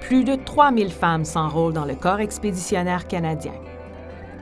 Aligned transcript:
plus 0.00 0.24
de 0.24 0.34
3000 0.34 0.90
femmes 0.90 1.24
s'enrôlent 1.24 1.72
dans 1.72 1.84
le 1.84 1.94
corps 1.94 2.20
expéditionnaire 2.20 3.06
canadien. 3.06 3.54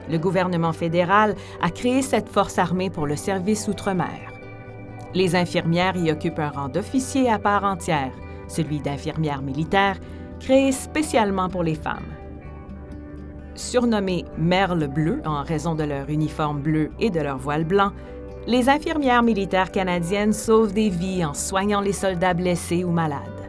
Le 0.09 0.17
gouvernement 0.17 0.73
fédéral 0.73 1.35
a 1.61 1.69
créé 1.69 2.01
cette 2.01 2.29
force 2.29 2.59
armée 2.59 2.89
pour 2.89 3.07
le 3.07 3.15
service 3.15 3.67
outre-mer. 3.67 4.31
Les 5.13 5.35
infirmières 5.35 5.97
y 5.97 6.11
occupent 6.11 6.39
un 6.39 6.49
rang 6.49 6.69
d'officier 6.69 7.29
à 7.29 7.39
part 7.39 7.63
entière, 7.63 8.11
celui 8.47 8.79
d'infirmière 8.79 9.41
militaire, 9.41 9.97
créé 10.39 10.71
spécialement 10.71 11.49
pour 11.49 11.63
les 11.63 11.75
femmes. 11.75 12.13
Surnommées 13.55 14.25
merles 14.37 14.87
bleues 14.87 15.21
en 15.25 15.41
raison 15.41 15.75
de 15.75 15.83
leur 15.83 16.09
uniforme 16.09 16.59
bleu 16.59 16.91
et 16.99 17.09
de 17.09 17.21
leur 17.21 17.37
voile 17.37 17.63
blanc, 17.63 17.91
les 18.47 18.69
infirmières 18.69 19.23
militaires 19.23 19.71
canadiennes 19.71 20.33
sauvent 20.33 20.73
des 20.73 20.89
vies 20.89 21.25
en 21.25 21.33
soignant 21.33 21.81
les 21.81 21.93
soldats 21.93 22.33
blessés 22.33 22.83
ou 22.83 22.91
malades. 22.91 23.44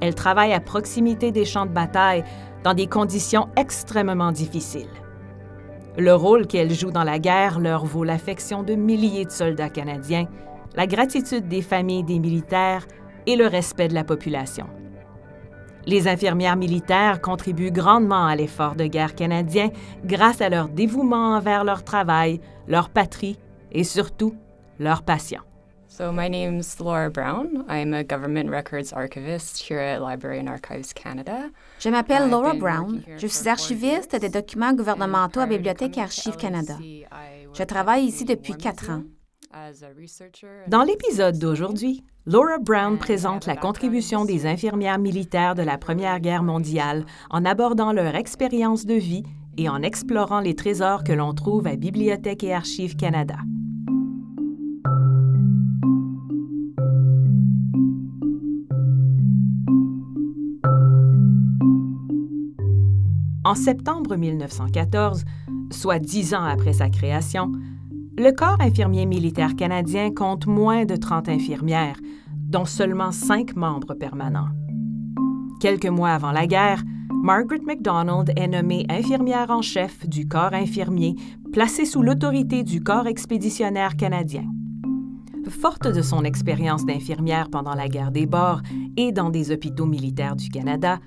Elles 0.00 0.14
travaillent 0.14 0.52
à 0.52 0.60
proximité 0.60 1.32
des 1.32 1.44
champs 1.44 1.66
de 1.66 1.72
bataille 1.72 2.24
dans 2.62 2.74
des 2.74 2.86
conditions 2.86 3.48
extrêmement 3.56 4.32
difficiles. 4.32 4.88
Le 5.96 6.14
rôle 6.14 6.46
qu'elles 6.46 6.72
jouent 6.72 6.90
dans 6.90 7.04
la 7.04 7.18
guerre 7.18 7.60
leur 7.60 7.84
vaut 7.84 8.04
l'affection 8.04 8.62
de 8.62 8.74
milliers 8.74 9.26
de 9.26 9.30
soldats 9.30 9.70
canadiens, 9.70 10.26
la 10.74 10.86
gratitude 10.86 11.46
des 11.46 11.62
familles 11.62 12.02
des 12.02 12.18
militaires 12.18 12.86
et 13.26 13.36
le 13.36 13.46
respect 13.46 13.88
de 13.88 13.94
la 13.94 14.04
population. 14.04 14.66
Les 15.86 16.08
infirmières 16.08 16.56
militaires 16.56 17.20
contribuent 17.20 17.70
grandement 17.70 18.26
à 18.26 18.34
l'effort 18.34 18.74
de 18.74 18.86
guerre 18.86 19.14
canadien 19.14 19.70
grâce 20.04 20.40
à 20.40 20.48
leur 20.48 20.68
dévouement 20.68 21.36
envers 21.36 21.62
leur 21.62 21.84
travail, 21.84 22.40
leur 22.66 22.88
patrie 22.88 23.38
et 23.70 23.84
surtout 23.84 24.34
leur 24.78 25.02
passion. 25.02 25.42
So 25.96 26.10
my 26.10 26.26
name's 26.26 26.80
Laura 26.80 27.08
Brown. 27.08 27.64
I'm 27.68 27.94
a 27.94 28.02
government 28.02 28.50
records 28.50 28.92
archivist 28.92 29.58
here 29.58 29.78
at 29.78 30.02
Library 30.02 30.40
and 30.40 30.48
Archives 30.48 30.92
Canada. 30.92 31.50
Je 31.78 31.88
m'appelle 31.88 32.28
Laura 32.28 32.52
Brown. 32.52 33.00
Je 33.16 33.28
suis 33.28 33.48
archiviste 33.48 34.16
des 34.16 34.28
documents 34.28 34.74
gouvernementaux 34.74 35.38
à 35.38 35.46
Bibliothèque 35.46 35.96
et 35.96 36.00
Archives 36.00 36.36
Canada. 36.36 36.76
Je 37.52 37.62
travaille 37.62 38.06
ici 38.06 38.24
depuis 38.24 38.54
quatre 38.54 38.90
ans. 38.90 39.04
Dans 40.66 40.82
l'épisode 40.82 41.38
d'aujourd'hui, 41.38 42.02
Laura 42.26 42.58
Brown 42.58 42.98
présente 42.98 43.46
la 43.46 43.54
contribution 43.54 44.24
des 44.24 44.46
infirmières 44.46 44.98
militaires 44.98 45.54
de 45.54 45.62
la 45.62 45.78
Première 45.78 46.18
Guerre 46.18 46.42
mondiale 46.42 47.06
en 47.30 47.44
abordant 47.44 47.92
leur 47.92 48.16
expérience 48.16 48.84
de 48.84 48.94
vie 48.94 49.22
et 49.56 49.68
en 49.68 49.80
explorant 49.80 50.40
les 50.40 50.56
trésors 50.56 51.04
que 51.04 51.12
l'on 51.12 51.34
trouve 51.34 51.68
à 51.68 51.76
Bibliothèque 51.76 52.42
et 52.42 52.52
Archives 52.52 52.96
Canada. 52.96 53.36
En 63.44 63.54
septembre 63.54 64.16
1914, 64.16 65.24
soit 65.70 65.98
dix 65.98 66.34
ans 66.34 66.44
après 66.44 66.72
sa 66.72 66.88
création, 66.88 67.52
le 68.16 68.30
Corps 68.30 68.60
infirmier 68.60 69.04
militaire 69.04 69.54
canadien 69.54 70.12
compte 70.12 70.46
moins 70.46 70.86
de 70.86 70.96
30 70.96 71.28
infirmières, 71.28 71.98
dont 72.34 72.64
seulement 72.64 73.12
cinq 73.12 73.54
membres 73.54 73.92
permanents. 73.92 74.48
Quelques 75.60 75.86
mois 75.86 76.12
avant 76.12 76.32
la 76.32 76.46
guerre, 76.46 76.82
Margaret 77.10 77.60
MacDonald 77.66 78.32
est 78.34 78.48
nommée 78.48 78.86
infirmière 78.88 79.50
en 79.50 79.60
chef 79.60 80.08
du 80.08 80.26
Corps 80.26 80.54
infirmier, 80.54 81.14
placé 81.52 81.84
sous 81.84 82.02
l'autorité 82.02 82.62
du 82.62 82.82
Corps 82.82 83.06
expéditionnaire 83.06 83.96
canadien. 83.96 84.44
Forte 85.48 85.88
de 85.88 86.00
son 86.00 86.24
expérience 86.24 86.86
d'infirmière 86.86 87.50
pendant 87.50 87.74
la 87.74 87.88
guerre 87.88 88.10
des 88.10 88.26
Bords 88.26 88.62
et 88.96 89.12
dans 89.12 89.28
des 89.28 89.52
hôpitaux 89.52 89.86
militaires 89.86 90.36
du 90.36 90.48
Canada, 90.48 90.98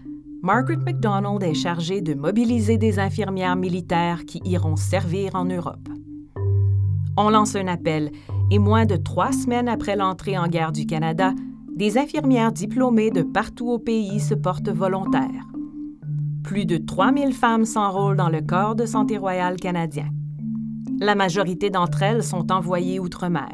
Margaret 0.44 0.78
MacDonald 0.78 1.42
est 1.42 1.56
chargée 1.56 2.02
de 2.02 2.14
mobiliser 2.14 2.78
des 2.78 3.00
infirmières 3.00 3.56
militaires 3.56 4.24
qui 4.26 4.40
iront 4.46 4.76
servir 4.76 5.36
en 5.36 5.46
Europe. 5.46 5.90
On 7.18 7.30
lance 7.30 7.56
un 7.56 7.68
appel 7.68 8.12
et 8.52 8.60
moins 8.60 8.86
de 8.86 8.96
trois 8.96 9.32
semaines 9.32 9.68
après 9.68 9.96
l'entrée 9.96 10.38
en 10.38 10.48
guerre 10.48 10.72
du 10.72 10.86
Canada, 10.86 11.34
des 11.76 11.98
infirmières 11.98 12.52
diplômées 12.52 13.10
de 13.10 13.24
partout 13.24 13.70
au 13.70 13.80
pays 13.80 14.20
se 14.20 14.36
portent 14.36 14.70
volontaires. 14.70 15.48
Plus 16.44 16.66
de 16.66 16.78
3000 16.78 17.34
femmes 17.34 17.66
s'enrôlent 17.66 18.16
dans 18.16 18.30
le 18.30 18.42
corps 18.42 18.76
de 18.76 18.86
santé 18.86 19.18
royal 19.18 19.58
canadien. 19.58 20.08
La 21.00 21.16
majorité 21.16 21.70
d'entre 21.70 22.04
elles 22.04 22.24
sont 22.24 22.52
envoyées 22.52 23.00
outre-mer. 23.00 23.52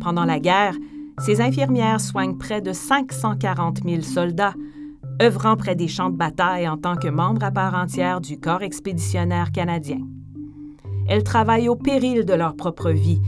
Pendant 0.00 0.24
la 0.24 0.40
guerre, 0.40 0.74
ces 1.18 1.40
infirmières 1.40 2.00
soignent 2.00 2.36
près 2.36 2.60
de 2.60 2.72
540 2.72 3.80
000 3.84 4.02
soldats, 4.02 4.54
œuvrant 5.22 5.56
près 5.56 5.74
des 5.74 5.88
champs 5.88 6.10
de 6.10 6.16
bataille 6.16 6.68
en 6.68 6.76
tant 6.76 6.96
que 6.96 7.08
membres 7.08 7.44
à 7.44 7.50
part 7.50 7.74
entière 7.74 8.20
du 8.20 8.38
corps 8.38 8.62
expéditionnaire 8.62 9.52
canadien. 9.52 10.00
Elles 11.08 11.24
travaillent 11.24 11.68
au 11.68 11.76
péril 11.76 12.24
de 12.24 12.34
leur 12.34 12.56
propre 12.56 12.90
vie 12.90 13.20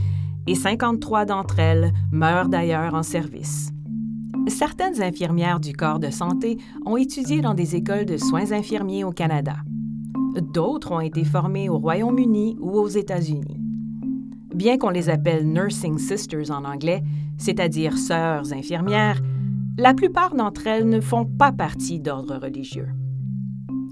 et 0.47 0.55
53 0.55 1.25
d'entre 1.25 1.59
elles 1.59 1.93
meurent 2.13 2.49
d'ailleurs 2.49 2.95
en 2.95 3.03
service. 3.03 3.71
Certaines 4.49 5.03
infirmières 5.03 5.61
du 5.61 5.73
corps 5.73 5.99
de 5.99 6.11
santé 6.11 6.59
ont 6.85 6.97
étudié 6.97 7.41
dans 7.41 7.55
des 7.55 7.75
écoles 7.75 8.05
de 8.05 8.17
soins 8.17 8.53
infirmiers 8.53 9.05
au 9.05 9.11
Canada. 9.11 9.57
D'autres 10.41 10.93
ont 10.93 11.01
été 11.01 11.25
formées 11.25 11.69
au 11.69 11.79
Royaume-Uni 11.79 12.57
ou 12.61 12.79
aux 12.79 12.89
États-Unis. 12.89 13.61
Bien 14.55 14.79
qu'on 14.79 14.91
les 14.91 15.11
appelle 15.11 15.47
nursing 15.47 15.99
sisters 15.99 16.51
en 16.51 16.65
anglais, 16.65 17.03
c'est-à-dire 17.39 17.99
sœurs 17.99 18.53
infirmières, 18.53 19.21
la 19.79 19.93
plupart 19.93 20.35
d'entre 20.35 20.67
elles 20.67 20.89
ne 20.89 21.01
font 21.01 21.27
pas 21.27 21.53
partie 21.53 22.01
d'ordre 22.01 22.37
religieux. 22.37 22.89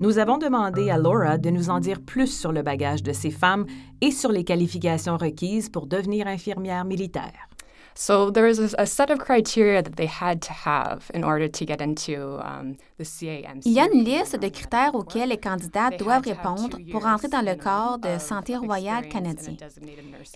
Nous 0.01 0.19
avons 0.19 0.39
demandé 0.39 0.91
à 0.91 0.99
Laura 0.99 1.39
de 1.39 1.51
nous 1.51 1.71
en 1.71 1.79
dire 1.79 2.01
plus 2.01 2.27
sur 2.27 2.53
le 2.53 2.63
bagage 2.63 3.03
de 3.03 3.13
ces 3.13 3.31
femmes 3.31 3.67
et 4.01 4.11
sur 4.11 4.33
les 4.33 4.45
qualifications 4.45 5.17
requises 5.17 5.69
pour 5.69 5.87
devenir 5.87 6.27
infirmière 6.27 6.85
militaire. 6.85 7.49
So 7.97 8.33
there 8.33 8.45
was 8.45 8.75
a, 8.77 8.87
set 8.87 9.11
of 9.11 9.21
criteria 9.21 9.81
that 9.81 9.95
they 9.95 10.09
had 10.09 10.43
to 10.43 10.53
have 10.53 11.13
in 11.15 11.23
order 11.23 11.49
to 11.49 11.65
get 11.65 11.81
into 11.81 12.41
um, 12.41 12.75
the 12.99 13.05
CAMC. 13.05 13.63
Il 13.67 13.73
y 13.73 13.79
a 13.79 13.87
une 13.87 14.03
liste 14.03 14.37
de 14.37 14.49
critères 14.49 14.97
auxquels 14.97 15.29
les 15.29 15.39
candidates 15.39 16.01
doivent 16.01 16.25
répondre 16.25 16.77
pour 16.91 17.07
entrer 17.07 17.29
dans 17.29 17.45
le 17.45 17.55
corps 17.55 18.01
de 18.01 18.19
santé 18.19 18.57
royale 18.57 19.09
canadien. 19.09 19.55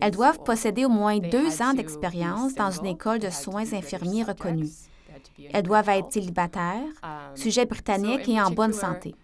Elles 0.00 0.12
doivent 0.12 0.38
posséder 0.44 0.84
au 0.84 0.88
moins 0.88 1.18
deux 1.18 1.60
ans 1.60 1.74
d'expérience 1.74 2.54
dans 2.54 2.70
une 2.70 2.86
école 2.86 3.18
de 3.18 3.30
soins 3.30 3.72
infirmiers 3.72 4.22
reconnue. 4.22 4.70
Elles 5.52 5.62
doivent 5.62 5.88
être 5.88 6.12
célibataires, 6.12 6.82
sujets 7.34 7.66
britanniques 7.66 8.28
et 8.28 8.40
en 8.40 8.50
bonne 8.50 8.72
santé. 8.72 9.14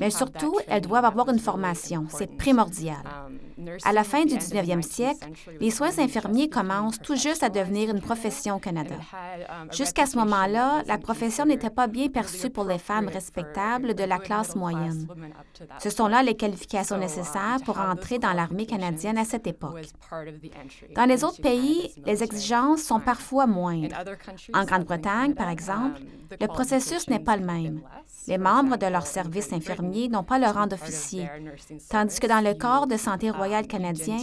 Mais 0.00 0.10
surtout, 0.10 0.56
elles 0.68 0.82
doivent 0.82 1.04
avoir 1.04 1.28
une 1.28 1.38
formation. 1.38 2.06
C'est 2.08 2.36
primordial. 2.36 3.02
À 3.84 3.92
la 3.92 4.04
fin 4.04 4.24
du 4.24 4.34
19e 4.34 4.82
siècle, 4.82 5.28
les 5.60 5.70
soins 5.70 5.98
infirmiers 5.98 6.48
commencent 6.48 7.00
tout 7.00 7.16
juste 7.16 7.42
à 7.42 7.48
devenir 7.48 7.90
une 7.90 8.00
profession 8.00 8.56
au 8.56 8.58
Canada. 8.58 8.96
Jusqu'à 9.72 10.06
ce 10.06 10.18
moment-là, 10.18 10.82
la 10.86 10.98
profession 10.98 11.46
n'était 11.46 11.70
pas 11.70 11.86
bien 11.86 12.08
perçue 12.08 12.50
pour 12.50 12.64
les 12.64 12.78
femmes 12.78 13.08
respectables 13.08 13.94
de 13.94 14.04
la 14.04 14.18
classe 14.18 14.56
moyenne. 14.56 15.06
Ce 15.78 15.90
sont 15.90 16.06
là 16.06 16.22
les 16.22 16.36
qualifications 16.36 16.98
nécessaires 16.98 17.58
pour 17.64 17.78
entrer 17.78 18.18
dans 18.18 18.32
l'armée 18.32 18.66
canadienne 18.66 19.18
à 19.18 19.24
cette 19.24 19.46
époque. 19.46 19.80
Dans 20.94 21.06
les 21.06 21.24
autres 21.24 21.40
pays, 21.40 21.92
les 22.04 22.22
exigences 22.22 22.82
sont 22.82 23.00
parfois 23.00 23.46
moindres. 23.46 23.96
En 24.52 24.64
Grande-Bretagne, 24.64 25.34
par 25.34 25.48
exemple, 25.48 26.00
le 26.40 26.46
processus 26.46 27.08
n'est 27.08 27.20
pas 27.20 27.36
le 27.36 27.44
même. 27.44 27.80
Les 28.28 28.38
membres 28.38 28.76
de 28.76 28.86
leur 28.86 29.06
service 29.06 29.45
infirmier 29.52 30.08
n'ont 30.08 30.22
pas 30.22 30.38
le 30.38 30.46
rang 30.46 30.66
d'officier, 30.66 31.28
tandis 31.90 32.18
que 32.20 32.26
dans 32.26 32.42
le 32.44 32.54
corps 32.54 32.86
de 32.86 32.96
santé 32.96 33.30
royal 33.30 33.66
canadien, 33.66 34.18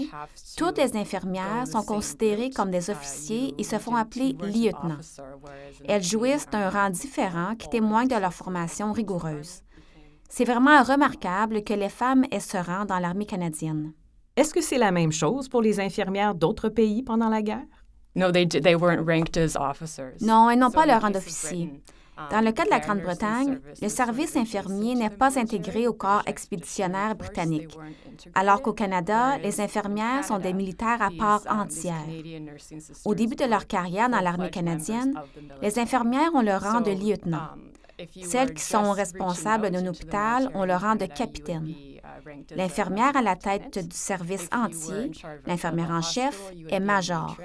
toutes 0.57 0.77
les 0.77 0.95
infirmières 0.95 1.67
sont 1.67 1.83
considérées 1.83 2.49
comme 2.49 2.71
des 2.71 2.89
officiers 2.89 3.53
et 3.57 3.63
se 3.63 3.77
font 3.77 3.95
appeler 3.95 4.35
lieutenants. 4.41 5.01
Elles 5.87 6.03
jouissent 6.03 6.49
d'un 6.49 6.69
rang 6.69 6.89
différent 6.89 7.55
qui 7.55 7.69
témoigne 7.69 8.07
de 8.07 8.15
leur 8.15 8.33
formation 8.33 8.91
rigoureuse. 8.91 9.61
C'est 10.29 10.45
vraiment 10.45 10.81
remarquable 10.81 11.63
que 11.63 11.73
les 11.73 11.89
femmes 11.89 12.25
aient 12.31 12.39
ce 12.39 12.57
rang 12.57 12.85
dans 12.85 12.99
l'armée 12.99 13.25
canadienne. 13.27 13.93
Est-ce 14.35 14.53
que 14.53 14.61
c'est 14.61 14.79
la 14.79 14.91
même 14.91 15.11
chose 15.11 15.47
pour 15.47 15.61
les 15.61 15.79
infirmières 15.79 16.33
d'autres 16.33 16.69
pays 16.69 17.03
pendant 17.03 17.29
la 17.29 17.43
guerre? 17.43 17.67
No, 18.15 18.31
they, 18.31 18.47
they 18.47 18.75
weren't 18.75 19.05
ranked 19.07 19.37
as 19.37 19.55
officers. 19.55 20.21
Non, 20.21 20.49
elles 20.49 20.59
n'ont 20.59 20.71
pas 20.71 20.85
le 20.85 20.93
rang 20.93 21.11
d'officier. 21.11 21.71
Dans 22.29 22.41
le 22.41 22.51
cas 22.51 22.65
de 22.65 22.69
la 22.69 22.79
Grande-Bretagne, 22.79 23.59
le 23.81 23.89
service 23.89 24.35
infirmier 24.35 24.95
n'est 24.95 25.09
pas 25.09 25.39
intégré 25.39 25.87
au 25.87 25.93
corps 25.93 26.21
expéditionnaire 26.27 27.15
britannique, 27.15 27.77
alors 28.35 28.61
qu'au 28.61 28.73
Canada, 28.73 29.37
les 29.39 29.59
infirmières 29.59 30.23
sont 30.23 30.39
des 30.39 30.53
militaires 30.53 31.01
à 31.01 31.09
part 31.17 31.41
entière. 31.49 32.05
Au 33.05 33.15
début 33.15 33.35
de 33.35 33.45
leur 33.45 33.67
carrière 33.67 34.09
dans 34.09 34.21
l'armée 34.21 34.51
canadienne, 34.51 35.13
les 35.61 35.79
infirmières 35.79 36.33
ont 36.35 36.41
le 36.41 36.55
rang 36.55 36.81
de 36.81 36.91
lieutenant. 36.91 37.49
Celles 38.23 38.53
qui 38.53 38.63
sont 38.63 38.91
responsables 38.91 39.69
d'un 39.69 39.85
hôpital 39.87 40.49
ont 40.53 40.65
le 40.65 40.75
rang 40.75 40.95
de 40.95 41.05
capitaine. 41.05 41.73
L'infirmière 42.55 43.15
à 43.15 43.21
la 43.21 43.35
tête 43.35 43.79
du 43.87 43.95
service 43.95 44.47
entier, 44.53 45.11
l'infirmière 45.45 45.91
en 45.91 46.01
chef, 46.01 46.51
est 46.69 46.79
major. 46.79 47.37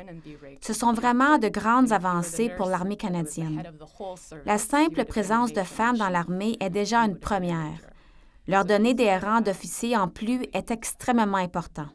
Ce 0.61 0.73
sont 0.73 0.93
vraiment 0.93 1.39
de 1.39 1.49
grandes 1.49 1.93
avancées 1.93 2.51
pour 2.57 2.67
l'armée 2.67 2.97
canadienne. 2.97 3.63
La 4.45 4.59
simple 4.59 5.05
présence 5.05 5.53
de 5.53 5.63
femmes 5.63 5.99
dans 5.99 6.09
l'armée 6.09 6.57
est 6.61 6.71
déjà 6.71 7.01
une 7.01 7.19
première. 7.19 7.81
Leur 8.47 8.65
donner 8.65 8.95
des 8.95 9.15
rangs 9.17 9.43
d'officiers 9.43 9.97
en 9.97 10.09
plus 10.09 10.47
est 10.53 10.71
extrêmement 10.71 11.37
important. 11.37 11.89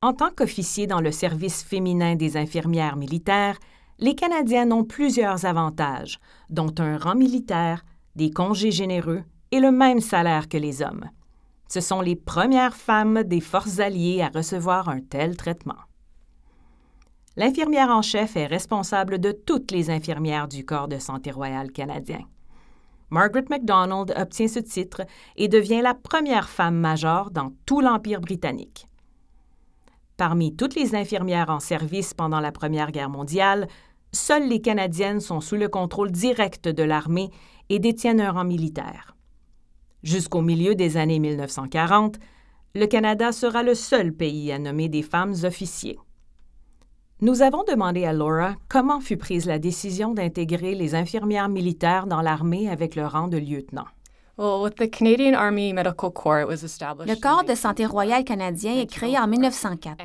En 0.00 0.12
tant 0.12 0.30
qu'officier 0.30 0.86
dans 0.86 1.00
le 1.00 1.12
service 1.12 1.62
féminin 1.62 2.14
des 2.14 2.36
infirmières 2.36 2.96
militaires, 2.96 3.58
les 3.98 4.14
Canadiens 4.14 4.70
ont 4.70 4.84
plusieurs 4.84 5.44
avantages, 5.44 6.20
dont 6.50 6.72
un 6.78 6.96
rang 6.98 7.16
militaire, 7.16 7.84
des 8.14 8.30
congés 8.30 8.70
généreux 8.70 9.24
et 9.50 9.60
le 9.60 9.72
même 9.72 10.00
salaire 10.00 10.48
que 10.48 10.56
les 10.56 10.82
hommes. 10.82 11.10
Ce 11.68 11.80
sont 11.80 12.00
les 12.00 12.16
premières 12.16 12.76
femmes 12.76 13.22
des 13.22 13.40
forces 13.40 13.78
alliées 13.78 14.22
à 14.22 14.28
recevoir 14.28 14.88
un 14.88 15.00
tel 15.00 15.36
traitement. 15.36 15.76
L'infirmière 17.36 17.90
en 17.90 18.02
chef 18.02 18.36
est 18.36 18.46
responsable 18.46 19.18
de 19.20 19.32
toutes 19.32 19.70
les 19.70 19.90
infirmières 19.90 20.48
du 20.48 20.64
Corps 20.64 20.88
de 20.88 20.98
santé 20.98 21.30
royal 21.30 21.70
canadien. 21.70 22.22
Margaret 23.10 23.44
MacDonald 23.48 24.12
obtient 24.16 24.48
ce 24.48 24.58
titre 24.58 25.02
et 25.36 25.48
devient 25.48 25.80
la 25.82 25.94
première 25.94 26.48
femme 26.48 26.76
majeure 26.76 27.30
dans 27.30 27.52
tout 27.64 27.80
l'Empire 27.80 28.20
britannique. 28.20 28.88
Parmi 30.16 30.56
toutes 30.56 30.74
les 30.74 30.96
infirmières 30.96 31.48
en 31.48 31.60
service 31.60 32.12
pendant 32.12 32.40
la 32.40 32.50
Première 32.50 32.90
Guerre 32.90 33.08
mondiale, 33.08 33.68
seules 34.12 34.48
les 34.48 34.60
Canadiennes 34.60 35.20
sont 35.20 35.40
sous 35.40 35.54
le 35.54 35.68
contrôle 35.68 36.10
direct 36.10 36.68
de 36.68 36.82
l'armée 36.82 37.30
et 37.68 37.78
détiennent 37.78 38.20
un 38.20 38.32
rang 38.32 38.44
militaire. 38.44 39.17
Jusqu'au 40.02 40.42
milieu 40.42 40.74
des 40.74 40.96
années 40.96 41.18
1940, 41.18 42.18
le 42.74 42.86
Canada 42.86 43.32
sera 43.32 43.62
le 43.62 43.74
seul 43.74 44.12
pays 44.12 44.52
à 44.52 44.58
nommer 44.58 44.88
des 44.88 45.02
femmes 45.02 45.34
officiers. 45.42 45.98
Nous 47.20 47.42
avons 47.42 47.64
demandé 47.64 48.04
à 48.04 48.12
Laura 48.12 48.54
comment 48.68 49.00
fut 49.00 49.16
prise 49.16 49.46
la 49.46 49.58
décision 49.58 50.14
d'intégrer 50.14 50.76
les 50.76 50.94
infirmières 50.94 51.48
militaires 51.48 52.06
dans 52.06 52.22
l'armée 52.22 52.70
avec 52.70 52.94
le 52.94 53.06
rang 53.06 53.26
de 53.26 53.38
lieutenant. 53.38 53.86
Le 57.06 57.20
corps 57.20 57.42
de 57.42 57.56
santé 57.56 57.86
royal 57.86 58.22
canadien 58.22 58.78
est 58.78 58.86
créé 58.86 59.18
en 59.18 59.26
1904. 59.26 59.96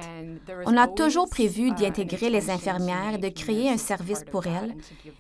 On 0.65 0.75
a 0.75 0.87
toujours 0.87 1.29
prévu 1.29 1.69
d'y 1.71 1.85
intégrer 1.85 2.31
les 2.31 2.49
infirmières 2.49 3.13
et 3.13 3.19
de 3.19 3.29
créer 3.29 3.69
un 3.69 3.77
service 3.77 4.23
pour 4.23 4.47
elles, 4.47 4.73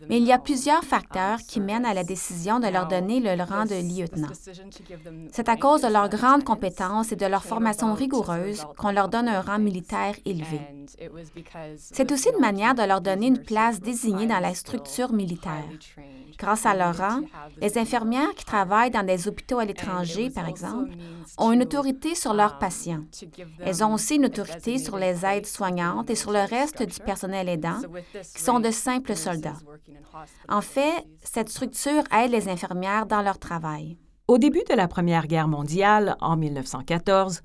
mais 0.09 0.17
il 0.17 0.23
y 0.23 0.31
a 0.31 0.39
plusieurs 0.39 0.83
facteurs 0.83 1.37
qui 1.47 1.59
mènent 1.59 1.85
à 1.85 1.93
la 1.93 2.03
décision 2.03 2.59
de 2.59 2.67
leur 2.67 2.87
donner 2.87 3.19
le 3.19 3.43
rang 3.43 3.65
de 3.65 3.75
lieutenant. 3.75 4.29
C'est 5.31 5.47
à 5.47 5.57
cause 5.57 5.81
de 5.81 5.89
leurs 5.89 6.09
grandes 6.09 6.43
compétences 6.43 7.11
et 7.11 7.15
de 7.15 7.27
leur 7.27 7.43
formation 7.43 7.93
rigoureuse 7.93 8.65
qu'on 8.77 8.91
leur 8.91 9.09
donne 9.09 9.27
un 9.27 9.41
rang 9.41 9.59
militaire 9.59 10.15
élevé. 10.25 10.59
C'est 11.77 12.11
aussi 12.11 12.29
une 12.33 12.41
manière 12.41 12.73
de 12.73 12.81
leur 12.81 13.01
donner 13.01 13.27
une 13.27 13.43
place 13.43 13.79
désignée 13.79 14.25
dans 14.25 14.39
la 14.39 14.55
structure 14.55 15.13
militaire. 15.13 15.65
Grâce 16.39 16.65
à 16.65 16.73
leur 16.73 16.97
rang, 16.97 17.21
les 17.61 17.77
infirmières 17.77 18.33
qui 18.35 18.45
travaillent 18.45 18.89
dans 18.89 19.02
des 19.03 19.27
hôpitaux 19.27 19.59
à 19.59 19.65
l'étranger, 19.65 20.29
par 20.29 20.47
exemple, 20.47 20.91
ont 21.37 21.51
une 21.51 21.61
autorité 21.61 22.15
sur 22.15 22.33
leurs 22.33 22.57
patients. 22.57 23.03
Elles 23.59 23.83
ont 23.83 23.93
aussi 23.93 24.15
une 24.15 24.25
autorité 24.25 24.77
sur 24.77 24.97
les 24.97 25.25
aides 25.25 25.45
soignantes 25.45 26.09
et 26.09 26.15
sur 26.15 26.31
le 26.31 26.39
reste 26.39 26.83
du 26.83 26.99
personnel 26.99 27.49
aidant, 27.49 27.81
qui 28.35 28.41
sont 28.41 28.59
de 28.59 28.71
simples 28.71 29.15
soldats. 29.15 29.59
En 30.49 30.61
fait, 30.61 31.05
cette 31.23 31.49
structure 31.49 32.03
aide 32.11 32.31
les 32.31 32.49
infirmières 32.49 33.05
dans 33.05 33.21
leur 33.21 33.39
travail. 33.39 33.97
Au 34.27 34.37
début 34.37 34.63
de 34.69 34.75
la 34.75 34.87
Première 34.87 35.27
Guerre 35.27 35.47
mondiale, 35.47 36.15
en 36.21 36.37
1914, 36.37 37.41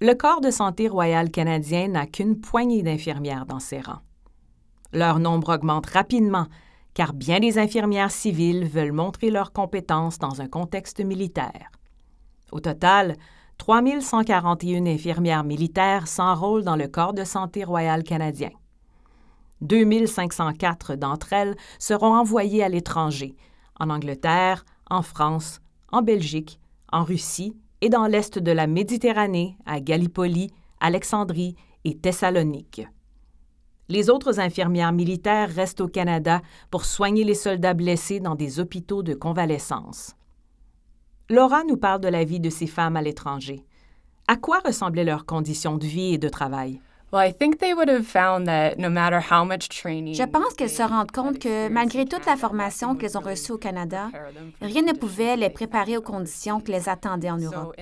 le 0.00 0.14
Corps 0.14 0.40
de 0.40 0.50
santé 0.50 0.88
royal 0.88 1.30
canadien 1.30 1.88
n'a 1.88 2.06
qu'une 2.06 2.40
poignée 2.40 2.82
d'infirmières 2.82 3.46
dans 3.46 3.60
ses 3.60 3.80
rangs. 3.80 4.00
Leur 4.92 5.18
nombre 5.18 5.54
augmente 5.54 5.86
rapidement 5.86 6.46
car 6.94 7.12
bien 7.12 7.40
des 7.40 7.58
infirmières 7.58 8.10
civiles 8.10 8.66
veulent 8.66 8.92
montrer 8.92 9.30
leurs 9.30 9.52
compétences 9.52 10.18
dans 10.18 10.40
un 10.40 10.48
contexte 10.48 11.00
militaire. 11.00 11.70
Au 12.52 12.60
total, 12.60 13.16
3141 13.58 14.86
infirmières 14.86 15.44
militaires 15.44 16.08
s'enrôlent 16.08 16.64
dans 16.64 16.76
le 16.76 16.88
Corps 16.88 17.12
de 17.12 17.24
santé 17.24 17.62
royal 17.64 18.02
canadien. 18.02 18.50
2504 19.60 20.96
d'entre 20.96 21.32
elles 21.32 21.56
seront 21.78 22.14
envoyées 22.14 22.64
à 22.64 22.68
l'étranger, 22.68 23.36
en 23.78 23.90
Angleterre, 23.90 24.64
en 24.88 25.02
France, 25.02 25.60
en 25.92 26.02
Belgique, 26.02 26.58
en 26.90 27.04
Russie 27.04 27.56
et 27.80 27.88
dans 27.88 28.06
l'est 28.06 28.38
de 28.38 28.52
la 28.52 28.66
Méditerranée, 28.66 29.56
à 29.66 29.80
Gallipoli, 29.80 30.52
Alexandrie 30.80 31.56
et 31.84 31.96
Thessalonique. 31.96 32.82
Les 33.90 34.08
autres 34.08 34.38
infirmières 34.38 34.92
militaires 34.92 35.50
restent 35.52 35.80
au 35.80 35.88
Canada 35.88 36.42
pour 36.70 36.84
soigner 36.84 37.24
les 37.24 37.34
soldats 37.34 37.74
blessés 37.74 38.20
dans 38.20 38.36
des 38.36 38.60
hôpitaux 38.60 39.02
de 39.02 39.14
convalescence. 39.14 40.14
Laura 41.28 41.64
nous 41.64 41.76
parle 41.76 42.00
de 42.00 42.06
la 42.06 42.22
vie 42.22 42.38
de 42.38 42.50
ces 42.50 42.68
femmes 42.68 42.96
à 42.96 43.02
l'étranger. 43.02 43.64
À 44.28 44.36
quoi 44.36 44.60
ressemblaient 44.64 45.02
leurs 45.02 45.26
conditions 45.26 45.76
de 45.76 45.86
vie 45.86 46.14
et 46.14 46.18
de 46.18 46.28
travail? 46.28 46.80
Je 47.12 47.28
pense 50.26 50.54
qu'elles 50.54 50.70
se 50.70 50.82
rendent 50.84 51.10
compte 51.10 51.40
que 51.40 51.68
malgré 51.68 52.04
toute 52.04 52.26
la 52.26 52.36
formation 52.36 52.94
qu'elles 52.94 53.18
ont 53.18 53.22
reçue 53.22 53.50
au 53.50 53.58
Canada, 53.58 54.08
rien 54.62 54.82
ne 54.82 54.92
pouvait 54.92 55.36
les 55.36 55.50
préparer 55.50 55.96
aux 55.96 56.02
conditions 56.02 56.60
qui 56.60 56.70
les 56.70 56.88
attendaient 56.88 57.32
en 57.32 57.38
Europe. 57.38 57.74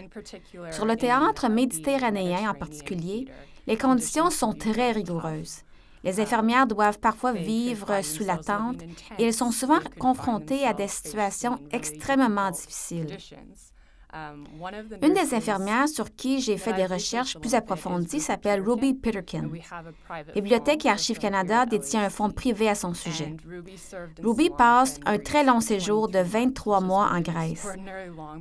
Sur 0.70 0.87
le 0.87 0.96
théâtre 0.96 1.50
méditerranéen 1.50 2.49
en 2.49 2.55
particulier, 2.55 3.26
les 3.66 3.76
conditions 3.76 4.31
sont 4.31 4.55
très 4.55 4.93
rigoureuses. 4.93 5.64
Les 6.05 6.21
infirmières 6.21 6.67
doivent 6.67 6.99
parfois 6.99 7.33
vivre 7.33 8.03
sous 8.03 8.25
la 8.25 8.39
tente 8.39 8.83
et 9.19 9.25
elles 9.25 9.35
sont 9.35 9.50
souvent 9.50 9.81
confrontées 9.99 10.65
à 10.65 10.75
des 10.75 10.89
situations 10.89 11.59
extrêmement 11.70 12.51
difficiles. 12.51 13.17
Um, 14.15 14.46
Une 15.03 15.12
des 15.12 15.34
infirmières 15.34 15.86
sur 15.86 16.15
qui 16.15 16.41
j'ai 16.41 16.56
fait 16.56 16.72
des 16.72 16.86
recherches 16.86 17.36
plus 17.36 17.55
approfondies 17.55 18.20
s'appelle 18.20 18.62
Ruby 18.62 18.94
Peterkin. 18.94 19.50
Bibliothèque 20.34 20.86
et 20.86 20.88
Archives 20.88 21.19
Canada 21.19 21.67
détient 21.67 22.05
un 22.05 22.08
fonds 22.08 22.31
privé 22.31 22.70
à 22.70 22.74
son 22.74 22.94
sujet. 22.94 23.36
Ruby 24.22 24.48
passe 24.56 24.98
un 25.05 25.19
très 25.19 25.44
long 25.44 25.60
séjour 25.60 26.08
de 26.08 26.20
23 26.20 26.81
mois 26.81 27.10
en 27.12 27.20
Grèce. 27.20 27.69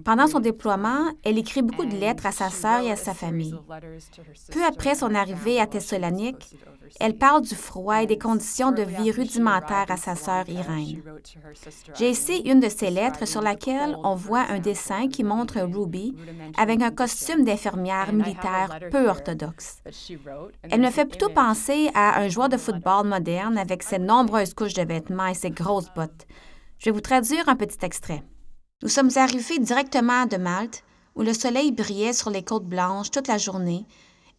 Pendant 0.06 0.28
son 0.28 0.40
déploiement, 0.40 1.12
elle 1.26 1.38
écrit 1.38 1.62
beaucoup 1.62 1.86
de 1.86 1.98
lettres 1.98 2.26
à 2.28 2.32
sa 2.32 2.50
sœur 2.50 2.80
et 2.80 2.92
à 2.92 2.96
sa 2.96 3.14
famille. 3.14 3.60
Peu 4.54 4.64
après 4.64 4.96
son 4.96 5.14
arrivée 5.14 5.60
à 5.60 5.68
Thessalonique, 5.68 6.56
elle 7.02 7.18
parle 7.18 7.42
du 7.42 7.56
froid 7.56 8.02
et 8.04 8.08
des 8.08 8.18
conditions 8.18 8.72
de 8.72 8.84
vie 8.84 9.12
rudimentaires 9.12 9.90
à 9.90 9.98
sa 9.98 10.16
sœur 10.16 10.48
Irène. 10.48 11.02
J'ai 11.96 12.10
ici 12.10 12.38
une 12.46 12.62
de 12.62 12.70
ses 12.70 12.90
lettres 12.90 13.28
sur 13.28 13.42
laquelle 13.42 13.98
on 14.06 14.16
voit 14.16 14.46
un 14.50 14.60
dessin 14.60 15.10
qui 15.10 15.26
montre 15.26 15.57
Ruby 15.62 16.16
avec 16.58 16.82
un 16.82 16.92
costume 16.92 17.44
d'infirmière 17.44 18.14
militaire 18.14 18.80
peu 18.92 19.08
orthodoxe. 19.08 19.82
Elle 20.64 20.82
me 20.82 20.90
fait 20.90 21.06
plutôt 21.06 21.30
penser 21.30 21.90
à 21.94 22.20
un 22.20 22.28
joueur 22.30 22.50
de 22.50 22.58
football 22.58 23.08
moderne 23.08 23.58
avec 23.58 23.84
ses 23.84 24.00
nombreuses 24.00 24.54
couches 24.54 24.74
de 24.74 24.84
vêtements 24.84 25.28
et 25.28 25.34
ses 25.34 25.52
grosses 25.52 25.94
bottes. 25.96 26.26
Je 26.80 26.86
vais 26.86 26.92
vous 26.92 27.02
traduire 27.02 27.50
un 27.50 27.56
petit 27.56 27.84
extrait. 27.84 28.24
Nous 28.84 28.90
sommes 28.90 29.10
arrivés 29.16 29.60
directement 29.60 30.26
de 30.26 30.38
Malte, 30.38 30.84
où 31.16 31.24
le 31.24 31.34
soleil 31.34 31.72
brillait 31.72 32.14
sur 32.14 32.30
les 32.30 32.44
côtes 32.44 32.68
blanches 32.68 33.10
toute 33.10 33.28
la 33.28 33.40
journée 33.40 33.86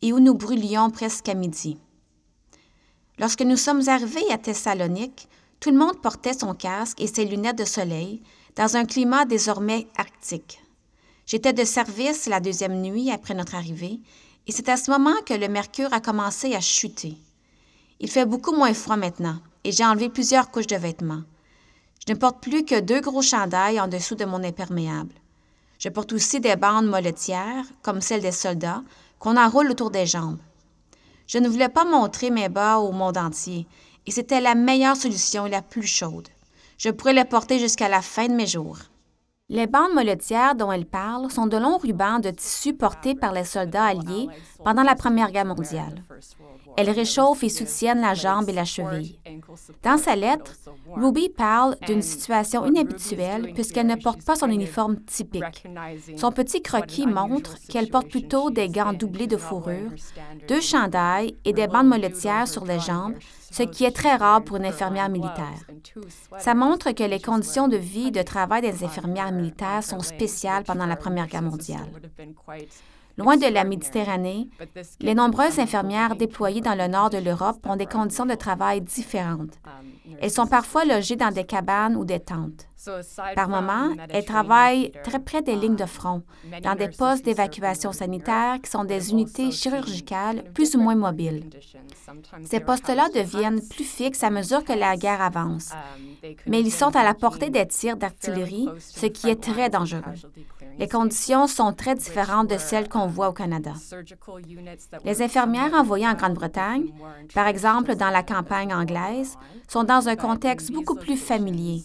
et 0.00 0.12
où 0.12 0.20
nous 0.20 0.34
brûlions 0.34 0.90
presque 0.90 1.28
à 1.28 1.34
midi. 1.34 1.78
Lorsque 3.18 3.42
nous 3.42 3.56
sommes 3.56 3.88
arrivés 3.88 4.30
à 4.30 4.38
Thessalonique, 4.38 5.28
tout 5.58 5.70
le 5.70 5.78
monde 5.78 6.00
portait 6.00 6.34
son 6.34 6.54
casque 6.54 7.00
et 7.00 7.08
ses 7.08 7.24
lunettes 7.24 7.58
de 7.58 7.64
soleil 7.64 8.22
dans 8.54 8.76
un 8.76 8.84
climat 8.84 9.24
désormais 9.24 9.88
arctique. 9.96 10.60
J'étais 11.30 11.52
de 11.52 11.64
service 11.64 12.24
la 12.24 12.40
deuxième 12.40 12.80
nuit 12.80 13.10
après 13.10 13.34
notre 13.34 13.54
arrivée, 13.54 14.00
et 14.46 14.52
c'est 14.52 14.70
à 14.70 14.78
ce 14.78 14.90
moment 14.90 15.14
que 15.26 15.34
le 15.34 15.48
mercure 15.48 15.92
a 15.92 16.00
commencé 16.00 16.54
à 16.54 16.60
chuter. 16.62 17.18
Il 18.00 18.10
fait 18.10 18.24
beaucoup 18.24 18.56
moins 18.56 18.72
froid 18.72 18.96
maintenant, 18.96 19.36
et 19.62 19.70
j'ai 19.70 19.84
enlevé 19.84 20.08
plusieurs 20.08 20.50
couches 20.50 20.68
de 20.68 20.76
vêtements. 20.76 21.20
Je 22.06 22.14
ne 22.14 22.18
porte 22.18 22.40
plus 22.40 22.64
que 22.64 22.80
deux 22.80 23.02
gros 23.02 23.20
chandails 23.20 23.78
en 23.78 23.88
dessous 23.88 24.14
de 24.14 24.24
mon 24.24 24.42
imperméable. 24.42 25.12
Je 25.78 25.90
porte 25.90 26.14
aussi 26.14 26.40
des 26.40 26.56
bandes 26.56 26.88
molletières, 26.88 27.66
comme 27.82 28.00
celles 28.00 28.22
des 28.22 28.32
soldats, 28.32 28.82
qu'on 29.18 29.36
enroule 29.36 29.70
autour 29.70 29.90
des 29.90 30.06
jambes. 30.06 30.40
Je 31.26 31.36
ne 31.36 31.48
voulais 31.50 31.68
pas 31.68 31.84
montrer 31.84 32.30
mes 32.30 32.48
bas 32.48 32.78
au 32.78 32.90
monde 32.90 33.18
entier, 33.18 33.66
et 34.06 34.10
c'était 34.12 34.40
la 34.40 34.54
meilleure 34.54 34.96
solution 34.96 35.44
et 35.44 35.50
la 35.50 35.60
plus 35.60 35.86
chaude. 35.86 36.28
Je 36.78 36.88
pourrais 36.88 37.12
le 37.12 37.24
porter 37.24 37.58
jusqu'à 37.58 37.90
la 37.90 38.00
fin 38.00 38.28
de 38.28 38.34
mes 38.34 38.46
jours. 38.46 38.78
Les 39.50 39.66
bandes 39.66 39.94
moletières 39.94 40.54
dont 40.54 40.70
elle 40.70 40.84
parle 40.84 41.30
sont 41.30 41.46
de 41.46 41.56
longs 41.56 41.78
rubans 41.78 42.18
de 42.18 42.28
tissu 42.30 42.74
portés 42.74 43.14
par 43.14 43.32
les 43.32 43.44
soldats 43.44 43.84
alliés 43.84 44.28
pendant 44.62 44.82
la 44.82 44.94
Première 44.94 45.32
Guerre 45.32 45.46
mondiale. 45.46 46.04
Elles 46.76 46.90
réchauffent 46.90 47.42
et 47.42 47.48
soutiennent 47.48 48.02
la 48.02 48.12
jambe 48.12 48.48
et 48.50 48.52
la 48.52 48.66
cheville. 48.66 49.18
Dans 49.82 49.96
sa 49.96 50.16
lettre, 50.16 50.52
Ruby 50.94 51.30
parle 51.30 51.76
d'une 51.86 52.02
situation 52.02 52.66
inhabituelle 52.66 53.54
puisqu'elle 53.54 53.86
ne 53.86 53.94
porte 53.94 54.22
pas 54.22 54.36
son 54.36 54.50
uniforme 54.50 55.00
typique. 55.00 55.64
Son 56.16 56.30
petit 56.30 56.60
croquis 56.60 57.06
montre 57.06 57.56
qu'elle 57.70 57.88
porte 57.88 58.08
plutôt 58.08 58.50
des 58.50 58.68
gants 58.68 58.92
doublés 58.92 59.26
de 59.26 59.38
fourrure, 59.38 59.90
deux 60.46 60.60
chandails 60.60 61.34
et 61.46 61.54
des 61.54 61.68
bandes 61.68 61.88
moletières 61.88 62.46
sur 62.46 62.66
les 62.66 62.80
jambes, 62.80 63.14
ce 63.50 63.62
qui 63.62 63.84
est 63.84 63.90
très 63.92 64.16
rare 64.16 64.42
pour 64.42 64.56
une 64.56 64.66
infirmière 64.66 65.08
militaire. 65.08 65.64
Ça 66.38 66.54
montre 66.54 66.92
que 66.92 67.04
les 67.04 67.20
conditions 67.20 67.68
de 67.68 67.76
vie 67.76 68.08
et 68.08 68.10
de 68.10 68.22
travail 68.22 68.62
des 68.62 68.84
infirmières 68.84 69.32
militaires 69.32 69.82
sont 69.82 70.00
spéciales 70.00 70.64
pendant 70.64 70.86
la 70.86 70.96
Première 70.96 71.26
Guerre 71.26 71.42
mondiale. 71.42 71.88
Loin 73.16 73.36
de 73.36 73.52
la 73.52 73.64
Méditerranée, 73.64 74.48
les 75.00 75.14
nombreuses 75.14 75.58
infirmières 75.58 76.14
déployées 76.14 76.60
dans 76.60 76.76
le 76.76 76.86
nord 76.86 77.10
de 77.10 77.18
l'Europe 77.18 77.58
ont 77.66 77.74
des 77.74 77.86
conditions 77.86 78.26
de 78.26 78.36
travail 78.36 78.80
différentes. 78.80 79.58
Elles 80.20 80.30
sont 80.30 80.46
parfois 80.46 80.84
logées 80.84 81.16
dans 81.16 81.32
des 81.32 81.44
cabanes 81.44 81.96
ou 81.96 82.04
des 82.04 82.20
tentes. 82.20 82.68
Par 83.34 83.48
moments, 83.48 83.90
elles 84.08 84.24
travaillent 84.24 84.92
très 85.04 85.18
près 85.18 85.42
des 85.42 85.56
lignes 85.56 85.76
de 85.76 85.86
front, 85.86 86.22
dans 86.62 86.74
des 86.74 86.88
postes 86.88 87.24
d'évacuation 87.24 87.92
sanitaire 87.92 88.60
qui 88.62 88.70
sont 88.70 88.84
des 88.84 89.10
unités 89.10 89.50
chirurgicales 89.50 90.44
plus 90.54 90.74
ou 90.74 90.80
moins 90.80 90.94
mobiles. 90.94 91.44
Ces 92.44 92.60
postes-là 92.60 93.08
deviennent 93.14 93.60
plus 93.68 93.84
fixes 93.84 94.22
à 94.22 94.30
mesure 94.30 94.64
que 94.64 94.72
la 94.72 94.96
guerre 94.96 95.22
avance, 95.22 95.72
mais 96.46 96.60
ils 96.60 96.72
sont 96.72 96.94
à 96.96 97.04
la 97.04 97.14
portée 97.14 97.50
des 97.50 97.66
tirs 97.66 97.96
d'artillerie, 97.96 98.68
ce 98.78 99.06
qui 99.06 99.28
est 99.28 99.40
très 99.40 99.68
dangereux. 99.68 100.02
Les 100.78 100.88
conditions 100.88 101.48
sont 101.48 101.72
très 101.72 101.94
différentes 101.96 102.48
de 102.48 102.58
celles 102.58 102.88
qu'on 102.88 103.08
voit 103.08 103.28
au 103.28 103.32
Canada. 103.32 103.72
Les 105.04 105.22
infirmières 105.22 105.74
envoyées 105.74 106.06
en 106.06 106.14
Grande-Bretagne, 106.14 106.92
par 107.34 107.48
exemple 107.48 107.96
dans 107.96 108.10
la 108.10 108.22
campagne 108.22 108.72
anglaise, 108.72 109.36
sont 109.66 109.84
dans 109.84 110.08
un 110.08 110.16
contexte 110.16 110.72
beaucoup 110.72 110.94
plus 110.94 111.16
familier. 111.16 111.82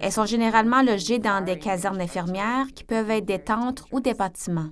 Elles 0.00 0.12
sont 0.12 0.26
généralement 0.26 0.82
logées 0.82 1.18
dans 1.18 1.44
des 1.44 1.58
casernes 1.58 1.98
d'infirmières 1.98 2.66
qui 2.74 2.84
peuvent 2.84 3.10
être 3.10 3.26
des 3.26 3.38
tentes 3.38 3.84
ou 3.92 4.00
des 4.00 4.14
bâtiments. 4.14 4.70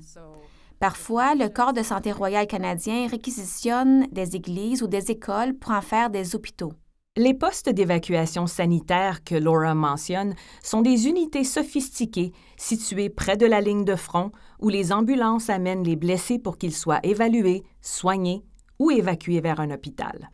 Parfois, 0.78 1.34
le 1.34 1.48
Corps 1.48 1.72
de 1.72 1.82
santé 1.82 2.10
royal 2.10 2.46
canadien 2.46 3.06
réquisitionne 3.06 4.06
des 4.10 4.34
églises 4.34 4.82
ou 4.82 4.88
des 4.88 5.10
écoles 5.10 5.54
pour 5.54 5.70
en 5.70 5.80
faire 5.80 6.10
des 6.10 6.34
hôpitaux. 6.34 6.72
Les 7.16 7.34
postes 7.34 7.68
d'évacuation 7.68 8.46
sanitaire 8.46 9.22
que 9.22 9.34
Laura 9.34 9.74
mentionne 9.74 10.34
sont 10.62 10.80
des 10.80 11.08
unités 11.08 11.44
sophistiquées 11.44 12.32
situées 12.56 13.10
près 13.10 13.36
de 13.36 13.44
la 13.44 13.60
ligne 13.60 13.84
de 13.84 13.96
front 13.96 14.32
où 14.60 14.70
les 14.70 14.92
ambulances 14.92 15.50
amènent 15.50 15.84
les 15.84 15.94
blessés 15.94 16.38
pour 16.38 16.56
qu'ils 16.56 16.74
soient 16.74 17.00
évalués, 17.02 17.64
soignés 17.82 18.42
ou 18.78 18.90
évacués 18.90 19.42
vers 19.42 19.60
un 19.60 19.70
hôpital. 19.70 20.30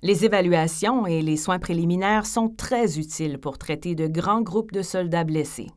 Les 0.00 0.24
évaluations 0.24 1.06
et 1.06 1.22
les 1.22 1.36
soins 1.36 1.58
préliminaires 1.58 2.24
sont 2.26 2.48
très 2.48 3.00
utiles 3.00 3.38
pour 3.38 3.58
traiter 3.58 3.96
de 3.96 4.06
grands 4.06 4.42
groupes 4.42 4.70
de 4.70 4.82
soldats 4.82 5.24
blessés. 5.24 5.70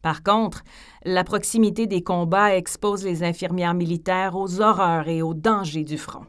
Par 0.00 0.22
contre, 0.22 0.62
la 1.04 1.24
proximité 1.24 1.88
des 1.88 2.02
combats 2.02 2.56
expose 2.56 3.04
les 3.04 3.24
infirmières 3.24 3.74
militaires 3.74 4.36
aux 4.36 4.60
horreurs 4.60 5.08
et 5.08 5.22
aux 5.22 5.34
dangers 5.34 5.84
du 5.84 5.98
front. 5.98 6.26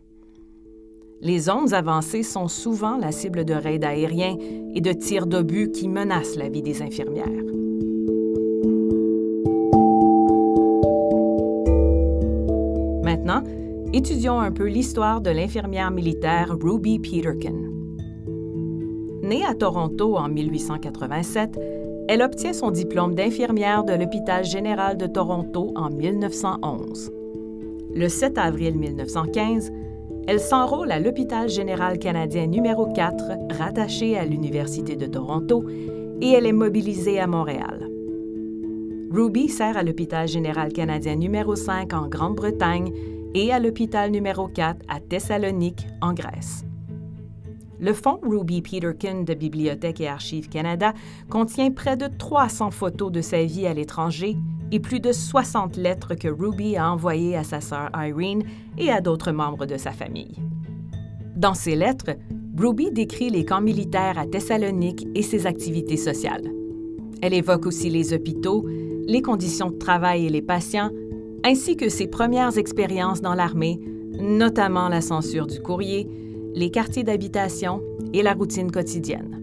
Les 1.22 1.39
zones 1.39 1.74
avancées 1.74 2.24
sont 2.24 2.48
souvent 2.48 2.98
la 2.98 3.12
cible 3.12 3.46
de 3.46 3.53
raids 3.53 3.84
aériens 3.84 4.38
et 4.74 4.82
de 4.82 4.91
tirs 4.91 5.27
d'obus 5.27 5.72
qui 5.72 5.88
menacent 5.88 6.36
la 6.36 6.50
vie 6.50 6.63
des 6.63 6.82
infirmières. 6.82 7.93
Étudions 13.94 14.40
un 14.40 14.52
peu 14.52 14.66
l'histoire 14.66 15.22
de 15.22 15.30
l'infirmière 15.30 15.92
militaire 15.92 16.58
Ruby 16.60 16.98
Peterkin. 16.98 17.70
Née 19.22 19.46
à 19.46 19.54
Toronto 19.54 20.18
en 20.18 20.28
1887, 20.28 21.60
elle 22.10 22.24
obtient 22.24 22.54
son 22.54 22.72
diplôme 22.72 23.14
d'infirmière 23.14 23.84
de 23.84 23.94
l'Hôpital 23.94 24.44
général 24.44 24.98
de 24.98 25.06
Toronto 25.06 25.72
en 25.76 25.90
1911. 25.90 27.12
Le 27.96 28.10
7 28.10 28.38
avril 28.40 28.78
1915, 28.78 29.72
elle 30.28 30.40
s'enrôle 30.40 30.92
à 30.92 31.00
l'Hôpital 31.00 31.48
général 31.48 32.00
canadien 32.00 32.48
numéro 32.48 32.88
4, 32.88 33.24
rattaché 33.60 34.18
à 34.18 34.26
l'Université 34.26 34.96
de 34.96 35.06
Toronto, 35.06 35.64
et 36.20 36.32
elle 36.32 36.48
est 36.48 36.52
mobilisée 36.52 37.20
à 37.20 37.28
Montréal. 37.28 37.88
Ruby 39.12 39.48
sert 39.48 39.78
à 39.78 39.84
l'Hôpital 39.84 40.28
général 40.28 40.74
canadien 40.74 41.16
numéro 41.16 41.56
5 41.56 41.94
en 41.94 42.08
Grande-Bretagne 42.08 42.92
et 43.34 43.52
à 43.52 43.60
l'hôpital 43.60 44.12
numéro 44.12 44.48
4 44.48 44.82
à 44.88 45.00
Thessalonique, 45.00 45.88
en 46.02 46.13
Grèce. 46.13 46.66
Le 47.80 47.94
fonds 47.94 48.20
Ruby 48.24 48.62
Peterkin 48.62 49.24
de 49.24 49.34
Bibliothèque 49.34 50.00
et 50.00 50.08
Archives 50.08 50.48
Canada 50.48 50.94
contient 51.30 51.72
près 51.72 51.98
de 51.98 52.08
300 52.18 52.72
photos 52.72 53.12
de 53.12 53.22
sa 53.22 53.44
vie 53.44 53.68
à 53.68 53.74
l'étranger 53.74 54.38
et 54.72 54.80
plus 54.80 55.00
de 55.00 55.12
60 55.12 55.78
lettres 55.78 56.16
que 56.16 56.30
Ruby 56.30 56.78
a 56.78 56.92
envoyées 56.92 57.36
à 57.36 57.44
sa 57.44 57.62
sœur 57.62 57.90
Irene 57.94 58.44
et 58.78 58.90
à 58.90 59.02
d'autres 59.02 59.32
membres 59.32 59.66
de 59.66 59.78
sa 59.78 59.92
famille. 59.92 60.38
Dans 61.36 61.54
ces 61.54 61.75
lettres, 61.75 62.16
Ruby 62.58 62.92
décrit 62.92 63.30
les 63.30 63.44
camps 63.44 63.62
militaires 63.62 64.18
à 64.18 64.28
Thessalonique 64.28 65.08
et 65.13 65.24
ses 65.24 65.46
activités 65.46 65.98
sociales. 65.98 66.52
Elle 67.22 67.34
évoque 67.34 67.66
aussi 67.66 67.90
les 67.90 68.13
hôpitaux, 68.13 68.66
les 69.08 69.22
conditions 69.22 69.72
de 69.72 69.78
travail 69.78 70.25
et 70.25 70.30
les 70.30 70.42
patients, 70.42 70.90
ainsi 71.44 71.76
que 71.76 71.90
ses 71.90 72.08
premières 72.08 72.58
expériences 72.58 73.22
dans 73.22 73.34
l'armée, 73.34 73.80
notamment 74.20 74.90
la 74.90 75.02
censure 75.02 75.48
du 75.48 75.62
courrier, 75.62 76.08
les 76.54 76.70
quartiers 76.70 77.04
d'habitation 77.04 77.82
et 78.14 78.22
la 78.22 78.34
routine 78.34 78.72
quotidienne. 78.72 79.40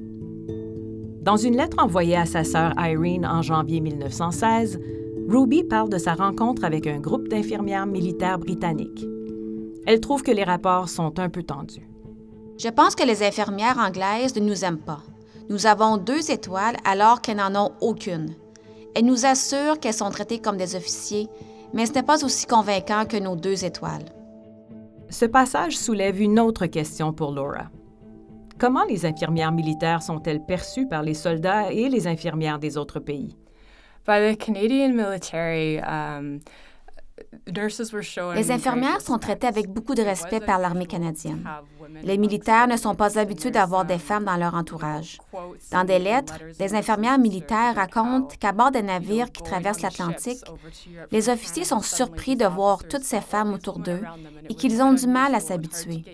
Dans 1.22 1.36
une 1.36 1.56
lettre 1.56 1.82
envoyée 1.82 2.16
à 2.16 2.24
sa 2.24 2.44
sœur 2.44 2.72
Irene 2.78 3.26
en 3.26 3.42
janvier 3.42 3.80
1916, 3.80 4.80
Ruby 5.28 5.64
parle 5.64 5.90
de 5.90 5.98
sa 5.98 6.14
rencontre 6.14 6.64
avec 6.64 6.86
un 6.86 6.98
groupe 6.98 7.28
d'infirmières 7.28 7.86
militaires 7.86 8.38
britanniques. 8.38 9.06
Elle 9.86 10.00
trouve 10.00 10.22
que 10.22 10.30
les 10.30 10.44
rapports 10.44 10.88
sont 10.88 11.18
un 11.18 11.28
peu 11.28 11.42
tendus. 11.42 11.86
Je 12.58 12.68
pense 12.68 12.94
que 12.94 13.06
les 13.06 13.22
infirmières 13.22 13.78
anglaises 13.78 14.34
ne 14.36 14.40
nous 14.40 14.64
aiment 14.64 14.78
pas. 14.78 15.02
Nous 15.48 15.66
avons 15.66 15.96
deux 15.96 16.30
étoiles 16.30 16.76
alors 16.84 17.20
qu'elles 17.20 17.36
n'en 17.36 17.54
ont 17.66 17.72
aucune. 17.80 18.34
Elles 18.94 19.04
nous 19.04 19.26
assurent 19.26 19.78
qu'elles 19.78 19.94
sont 19.94 20.10
traitées 20.10 20.40
comme 20.40 20.56
des 20.56 20.74
officiers, 20.74 21.28
mais 21.72 21.86
ce 21.86 21.94
n'est 21.94 22.02
pas 22.02 22.24
aussi 22.24 22.46
convaincant 22.46 23.04
que 23.06 23.16
nos 23.16 23.36
deux 23.36 23.64
étoiles. 23.64 24.04
Ce 25.08 25.24
passage 25.24 25.76
soulève 25.76 26.20
une 26.20 26.38
autre 26.38 26.66
question 26.66 27.12
pour 27.12 27.32
Laura. 27.32 27.70
Comment 28.58 28.84
les 28.84 29.06
infirmières 29.06 29.52
militaires 29.52 30.02
sont-elles 30.02 30.44
perçues 30.44 30.86
par 30.86 31.02
les 31.02 31.14
soldats 31.14 31.72
et 31.72 31.88
les 31.88 32.06
infirmières 32.06 32.58
des 32.58 32.76
autres 32.76 33.00
pays? 33.00 33.36
By 34.06 34.34
the 34.34 34.38
Canadian 34.38 34.94
military, 34.94 35.78
um, 35.80 36.40
les 38.34 38.50
infirmières 38.50 39.00
sont 39.00 39.18
traitées 39.18 39.46
avec 39.46 39.68
beaucoup 39.68 39.94
de 39.94 40.02
respect 40.02 40.40
par 40.40 40.58
l'armée 40.58 40.86
canadienne. 40.86 41.46
Les 42.02 42.18
militaires 42.18 42.68
ne 42.68 42.76
sont 42.76 42.94
pas 42.94 43.18
habitués 43.18 43.50
d'avoir 43.50 43.84
des 43.84 43.98
femmes 43.98 44.24
dans 44.24 44.36
leur 44.36 44.54
entourage. 44.54 45.18
Dans 45.72 45.84
des 45.84 45.98
lettres, 45.98 46.34
les 46.58 46.74
infirmières 46.74 47.18
militaires 47.18 47.74
racontent 47.74 48.34
qu'à 48.38 48.52
bord 48.52 48.70
des 48.70 48.82
navires 48.82 49.32
qui 49.32 49.42
traversent 49.42 49.82
l'Atlantique, 49.82 50.44
les 51.10 51.28
officiers 51.28 51.64
sont 51.64 51.80
surpris 51.80 52.36
de 52.36 52.46
voir 52.46 52.84
toutes 52.84 53.04
ces 53.04 53.20
femmes 53.20 53.52
autour 53.52 53.78
d'eux 53.78 54.02
et 54.48 54.54
qu'ils 54.54 54.80
ont 54.82 54.92
du 54.92 55.06
mal 55.06 55.34
à 55.34 55.40
s'habituer. 55.40 56.04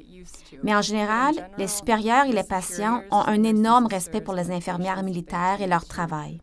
Mais 0.62 0.74
en 0.74 0.82
général, 0.82 1.34
les 1.58 1.68
supérieurs 1.68 2.26
et 2.26 2.32
les 2.32 2.42
patients 2.42 3.02
ont 3.10 3.22
un 3.26 3.42
énorme 3.42 3.86
respect 3.86 4.20
pour 4.20 4.34
les 4.34 4.50
infirmières 4.50 5.02
militaires 5.02 5.60
et 5.60 5.66
leur 5.66 5.86
travail. 5.86 6.40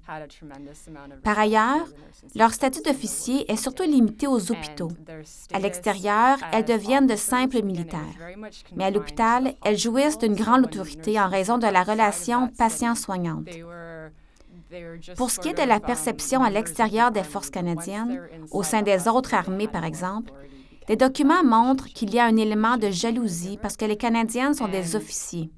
Par 1.23 1.39
ailleurs, 1.39 1.87
leur 2.35 2.53
statut 2.53 2.81
d'officier 2.81 3.51
est 3.51 3.55
surtout 3.57 3.83
limité 3.83 4.27
aux 4.27 4.51
hôpitaux. 4.51 4.91
À 5.53 5.59
l'extérieur, 5.59 6.37
elles 6.51 6.65
deviennent 6.65 7.07
de 7.07 7.15
simples 7.15 7.61
militaires. 7.63 7.99
Mais 8.75 8.85
à 8.85 8.91
l'hôpital, 8.91 9.55
elles 9.63 9.77
jouissent 9.77 10.17
d'une 10.17 10.35
grande 10.35 10.65
autorité 10.65 11.19
en 11.19 11.29
raison 11.29 11.57
de 11.57 11.67
la 11.67 11.83
relation 11.83 12.47
patient-soignante. 12.47 13.47
Pour 15.17 15.29
ce 15.29 15.39
qui 15.39 15.49
est 15.49 15.61
de 15.61 15.67
la 15.67 15.79
perception 15.79 16.41
à 16.41 16.49
l'extérieur 16.49 17.11
des 17.11 17.23
forces 17.23 17.49
canadiennes, 17.49 18.21
au 18.51 18.63
sein 18.63 18.81
des 18.81 19.07
autres 19.07 19.33
armées 19.33 19.67
par 19.67 19.83
exemple, 19.83 20.31
des 20.87 20.95
documents 20.95 21.43
montrent 21.43 21.87
qu'il 21.87 22.13
y 22.13 22.19
a 22.19 22.25
un 22.25 22.37
élément 22.37 22.77
de 22.77 22.89
jalousie 22.89 23.57
parce 23.61 23.77
que 23.77 23.85
les 23.85 23.97
Canadiennes 23.97 24.53
sont 24.53 24.67
des 24.67 24.95
officiers. 24.95 25.51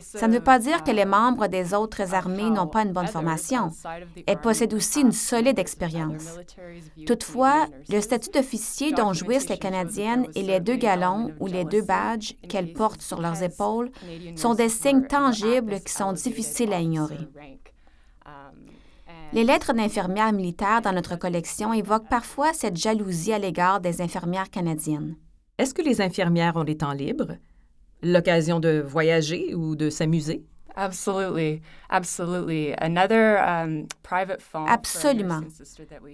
Ça 0.00 0.28
ne 0.28 0.34
veut 0.34 0.42
pas 0.42 0.58
dire 0.58 0.82
que 0.82 0.90
les 0.90 1.04
membres 1.04 1.46
des 1.46 1.74
autres 1.74 2.14
armées 2.14 2.48
n'ont 2.48 2.66
pas 2.66 2.82
une 2.82 2.92
bonne 2.92 3.06
formation. 3.06 3.70
Elles 4.26 4.40
possèdent 4.40 4.72
aussi 4.72 5.02
une 5.02 5.12
solide 5.12 5.58
expérience. 5.58 6.38
Toutefois, 7.06 7.66
le 7.90 8.00
statut 8.00 8.30
d'officier 8.30 8.92
dont 8.92 9.12
jouissent 9.12 9.50
les 9.50 9.58
Canadiennes 9.58 10.26
et 10.34 10.42
les 10.42 10.60
deux 10.60 10.76
galons 10.76 11.32
ou 11.38 11.46
les 11.46 11.64
deux 11.64 11.82
badges 11.82 12.34
qu'elles 12.48 12.72
portent 12.72 13.02
sur 13.02 13.20
leurs 13.20 13.42
épaules 13.42 13.90
sont 14.36 14.54
des 14.54 14.70
signes 14.70 15.06
tangibles 15.06 15.80
qui 15.80 15.92
sont 15.92 16.12
difficiles 16.12 16.72
à 16.72 16.80
ignorer. 16.80 17.18
Les 19.34 19.44
lettres 19.44 19.72
d'infirmières 19.72 20.34
militaires 20.34 20.82
dans 20.82 20.92
notre 20.92 21.16
collection 21.16 21.72
évoquent 21.72 22.08
parfois 22.08 22.52
cette 22.52 22.76
jalousie 22.76 23.32
à 23.32 23.38
l'égard 23.38 23.80
des 23.80 24.02
infirmières 24.02 24.50
canadiennes. 24.50 25.16
Est-ce 25.56 25.72
que 25.72 25.80
les 25.80 26.02
infirmières 26.02 26.56
ont 26.56 26.64
des 26.64 26.76
temps 26.76 26.92
libres? 26.92 27.36
L'occasion 28.02 28.60
de 28.60 28.84
voyager 28.86 29.54
ou 29.54 29.74
de 29.74 29.88
s'amuser? 29.88 30.44
Absolutely. 30.76 31.62
Absolutely. 31.88 32.74
Another, 32.78 33.38
um, 33.38 33.86
private 34.02 34.42
Absolument. 34.68 35.40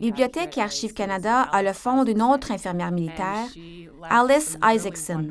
Bibliothèque 0.00 0.56
et 0.58 0.62
Archives 0.62 0.94
Canada 0.94 1.42
a 1.42 1.62
le 1.62 1.72
fonds 1.72 2.04
d'une 2.04 2.22
autre 2.22 2.52
infirmière 2.52 2.92
militaire, 2.92 3.46
Alice 4.10 4.56
Isaacson. 4.62 5.30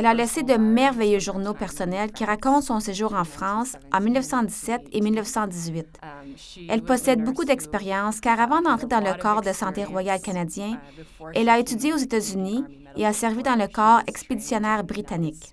Elle 0.00 0.06
a 0.06 0.14
laissé 0.14 0.42
de 0.42 0.54
merveilleux 0.54 1.18
journaux 1.18 1.52
personnels 1.52 2.10
qui 2.10 2.24
racontent 2.24 2.62
son 2.62 2.80
séjour 2.80 3.12
en 3.12 3.24
France 3.24 3.76
en 3.92 4.00
1917 4.00 4.80
et 4.92 5.02
1918. 5.02 6.00
Elle 6.70 6.80
possède 6.80 7.22
beaucoup 7.22 7.44
d'expérience 7.44 8.18
car 8.18 8.40
avant 8.40 8.62
d'entrer 8.62 8.86
dans 8.86 9.00
le 9.00 9.12
corps 9.20 9.42
de 9.42 9.52
santé 9.52 9.84
royal 9.84 10.18
canadien, 10.22 10.80
elle 11.34 11.50
a 11.50 11.58
étudié 11.58 11.92
aux 11.92 11.98
États-Unis 11.98 12.64
et 12.96 13.04
a 13.04 13.12
servi 13.12 13.42
dans 13.42 13.56
le 13.56 13.68
corps 13.68 14.00
expéditionnaire 14.06 14.84
britannique. 14.84 15.52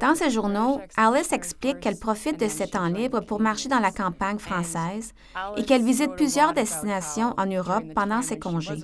Dans 0.00 0.14
ses 0.14 0.30
journaux, 0.30 0.80
Alice 0.96 1.32
explique 1.32 1.80
qu'elle 1.80 1.98
profite 1.98 2.38
de 2.38 2.48
ses 2.48 2.68
temps 2.68 2.86
libres 2.86 3.20
pour 3.20 3.40
marcher 3.40 3.68
dans 3.68 3.78
la 3.78 3.90
campagne 3.90 4.38
française 4.38 5.12
et 5.56 5.64
qu'elle 5.64 5.84
visite 5.84 6.14
plusieurs 6.16 6.52
destinations 6.52 7.34
en 7.38 7.46
Europe 7.46 7.84
pendant 7.94 8.22
ses 8.22 8.38
congés. 8.38 8.82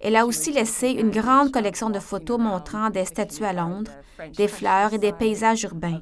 Elle 0.00 0.16
a 0.16 0.26
aussi 0.26 0.52
laissé 0.52 0.90
une 0.90 1.10
grande 1.10 1.52
collection 1.52 1.90
de 1.90 1.98
photos 1.98 2.38
montrant 2.38 2.90
des 2.90 3.04
statues 3.04 3.44
à 3.44 3.52
Londres, 3.52 3.92
des 4.36 4.48
fleurs 4.48 4.94
et 4.94 4.98
des 4.98 5.12
paysages 5.12 5.64
urbains. 5.64 6.00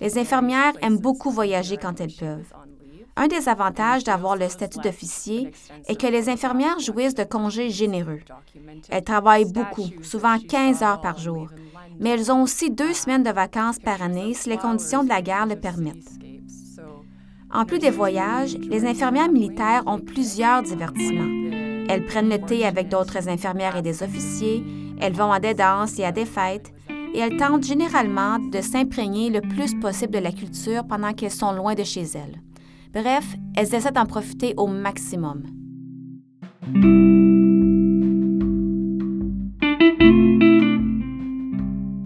Les 0.00 0.18
infirmières 0.18 0.74
aiment 0.82 0.98
beaucoup 0.98 1.30
voyager 1.30 1.76
quand 1.76 2.00
elles 2.00 2.14
peuvent. 2.14 2.52
Un 3.16 3.28
des 3.28 3.48
avantages 3.48 4.02
d'avoir 4.02 4.34
le 4.36 4.48
statut 4.48 4.80
d'officier 4.80 5.52
est 5.86 6.00
que 6.00 6.06
les 6.06 6.28
infirmières 6.28 6.80
jouissent 6.80 7.14
de 7.14 7.22
congés 7.22 7.70
généreux. 7.70 8.20
Elles 8.88 9.04
travaillent 9.04 9.52
beaucoup, 9.52 9.88
souvent 10.02 10.36
15 10.38 10.82
heures 10.82 11.00
par 11.00 11.18
jour, 11.18 11.48
mais 12.00 12.10
elles 12.10 12.32
ont 12.32 12.42
aussi 12.42 12.70
deux 12.70 12.92
semaines 12.92 13.22
de 13.22 13.30
vacances 13.30 13.78
par 13.78 14.02
année 14.02 14.34
si 14.34 14.48
les 14.48 14.56
conditions 14.56 15.04
de 15.04 15.08
la 15.08 15.22
guerre 15.22 15.46
le 15.46 15.56
permettent. 15.56 16.18
En 17.52 17.64
plus 17.64 17.78
des 17.78 17.90
voyages, 17.90 18.56
les 18.68 18.84
infirmières 18.84 19.30
militaires 19.30 19.84
ont 19.86 20.00
plusieurs 20.00 20.62
divertissements. 20.62 21.30
Elles 21.88 22.04
prennent 22.04 22.30
le 22.30 22.40
thé 22.40 22.64
avec 22.64 22.88
d'autres 22.88 23.28
infirmières 23.28 23.76
et 23.76 23.82
des 23.82 24.02
officiers, 24.02 24.64
elles 25.00 25.12
vont 25.12 25.30
à 25.30 25.38
des 25.38 25.54
danses 25.54 25.98
et 25.98 26.04
à 26.04 26.12
des 26.12 26.24
fêtes, 26.24 26.72
et 27.14 27.18
elles 27.18 27.36
tentent 27.36 27.64
généralement 27.64 28.38
de 28.38 28.60
s'imprégner 28.60 29.30
le 29.30 29.40
plus 29.40 29.74
possible 29.74 30.12
de 30.12 30.18
la 30.18 30.32
culture 30.32 30.84
pendant 30.84 31.12
qu'elles 31.12 31.30
sont 31.30 31.52
loin 31.52 31.74
de 31.74 31.84
chez 31.84 32.02
elles. 32.02 32.40
Bref, 32.92 33.24
elles 33.56 33.74
essaient 33.74 33.92
d'en 33.92 34.06
profiter 34.06 34.54
au 34.56 34.66
maximum. 34.66 35.44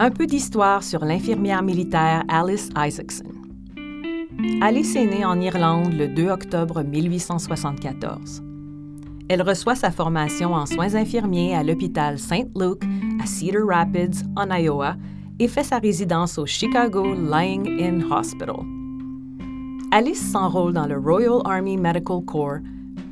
Un 0.01 0.13
peu 0.13 0.27
d'histoire 0.27 0.85
sur 0.85 1.05
l'infirmière 1.05 1.61
militaire 1.61 2.23
Alice 2.29 2.71
Isaacson. 2.77 3.25
Alice 4.61 4.95
est 4.95 5.07
née 5.07 5.25
en 5.25 5.41
Irlande 5.41 5.93
le 5.93 6.07
2 6.07 6.29
octobre 6.29 6.85
1874. 6.85 8.41
Elle 9.29 9.43
reçoit 9.43 9.75
sa 9.75 9.91
formation 9.91 10.55
en 10.55 10.67
soins 10.67 10.95
infirmiers 10.95 11.57
à 11.57 11.65
l'hôpital 11.65 12.17
St. 12.17 12.47
Luke 12.57 12.85
à 13.21 13.27
Cedar 13.27 13.67
Rapids, 13.67 14.23
en 14.37 14.49
Iowa, 14.55 14.95
et 15.41 15.49
fait 15.49 15.65
sa 15.65 15.79
résidence 15.79 16.39
au 16.39 16.47
Chicago 16.47 17.05
Lying 17.15 17.67
In 17.83 18.09
Hospital. 18.09 18.61
Alice 19.91 20.31
s'enrôle 20.31 20.75
dans 20.75 20.87
le 20.87 20.97
Royal 20.97 21.41
Army 21.45 21.77
Medical 21.77 22.23
Corps, 22.25 22.59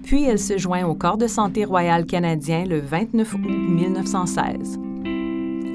puis 0.05 0.23
elle 0.23 0.39
se 0.39 0.57
joint 0.57 0.87
au 0.87 0.95
Corps 0.95 1.19
de 1.19 1.27
santé 1.27 1.65
royal 1.65 2.07
canadien 2.07 2.65
le 2.65 2.79
29 2.79 3.35
août 3.35 3.41
1916. 3.41 4.86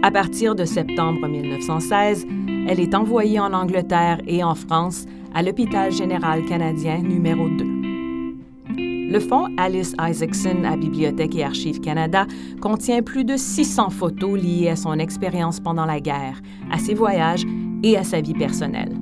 À 0.04 0.10
partir 0.10 0.56
de 0.56 0.66
septembre 0.66 1.28
1916, 1.28 2.26
elle 2.68 2.80
est 2.80 2.96
envoyée 2.96 3.40
en 3.40 3.54
Angleterre 3.54 4.20
et 4.26 4.44
en 4.44 4.56
France 4.56 5.06
à 5.36 5.44
l'Hôpital 5.44 5.92
général 5.92 6.44
canadien 6.46 6.98
numéro 7.04 7.48
2. 7.48 7.66
Le 9.12 9.20
fonds 9.20 9.48
Alice 9.58 9.94
Isaacson 10.02 10.64
à 10.64 10.76
Bibliothèque 10.76 11.36
et 11.36 11.44
Archives 11.44 11.82
Canada 11.82 12.26
contient 12.62 13.04
plus 13.04 13.26
de 13.26 13.38
600 13.38 13.92
photos 13.92 14.42
liées 14.42 14.70
à 14.70 14.76
son 14.76 14.98
expérience 14.98 15.60
pendant 15.60 15.86
la 15.86 16.00
guerre, 16.00 16.42
à 16.72 16.80
ses 16.80 16.96
voyages 16.96 17.46
et 17.84 17.96
à 17.96 18.04
sa 18.04 18.22
vie 18.22 18.34
personnelle. 18.34 18.98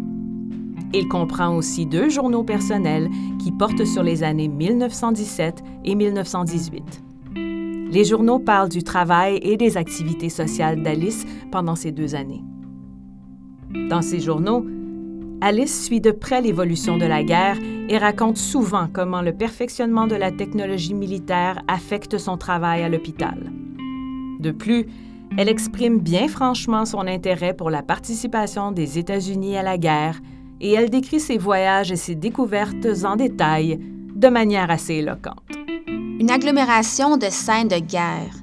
Il 0.93 1.07
comprend 1.07 1.55
aussi 1.55 1.85
deux 1.85 2.09
journaux 2.09 2.43
personnels 2.43 3.09
qui 3.41 3.53
portent 3.53 3.85
sur 3.85 4.03
les 4.03 4.21
années 4.23 4.49
1917 4.49 5.63
et 5.85 5.95
1918. 5.95 7.03
Les 7.91 8.05
journaux 8.05 8.37
parlent 8.37 8.69
du 8.69 8.83
travail 8.83 9.39
et 9.41 9.57
des 9.57 9.75
activités 9.75 10.29
sociales 10.29 10.83
d'Alice 10.83 11.25
pendant 11.51 11.75
ces 11.75 11.91
deux 11.91 12.13
années. 12.13 12.43
Dans 13.89 14.03
ces 14.03 14.19
journaux, 14.19 14.65
Alice 15.41 15.85
suit 15.85 16.01
de 16.01 16.11
près 16.11 16.41
l'évolution 16.41 16.97
de 16.97 17.05
la 17.05 17.23
guerre 17.23 17.57
et 17.87 17.97
raconte 17.97 18.37
souvent 18.37 18.87
comment 18.91 19.21
le 19.21 19.33
perfectionnement 19.33 20.05
de 20.05 20.15
la 20.15 20.31
technologie 20.31 20.93
militaire 20.93 21.63
affecte 21.67 22.19
son 22.19 22.37
travail 22.37 22.83
à 22.83 22.89
l'hôpital. 22.89 23.51
De 24.39 24.51
plus, 24.51 24.85
elle 25.37 25.49
exprime 25.49 25.99
bien 25.99 26.27
franchement 26.27 26.85
son 26.85 27.07
intérêt 27.07 27.55
pour 27.55 27.69
la 27.71 27.81
participation 27.81 28.71
des 28.71 28.99
États-Unis 28.99 29.57
à 29.57 29.63
la 29.63 29.77
guerre 29.77 30.19
et 30.61 30.73
elle 30.73 30.89
décrit 30.89 31.19
ses 31.19 31.37
voyages 31.37 31.91
et 31.91 31.95
ses 31.95 32.15
découvertes 32.15 32.87
en 33.03 33.15
détail 33.15 33.79
de 34.15 34.27
manière 34.27 34.69
assez 34.69 34.95
éloquente. 34.95 35.58
Une 36.19 36.31
agglomération 36.31 37.15
de 37.15 37.27
scènes 37.29 37.69
de 37.69 37.79
guerre. 37.79 38.35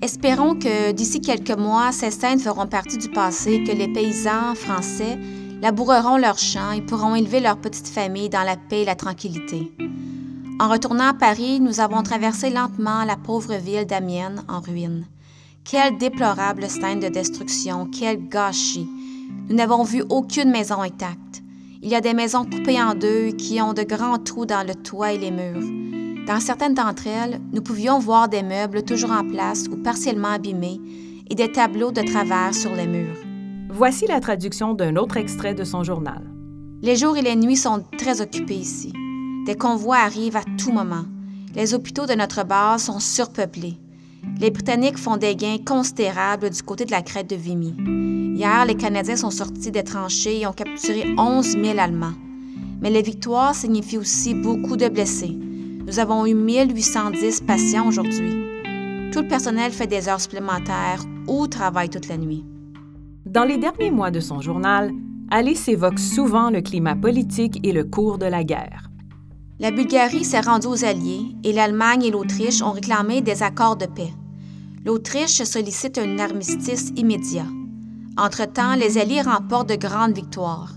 Espérons 0.00 0.54
que 0.54 0.92
d'ici 0.92 1.20
quelques 1.20 1.58
mois, 1.58 1.90
ces 1.90 2.12
scènes 2.12 2.38
feront 2.38 2.68
partie 2.68 2.96
du 2.96 3.08
passé, 3.08 3.64
que 3.64 3.72
les 3.72 3.88
paysans 3.88 4.54
français 4.54 5.18
laboureront 5.60 6.16
leurs 6.16 6.38
champs 6.38 6.70
et 6.70 6.80
pourront 6.80 7.16
élever 7.16 7.40
leur 7.40 7.56
petite 7.56 7.88
famille 7.88 8.28
dans 8.28 8.44
la 8.44 8.56
paix 8.56 8.82
et 8.82 8.84
la 8.84 8.94
tranquillité. 8.94 9.72
En 10.60 10.68
retournant 10.68 11.08
à 11.08 11.12
Paris, 11.12 11.58
nous 11.58 11.80
avons 11.80 12.04
traversé 12.04 12.50
lentement 12.50 13.02
la 13.02 13.16
pauvre 13.16 13.56
ville 13.56 13.84
d'Amiens 13.84 14.36
en 14.46 14.60
ruine. 14.60 15.04
Quelle 15.64 15.98
déplorable 15.98 16.70
scène 16.70 17.00
de 17.00 17.08
destruction, 17.08 17.88
quel 17.90 18.28
gâchis. 18.28 18.88
Nous 19.48 19.56
n'avons 19.56 19.82
vu 19.82 20.04
aucune 20.08 20.52
maison 20.52 20.82
intacte. 20.82 21.42
Il 21.82 21.88
y 21.88 21.96
a 21.96 22.00
des 22.00 22.14
maisons 22.14 22.44
coupées 22.44 22.80
en 22.80 22.94
deux 22.94 23.32
qui 23.32 23.60
ont 23.60 23.72
de 23.72 23.82
grands 23.82 24.18
trous 24.18 24.46
dans 24.46 24.64
le 24.64 24.76
toit 24.76 25.14
et 25.14 25.18
les 25.18 25.32
murs. 25.32 26.03
Dans 26.26 26.40
certaines 26.40 26.72
d'entre 26.72 27.06
elles, 27.06 27.38
nous 27.52 27.60
pouvions 27.60 27.98
voir 27.98 28.30
des 28.30 28.42
meubles 28.42 28.82
toujours 28.82 29.10
en 29.10 29.28
place 29.28 29.66
ou 29.70 29.76
partiellement 29.76 30.32
abîmés 30.32 30.80
et 31.28 31.34
des 31.34 31.52
tableaux 31.52 31.92
de 31.92 32.00
travers 32.00 32.54
sur 32.54 32.74
les 32.74 32.86
murs. 32.86 33.18
Voici 33.68 34.06
la 34.06 34.20
traduction 34.20 34.72
d'un 34.72 34.96
autre 34.96 35.18
extrait 35.18 35.52
de 35.52 35.64
son 35.64 35.84
journal. 35.84 36.22
Les 36.80 36.96
jours 36.96 37.18
et 37.18 37.22
les 37.22 37.36
nuits 37.36 37.56
sont 37.56 37.84
très 37.98 38.22
occupés 38.22 38.56
ici. 38.56 38.92
Des 39.44 39.54
convois 39.54 39.96
arrivent 39.96 40.36
à 40.36 40.44
tout 40.58 40.72
moment. 40.72 41.04
Les 41.54 41.74
hôpitaux 41.74 42.06
de 42.06 42.14
notre 42.14 42.42
base 42.42 42.84
sont 42.84 43.00
surpeuplés. 43.00 43.78
Les 44.40 44.50
Britanniques 44.50 44.98
font 44.98 45.18
des 45.18 45.36
gains 45.36 45.58
considérables 45.62 46.48
du 46.48 46.62
côté 46.62 46.86
de 46.86 46.90
la 46.90 47.02
crête 47.02 47.28
de 47.28 47.36
Vimy. 47.36 47.74
Hier, 48.34 48.64
les 48.64 48.76
Canadiens 48.76 49.16
sont 49.16 49.30
sortis 49.30 49.70
des 49.70 49.84
tranchées 49.84 50.40
et 50.40 50.46
ont 50.46 50.52
capturé 50.52 51.04
11 51.18 51.58
000 51.62 51.78
Allemands. 51.78 52.14
Mais 52.80 52.90
les 52.90 53.02
victoires 53.02 53.54
signifient 53.54 53.98
aussi 53.98 54.34
beaucoup 54.34 54.76
de 54.76 54.88
blessés. 54.88 55.38
Nous 55.86 55.98
avons 55.98 56.24
eu 56.24 56.34
1810 56.34 57.42
patients 57.42 57.86
aujourd'hui. 57.86 58.32
Tout 59.12 59.20
le 59.20 59.28
personnel 59.28 59.70
fait 59.70 59.86
des 59.86 60.08
heures 60.08 60.20
supplémentaires 60.20 61.04
ou 61.28 61.46
travaille 61.46 61.90
toute 61.90 62.08
la 62.08 62.16
nuit. 62.16 62.44
Dans 63.26 63.44
les 63.44 63.58
derniers 63.58 63.90
mois 63.90 64.10
de 64.10 64.20
son 64.20 64.40
journal, 64.40 64.92
Alice 65.30 65.68
évoque 65.68 65.98
souvent 65.98 66.48
le 66.48 66.62
climat 66.62 66.96
politique 66.96 67.60
et 67.62 67.72
le 67.72 67.84
cours 67.84 68.16
de 68.16 68.24
la 68.24 68.44
guerre. 68.44 68.88
La 69.60 69.70
Bulgarie 69.70 70.24
s'est 70.24 70.40
rendue 70.40 70.68
aux 70.68 70.84
Alliés 70.84 71.36
et 71.44 71.52
l'Allemagne 71.52 72.04
et 72.04 72.10
l'Autriche 72.10 72.62
ont 72.62 72.72
réclamé 72.72 73.20
des 73.20 73.42
accords 73.42 73.76
de 73.76 73.86
paix. 73.86 74.12
L'Autriche 74.86 75.42
sollicite 75.42 75.98
un 75.98 76.18
armistice 76.18 76.92
immédiat. 76.96 77.46
Entre-temps, 78.16 78.74
les 78.74 78.96
Alliés 78.96 79.22
remportent 79.22 79.68
de 79.68 79.76
grandes 79.76 80.14
victoires. 80.14 80.72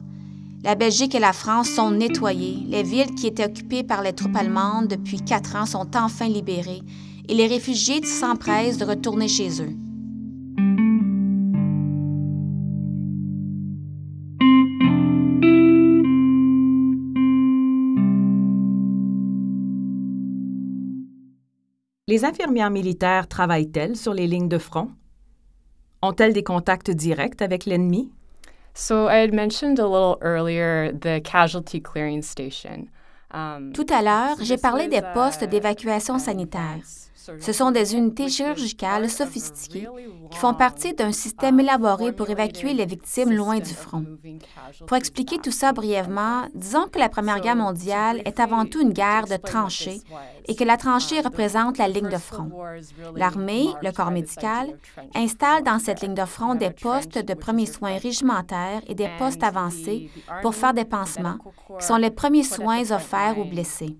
La 0.67 0.75
Belgique 0.75 1.15
et 1.15 1.19
la 1.19 1.31
France 1.31 1.69
sont 1.69 1.91
nettoyées. 1.91 2.57
Les 2.67 2.83
villes 2.83 3.15
qui 3.15 3.27
étaient 3.27 3.45
occupées 3.45 3.83
par 3.83 4.01
les 4.01 4.11
troupes 4.11 4.35
allemandes 4.35 4.89
depuis 4.89 5.21
quatre 5.21 5.55
ans 5.55 5.65
sont 5.65 5.87
enfin 5.95 6.27
libérées 6.27 6.81
et 7.29 7.33
les 7.33 7.47
réfugiés 7.47 8.03
s'empressent 8.03 8.77
de 8.77 8.83
retourner 8.83 9.29
chez 9.29 9.61
eux. 9.61 9.73
Les 22.09 22.25
infirmières 22.25 22.71
militaires 22.71 23.29
travaillent-elles 23.29 23.95
sur 23.95 24.13
les 24.13 24.27
lignes 24.27 24.49
de 24.49 24.57
front? 24.57 24.89
Ont-elles 26.01 26.33
des 26.33 26.43
contacts 26.43 26.91
directs 26.91 27.41
avec 27.41 27.65
l'ennemi? 27.65 28.11
So 28.77 29.07
I 29.07 29.15
had 29.15 29.33
mentioned 29.33 29.79
a 29.79 29.87
little 29.87 30.19
earlier 30.21 30.91
the 30.91 31.19
casualty 31.23 31.79
clearing 31.79 32.21
station. 32.21 32.91
Um, 33.31 33.73
Tout 33.73 33.87
à 33.89 34.03
l'heure, 34.03 34.37
j'ai 34.39 34.57
parlé 34.57 34.87
des 34.87 34.99
uh, 34.99 35.13
postes 35.15 35.43
d'évacuation 35.43 36.13
um, 36.13 36.19
sanitaire. 36.19 36.77
Ce 37.39 37.51
sont 37.53 37.71
des 37.71 37.95
unités 37.95 38.29
chirurgicales 38.29 39.09
sophistiquées 39.09 39.87
qui 40.31 40.37
font 40.37 40.53
partie 40.53 40.93
d'un 40.93 41.11
système 41.11 41.59
uh, 41.59 41.63
élaboré 41.63 42.11
pour 42.11 42.29
évacuer 42.29 42.73
les 42.73 42.85
victimes 42.85 43.31
loin 43.31 43.59
du 43.59 43.73
front. 43.73 44.05
Pour 44.85 44.97
expliquer 44.97 45.37
tout 45.37 45.43
to 45.43 45.51
ça 45.51 45.73
brièvement, 45.73 46.43
disons 46.53 46.87
que 46.87 46.99
la 46.99 47.09
Première 47.09 47.39
Guerre 47.39 47.55
mondiale 47.55 48.21
est 48.25 48.39
avant 48.39 48.65
tout 48.65 48.81
une 48.81 48.93
guerre 48.93 49.25
de 49.25 49.37
tranchées 49.37 50.01
et 50.47 50.55
que 50.55 50.63
la 50.63 50.77
tranchée 50.77 51.21
the- 51.21 51.25
représente 51.25 51.77
la 51.77 51.87
ligne 51.87 52.09
de 52.09 52.17
front. 52.17 52.49
L'armée, 53.15 53.67
le 53.81 53.91
corps 53.91 54.11
médical, 54.11 54.77
installe 55.15 55.63
dans 55.63 55.79
cette 55.79 56.01
ligne 56.01 56.13
de 56.15 56.25
front 56.25 56.55
des 56.55 56.71
postes 56.71 57.17
de 57.17 57.33
premiers 57.33 57.65
soins 57.65 57.97
régimentaires 57.97 58.81
et 58.87 58.95
des 58.95 59.09
postes 59.17 59.43
avancés 59.43 60.09
pour 60.41 60.55
faire 60.55 60.73
des 60.73 60.85
pansements, 60.85 61.37
qui 61.79 61.85
sont 61.85 61.97
les 61.97 62.11
premiers 62.11 62.43
soins 62.43 62.89
offerts 62.91 63.37
aux 63.37 63.45
blessés. 63.45 63.97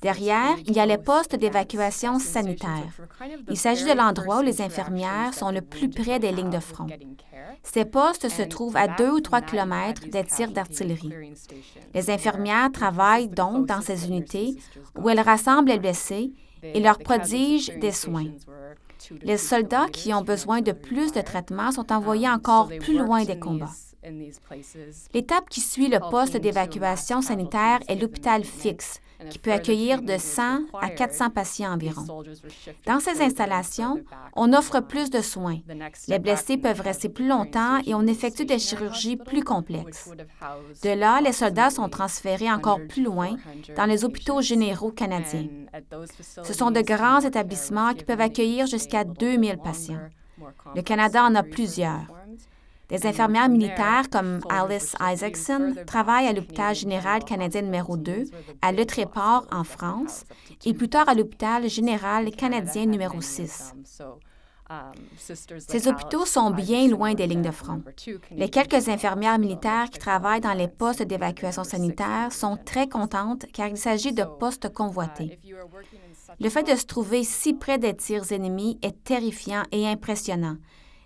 Derrière, 0.00 0.56
il 0.66 0.72
y 0.72 0.80
a 0.80 0.86
les 0.86 0.98
postes 0.98 1.36
d'évacuation 1.36 2.18
sanitaire. 2.18 2.92
Il 3.48 3.56
s'agit 3.56 3.84
de 3.84 3.92
l'endroit 3.92 4.40
où 4.40 4.42
les 4.42 4.60
infirmières 4.60 5.34
sont 5.34 5.50
le 5.50 5.60
plus 5.60 5.88
près 5.88 6.18
des 6.18 6.32
lignes 6.32 6.50
de 6.50 6.60
front. 6.60 6.86
Ces 7.62 7.84
postes 7.84 8.28
se 8.28 8.42
trouvent 8.42 8.76
à 8.76 8.86
back 8.86 8.98
2 8.98 9.04
ou 9.04 9.08
from 9.08 9.22
3 9.22 9.40
that, 9.40 9.40
you 9.40 9.42
had 9.42 9.50
kilomètres 9.50 10.02
these 10.02 10.10
des 10.10 10.24
tirs 10.24 10.52
d'artillerie. 10.52 11.12
Les 11.94 12.10
infirmières 12.10 12.72
travaillent 12.72 13.28
donc 13.28 13.66
dans 13.66 13.80
ces 13.80 14.06
unités 14.06 14.56
où 14.98 15.08
elles 15.08 15.20
rassemblent 15.20 15.70
les 15.70 15.78
blessés 15.78 16.32
et 16.62 16.80
leur 16.80 16.98
prodigent 16.98 17.72
des 17.80 17.92
soins. 17.92 18.26
Les 19.22 19.36
soldats 19.36 19.88
qui 19.92 20.14
ont 20.14 20.22
besoin 20.22 20.60
de 20.60 20.72
plus 20.72 21.12
de 21.12 21.20
traitements 21.20 21.72
sont 21.72 21.92
envoyés 21.92 22.22
Um, 22.22 22.34
so 22.34 22.36
encore 22.36 22.68
plus 22.68 22.98
loin 22.98 23.24
des 23.24 23.38
combats. 23.38 23.72
L'étape 25.14 25.48
qui 25.48 25.60
suit 25.60 25.88
le 25.88 25.98
poste 26.10 26.36
d'évacuation 26.36 27.22
sanitaire 27.22 27.80
est 27.88 27.94
l'hôpital 27.94 28.44
fixe, 28.44 29.00
qui 29.30 29.38
peut 29.38 29.52
accueillir 29.52 30.02
de 30.02 30.06
treatment 30.06 30.12
was 30.14 30.18
100 30.18 30.42
à 30.42 30.86
required, 30.86 30.96
400 30.96 31.30
patients 31.30 31.72
environ. 31.72 32.04
Dans 32.86 33.00
ces 33.00 33.22
installations, 33.22 34.02
on 34.34 34.52
offre 34.52 34.80
plus 34.80 35.10
de 35.10 35.20
soins. 35.20 35.58
Les 36.08 36.18
blessés 36.18 36.56
peuvent 36.56 36.80
rester 36.80 37.08
plus 37.08 37.26
longtemps 37.26 37.78
et 37.86 37.94
on 37.94 38.06
effectue 38.06 38.44
des 38.44 38.58
chirurgies 38.58 39.16
plus 39.16 39.42
complexes. 39.42 40.10
De 40.82 40.90
là, 40.90 41.20
les 41.20 41.32
soldats 41.32 41.70
sont 41.70 41.88
transférés 41.88 42.50
encore 42.50 42.78
100 42.78 42.86
plus 42.88 43.02
loin 43.02 43.30
to 43.30 43.72
400 43.72 43.74
dans 43.76 43.86
les 43.86 44.04
hôpitaux 44.04 44.40
généraux 44.40 44.90
canadiens. 44.90 45.48
Ce 46.42 46.52
sont 46.52 46.70
de 46.70 46.80
grands 46.80 47.20
établissements 47.20 47.94
qui 47.94 48.04
peuvent 48.04 48.20
accueillir 48.20 48.66
jusqu'à 48.66 49.00
a 49.00 49.04
little 49.04 49.12
bit 49.12 49.20
2000 49.20 49.50
longer, 49.50 49.62
patients. 49.62 50.08
Le 50.74 50.82
Canada 50.82 51.24
en 51.24 51.34
a 51.34 51.42
plusieurs. 51.42 52.06
Des 52.92 53.06
And 53.06 53.08
infirmières 53.08 53.48
militaires 53.48 54.10
comme 54.10 54.40
Alice 54.50 54.94
Isaacson 55.00 55.74
travaillent 55.86 56.28
à 56.28 56.34
l'hôpital 56.34 56.74
général 56.74 57.24
canadien 57.24 57.62
numéro 57.62 57.94
Hospital. 57.94 58.24
2 58.24 58.24
These 58.24 58.32
were 58.32 58.42
the 58.42 58.58
à 58.60 58.72
Le 58.72 58.84
Tréport 58.84 59.46
en 59.50 59.64
France 59.64 60.24
et 60.66 60.74
plus 60.74 60.90
tard 60.90 61.08
à 61.08 61.14
2,000 61.14 61.18
l'hôpital 61.24 61.70
général 61.70 62.30
canadien 62.32 62.84
numéro 62.84 63.14
many 63.14 63.24
of 63.24 63.24
6. 63.24 63.72
them, 63.72 63.84
so, 63.86 64.04
um, 64.68 64.92
Ces 65.16 65.88
hôpitaux 65.88 66.26
sont 66.26 66.50
bien 66.50 66.86
loin 66.86 67.14
des 67.14 67.26
lignes 67.26 67.40
de 67.40 67.50
front. 67.50 67.82
Les 68.30 68.50
quelques 68.50 68.90
infirmières 68.90 69.38
militaires 69.38 69.88
qui 69.90 69.98
travaillent 69.98 70.42
dans 70.42 70.52
les 70.52 70.68
postes 70.68 71.00
at 71.00 71.06
d'évacuation 71.06 71.64
sanitaire 71.64 72.30
sont 72.30 72.58
très 72.62 72.88
contentes 72.88 73.46
car 73.54 73.68
il 73.68 73.78
s'agit 73.78 74.12
de 74.12 74.24
postes 74.24 74.66
Uh, 74.66 74.70
convoités. 74.70 75.38
Le 76.38 76.48
fait 76.50 76.62
de 76.62 76.76
se 76.76 76.84
trouver 76.84 77.24
si 77.24 77.54
près 77.54 77.78
des 77.78 77.96
tirs 77.96 78.32
ennemis 78.32 78.78
est 78.82 79.02
terrifiant 79.02 79.62
et 79.72 79.88
impressionnant, 79.88 80.56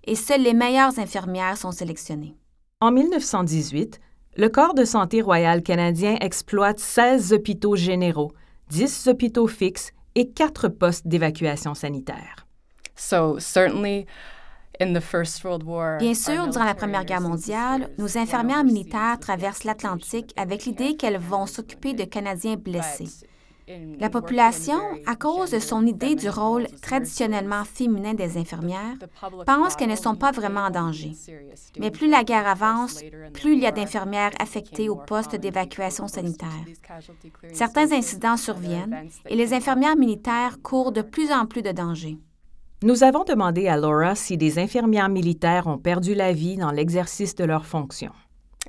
et 0.07 0.15
seules 0.15 0.43
les 0.43 0.55
meilleures 0.55 0.99
infirmières 0.99 1.57
sont 1.57 1.73
sélectionnées. 1.73 2.37
En 2.81 2.93
1918, 2.93 4.01
le 4.37 4.49
Corps 4.49 4.75
de 4.75 4.85
santé 4.85 5.23
royal 5.23 5.63
canadien 5.63 6.17
exploite 6.21 6.79
16 6.79 7.33
hôpitaux 7.33 7.77
généraux, 7.77 8.33
10 8.69 9.09
hôpitaux 9.09 9.47
fixes 9.47 9.93
et 10.15 10.31
4 10.31 10.69
postes 10.69 11.07
d'évacuation 11.07 11.75
sanitaire. 11.75 12.47
So 12.95 13.39
certainly 13.39 14.07
in 14.81 14.93
the 14.93 15.01
First 15.01 15.43
World 15.45 15.63
War, 15.65 15.99
Bien 15.99 16.15
sûr, 16.15 16.49
durant 16.49 16.65
la 16.65 16.75
Première 16.75 17.05
Guerre 17.05 17.21
mondiale, 17.21 17.91
nos 17.99 18.19
infirmières 18.19 18.65
militaires 18.65 19.19
traversent 19.19 19.65
l'Atlantique 19.65 20.33
avec 20.37 20.65
l'idée 20.65 20.97
qu'elles 20.97 21.19
vont 21.19 21.47
s'occuper 21.47 21.95
de. 21.95 22.05
Canadiens 22.05 22.57
blessés. 22.57 23.09
La 23.99 24.11
population, 24.11 24.79
à 25.07 25.17
cause 25.17 25.51
de 25.51 25.59
son 25.59 25.87
idée 25.87 26.15
du 26.15 26.29
rôle 26.29 26.69
traditionnellement 26.83 27.65
féminin 27.65 28.15
des 28.15 28.39
infirmières, 28.39 28.95
pense 29.45 29.75
qu'elles 29.75 29.91
ne 29.91 29.97
sont 29.97 30.15
pas 30.15 30.31
vraiment 30.31 30.67
en 30.67 30.71
danger. 30.71 31.13
Mais 31.79 31.91
plus 31.91 32.09
la 32.09 32.23
guerre 32.23 32.47
avance, 32.47 33.03
plus 33.33 33.55
il 33.55 33.61
y 33.61 33.67
a 33.67 33.73
d'infirmières 33.73 34.31
affectées 34.39 34.89
au 34.89 34.95
poste 34.95 35.35
d'évacuation 35.35 36.07
sanitaire. 36.07 36.49
Certains 37.53 37.91
incidents 37.91 38.37
surviennent 38.37 39.09
et 39.29 39.35
les 39.35 39.53
infirmières 39.53 39.97
militaires 39.97 40.59
courent 40.63 40.93
de 40.93 41.03
plus 41.03 41.33
en 41.33 41.47
plus 41.47 41.63
de 41.63 41.73
dangers. 41.73 42.19
Nous 42.83 43.03
avons 43.03 43.25
demandé 43.25 43.67
à 43.67 43.77
Laura 43.77 44.15
si 44.15 44.37
des 44.37 44.59
infirmières 44.61 45.09
militaires 45.09 45.67
ont 45.67 45.79
perdu 45.79 46.15
la 46.15 46.33
vie 46.33 46.57
dans 46.57 46.71
l'exercice 46.71 47.35
de 47.35 47.45
leurs 47.45 47.67
fonctions. 47.67 48.13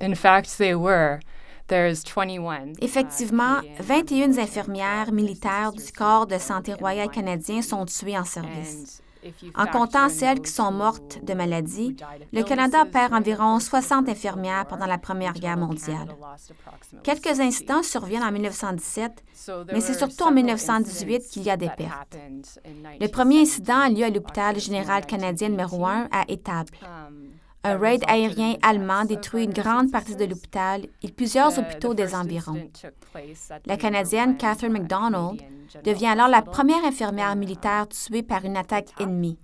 In 0.02 0.16
fact, 0.16 0.58
they 0.58 0.74
were. 0.74 1.20
There's 1.68 2.04
21. 2.04 2.70
uh, 2.70 2.76
Effectivement, 2.82 3.62
Canadian 3.78 3.80
21 3.80 4.38
military 4.38 4.40
infirmières 4.40 5.12
militaires 5.12 5.74
du 5.74 5.92
corps 5.92 6.26
de 6.26 6.38
santé 6.38 6.74
royal 6.74 7.10
canadien 7.10 7.62
sont 7.62 7.86
tuées 7.86 8.18
en 8.18 8.24
service. 8.24 9.02
En 9.56 9.66
comptant 9.66 10.10
celles 10.10 10.42
qui 10.42 10.52
sont 10.52 10.72
mortes 10.72 11.20
de 11.24 11.34
maladie, 11.34 11.96
le 12.32 12.44
Canada 12.44 12.86
perd 12.86 13.14
environ 13.14 13.56
course 13.56 13.58
of 13.58 13.64
the 13.64 13.70
60 13.70 13.80
First 13.80 13.92
World 13.92 14.10
infirmières 14.10 14.68
pendant 14.68 14.86
la 14.86 14.98
Première 14.98 15.34
Guerre 15.34 15.58
mondiale. 15.58 16.16
Quelques 17.04 17.36
60. 17.36 17.40
incidents 17.42 17.84
surviennent 17.84 18.24
en 18.24 18.32
1917, 18.32 19.24
So 19.34 19.64
there 19.64 19.74
mais 19.74 19.82
c'est 19.82 19.94
surtout 19.98 20.24
en 20.24 20.28
several 20.28 20.36
1918 20.36 21.18
incidents 21.18 21.32
qu'il 21.32 21.44
y 21.44 21.50
a 21.50 21.58
des 21.58 21.70
pertes. 21.70 22.18
Le 23.00 23.08
premier 23.08 23.42
incident 23.42 23.80
a 23.80 23.90
lieu 23.90 24.04
à 24.04 24.10
1917, 24.10 24.16
l'hôpital 24.16 24.60
général 24.60 25.06
canadien 25.06 25.50
numéro 25.50 25.86
1 25.86 26.08
à 26.12 26.24
Étable. 26.30 26.72
1918. 27.68 27.74
Un 27.74 27.78
raid 27.78 28.04
aérien 28.08 28.56
allemand 28.62 29.06
détruit 29.06 29.44
of 29.44 29.50
une 29.50 29.54
grande 29.54 29.92
partie 29.92 30.16
de 30.16 30.26
l'hôpital 30.26 30.86
et 31.04 31.12
plusieurs 31.12 31.58
hôpitaux 31.60 31.94
the 31.94 31.98
des 31.98 32.16
environs. 32.16 32.70
La 33.66 33.78
Canadienne 33.78 34.38
Catherine 34.38 34.72
MacDonald 34.72 35.42
devient 35.84 36.08
alors 36.08 36.28
la 36.28 36.42
première 36.42 36.84
infirmière 36.86 37.30
in, 37.30 37.36
militaire 37.36 37.88
tuée 37.88 38.24
par 38.24 38.46
une 38.46 38.58
attaque 38.58 38.90
ennemie, 39.00 39.38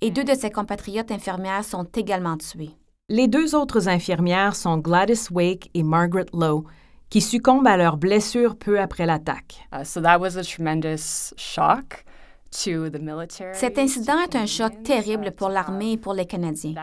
et 0.00 0.10
deux 0.10 0.24
de 0.24 0.34
ses 0.34 0.50
compatriotes 0.50 1.10
infirmières 1.10 1.64
sont 1.64 1.84
également 1.94 2.36
tuées. 2.36 2.70
Les 3.08 3.28
deux 3.28 3.54
autres 3.54 3.88
infirmières 3.88 4.54
sont 4.54 4.78
Gladys 4.78 5.28
Wake 5.30 5.70
et 5.74 5.82
Margaret 5.82 6.26
Lowe, 6.32 6.64
qui 7.08 7.20
succombent 7.20 7.66
à 7.66 7.76
leurs 7.76 7.96
blessures 7.96 8.56
peu 8.56 8.78
après 8.78 9.06
l'attaque. 9.06 9.66
Uh, 9.72 9.82
so 9.84 10.00
that 10.00 10.18
was 10.18 10.36
a 10.36 10.42
tremendous 10.42 11.32
shock. 11.36 12.04
Cet 12.50 13.78
incident 13.78 14.18
est 14.20 14.34
un 14.34 14.46
choc 14.46 14.82
terrible 14.82 15.28
uh, 15.28 15.30
pour 15.30 15.48
to 15.48 15.54
l'armée 15.54 15.92
et 15.92 15.96
pour 15.96 16.14
les 16.14 16.26
Canadiens. 16.26 16.74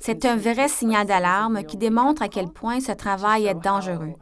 C'est 0.00 0.24
un 0.24 0.36
vrai 0.36 0.68
signal 0.68 1.06
d'alarme 1.06 1.64
qui 1.64 1.76
démontre 1.76 2.22
à 2.22 2.28
quel 2.28 2.48
point 2.48 2.80
ce 2.80 2.92
travail 2.92 3.46
est 3.46 3.54
dangereux. 3.54 4.12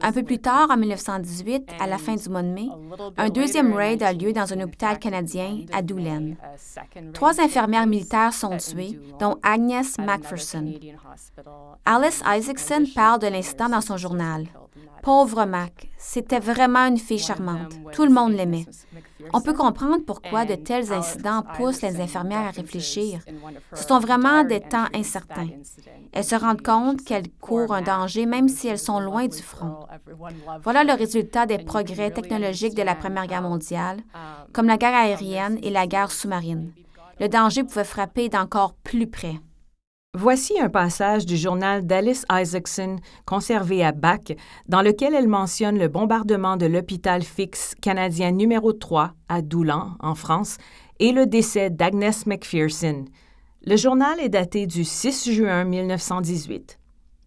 Un 0.00 0.12
peu 0.12 0.22
plus 0.22 0.38
tard, 0.38 0.68
en 0.70 0.76
1918, 0.76 1.70
à 1.80 1.86
la 1.86 1.98
fin 1.98 2.14
du 2.14 2.28
mois 2.28 2.42
de 2.42 2.48
mai, 2.48 2.68
un 3.16 3.28
deuxième 3.28 3.72
raid 3.72 4.02
a 4.02 4.12
lieu 4.12 4.32
dans 4.32 4.52
un 4.52 4.56
1918, 4.56 4.64
hôpital 4.64 4.98
canadien 4.98 5.58
à 5.72 5.82
Doulaine. 5.82 6.36
Trois 7.12 7.40
infirmières 7.40 7.86
militaires 7.86 8.32
sont 8.32 8.56
tuées, 8.56 8.98
dont 9.18 9.38
Agnes 9.42 9.82
Macpherson. 9.98 10.74
Alice 11.84 12.22
Isaacson 12.26 12.84
parle 12.94 13.20
de 13.20 13.26
l'incident 13.26 13.68
dans 13.68 13.80
son 13.80 13.96
journal. 13.96 14.46
Pauvre. 15.02 15.44
Mac, 15.44 15.88
c'était 15.96 16.38
vraiment 16.38 16.86
une 16.86 16.98
fille 16.98 17.18
charmante. 17.18 17.74
Tout 17.92 18.04
le 18.04 18.12
monde 18.12 18.32
l'aimait. 18.32 18.66
On 19.32 19.40
peut 19.40 19.54
comprendre 19.54 20.04
pourquoi 20.06 20.44
de 20.44 20.54
tels 20.54 20.92
incidents 20.92 21.42
poussent 21.56 21.82
les 21.82 22.00
infirmières 22.00 22.46
à 22.46 22.50
réfléchir. 22.50 23.20
Ce 23.74 23.84
sont 23.84 23.98
vraiment 23.98 24.44
des 24.44 24.60
temps 24.60 24.86
incertains. 24.94 25.48
Elles 26.12 26.24
se 26.24 26.34
rendent 26.34 26.62
compte 26.62 27.04
qu'elles 27.04 27.30
courent 27.40 27.66
"Poor 27.66 27.76
un 27.76 27.82
danger 27.82 28.26
même 28.26 28.48
si 28.48 28.68
elles 28.68 28.78
sont 28.78 29.00
loin 29.00 29.26
du 29.26 29.42
front. 29.42 29.80
Voilà 30.62 30.84
le 30.84 30.90
her." 30.90 30.96
résultat 30.96 31.46
des 31.46 31.58
progrès 31.58 32.10
technologiques 32.10 32.74
de 32.74 32.82
la 32.82 32.94
Première 32.94 33.26
Guerre 33.26 33.42
mondiale, 33.42 33.98
um, 34.14 34.46
comme 34.52 34.66
la 34.66 34.76
guerre 34.76 34.94
aérienne 34.94 35.58
et 35.62 35.70
la 35.70 35.86
guerre 35.86 36.10
sous-marine. 36.10 36.72
Le 37.20 37.28
danger 37.28 37.64
pouvait 37.64 37.84
frapper 37.84 38.28
d'encore 38.28 38.74
plus 38.74 39.06
près. 39.06 39.40
Voici 40.18 40.58
un 40.60 40.68
passage 40.68 41.24
du 41.24 41.36
journal 41.36 41.86
d'Alice 41.86 42.26
Isaacson 42.32 42.96
conservé 43.26 43.84
à 43.84 43.92
Bach, 43.92 44.32
dans 44.68 44.82
lequel 44.82 45.14
elle 45.14 45.28
mentionne 45.28 45.78
le 45.78 45.86
bombardement 45.86 46.56
de 46.56 46.66
l'hôpital 46.66 47.22
fixe 47.22 47.76
canadien 47.80 48.32
numéro 48.32 48.72
3 48.72 49.12
à 49.28 49.40
Doulan, 49.40 49.92
en 50.00 50.16
France, 50.16 50.56
et 50.98 51.12
le 51.12 51.26
décès 51.26 51.70
d'Agnes 51.70 52.10
McPherson. 52.26 53.04
Le 53.64 53.76
journal 53.76 54.18
est 54.18 54.28
daté 54.28 54.66
du 54.66 54.82
6 54.82 55.30
juin 55.32 55.62
1918. 55.62 56.80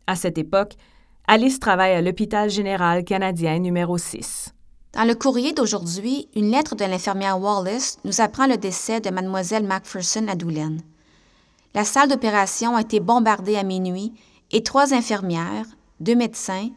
À 0.05 0.17
cette 0.17 0.37
époque, 0.37 0.73
Alice 1.25 1.61
travaille 1.61 1.93
à 1.93 2.01
l'hôpital 2.01 2.49
général 2.49 3.05
canadien 3.05 3.59
numéro 3.59 3.97
6. 3.97 4.53
Dans 4.91 5.07
le 5.07 5.15
courrier 5.15 5.53
d'aujourd'hui, 5.53 6.27
une 6.35 6.51
lettre 6.51 6.75
de 6.75 6.83
l'infirmière 6.83 7.39
Wallace 7.39 7.97
nous 8.03 8.19
apprend 8.19 8.45
le 8.45 8.57
décès 8.57 8.99
de 8.99 9.09
Mademoiselle 9.09 9.65
Macpherson 9.65 10.27
à 10.27 10.35
Doulin. 10.35 10.75
La 11.75 11.83
salle 11.85 12.09
d'opération 12.09 12.75
a 12.75 12.81
été 12.81 12.99
bombardée 12.99 13.55
à 13.55 13.63
minuit 13.63 14.13
et 14.51 14.61
trois 14.61 14.93
infirmières, 14.93 15.65
deux 15.99 16.15
médecins, 16.15 16.69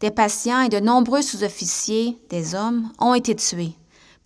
des 0.00 0.12
patients 0.12 0.60
et 0.60 0.68
de 0.68 0.78
nombreux 0.78 1.22
sous-officiers, 1.22 2.18
des 2.30 2.54
hommes, 2.54 2.90
ont 3.00 3.14
été 3.14 3.34
tués. 3.34 3.72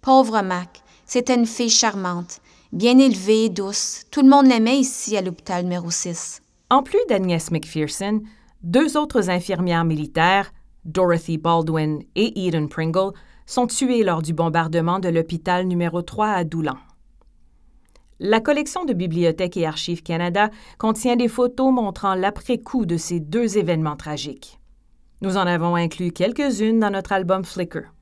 Pauvre 0.02 0.42
Mac, 0.42 0.82
c'était 1.06 1.34
une 1.34 1.46
fille 1.46 1.70
charmante, 1.70 2.40
bien 2.72 2.98
élevée, 2.98 3.48
douce. 3.48 4.02
Tout 4.10 4.20
le 4.22 4.28
monde 4.28 4.46
l'aimait 4.46 4.78
ici 4.78 5.16
à 5.16 5.22
l'hôpital 5.22 5.62
numéro 5.62 5.90
6. 5.90 6.42
En 6.68 6.82
plus 6.82 7.00
d'Agnès 7.08 7.50
McPherson, 7.50 8.20
deux 8.62 8.98
autres 8.98 9.30
infirmières 9.30 9.84
militaires, 9.84 10.52
Dorothy 10.84 11.38
Baldwin 11.38 12.00
et 12.16 12.46
Eden 12.46 12.68
Pringle, 12.68 13.12
sont 13.46 13.66
tuées 13.66 14.04
lors 14.04 14.20
du 14.20 14.34
bombardement 14.34 14.98
de 14.98 15.08
l'hôpital 15.08 15.66
numéro 15.66 16.02
3 16.02 16.28
à 16.28 16.44
Doulan. 16.44 16.76
La 18.20 18.40
collection 18.40 18.84
de 18.84 18.92
Bibliothèque 18.92 19.56
et 19.56 19.66
Archives 19.66 20.02
Canada 20.02 20.50
contient 20.76 21.14
des 21.14 21.28
photos 21.28 21.72
montrant 21.72 22.14
l'après-coup 22.14 22.84
de 22.84 22.96
ces 22.96 23.20
deux 23.20 23.58
événements 23.58 23.96
tragiques. 23.96 24.58
Nous 25.20 25.36
en 25.36 25.46
avons 25.46 25.76
inclus 25.76 26.10
quelques-unes 26.10 26.80
dans 26.80 26.90
notre 26.90 27.12
album 27.12 27.44
Flickr. 27.44 27.92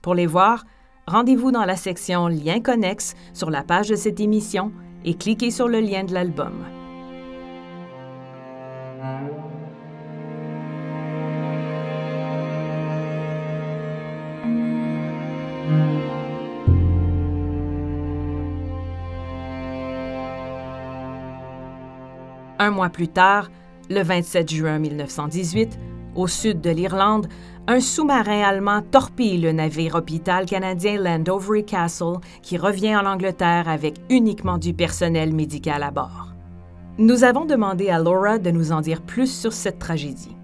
Pour 0.00 0.14
les 0.14 0.26
voir, 0.26 0.64
rendez-vous 1.06 1.50
dans 1.50 1.66
la 1.66 1.76
section 1.76 2.28
Liens 2.28 2.60
connexes 2.60 3.14
sur 3.34 3.50
la 3.50 3.62
page 3.62 3.88
de 3.88 3.96
cette 3.96 4.20
émission 4.20 4.72
et 5.04 5.14
cliquez 5.14 5.50
sur 5.50 5.68
le 5.68 5.80
lien 5.80 6.04
de 6.04 6.14
l'album. 6.14 6.77
Un 22.58 22.70
mois 22.70 22.88
plus 22.88 23.08
tard, 23.08 23.50
le 23.88 24.02
27 24.02 24.50
juin 24.50 24.78
1918, 24.78 25.78
au 26.16 26.26
sud 26.26 26.60
de 26.60 26.70
l'Irlande, 26.70 27.28
un 27.68 27.80
sous-marin 27.80 28.42
allemand 28.42 28.82
torpille 28.82 29.38
le 29.38 29.52
navire 29.52 29.94
hôpital 29.94 30.46
canadien 30.46 30.98
Landovery 30.98 31.64
Castle 31.64 32.18
qui 32.42 32.56
revient 32.56 32.96
en 32.96 33.06
Angleterre 33.06 33.68
avec 33.68 33.96
uniquement 34.10 34.58
du 34.58 34.74
personnel 34.74 35.34
médical 35.34 35.82
à 35.82 35.90
bord. 35.90 36.28
Nous 36.98 37.22
avons 37.22 37.44
demandé 37.44 37.90
à 37.90 37.98
Laura 37.98 38.38
de 38.38 38.50
nous 38.50 38.72
en 38.72 38.80
dire 38.80 39.02
plus 39.02 39.32
sur 39.32 39.52
cette 39.52 39.78
tragédie. 39.78 40.34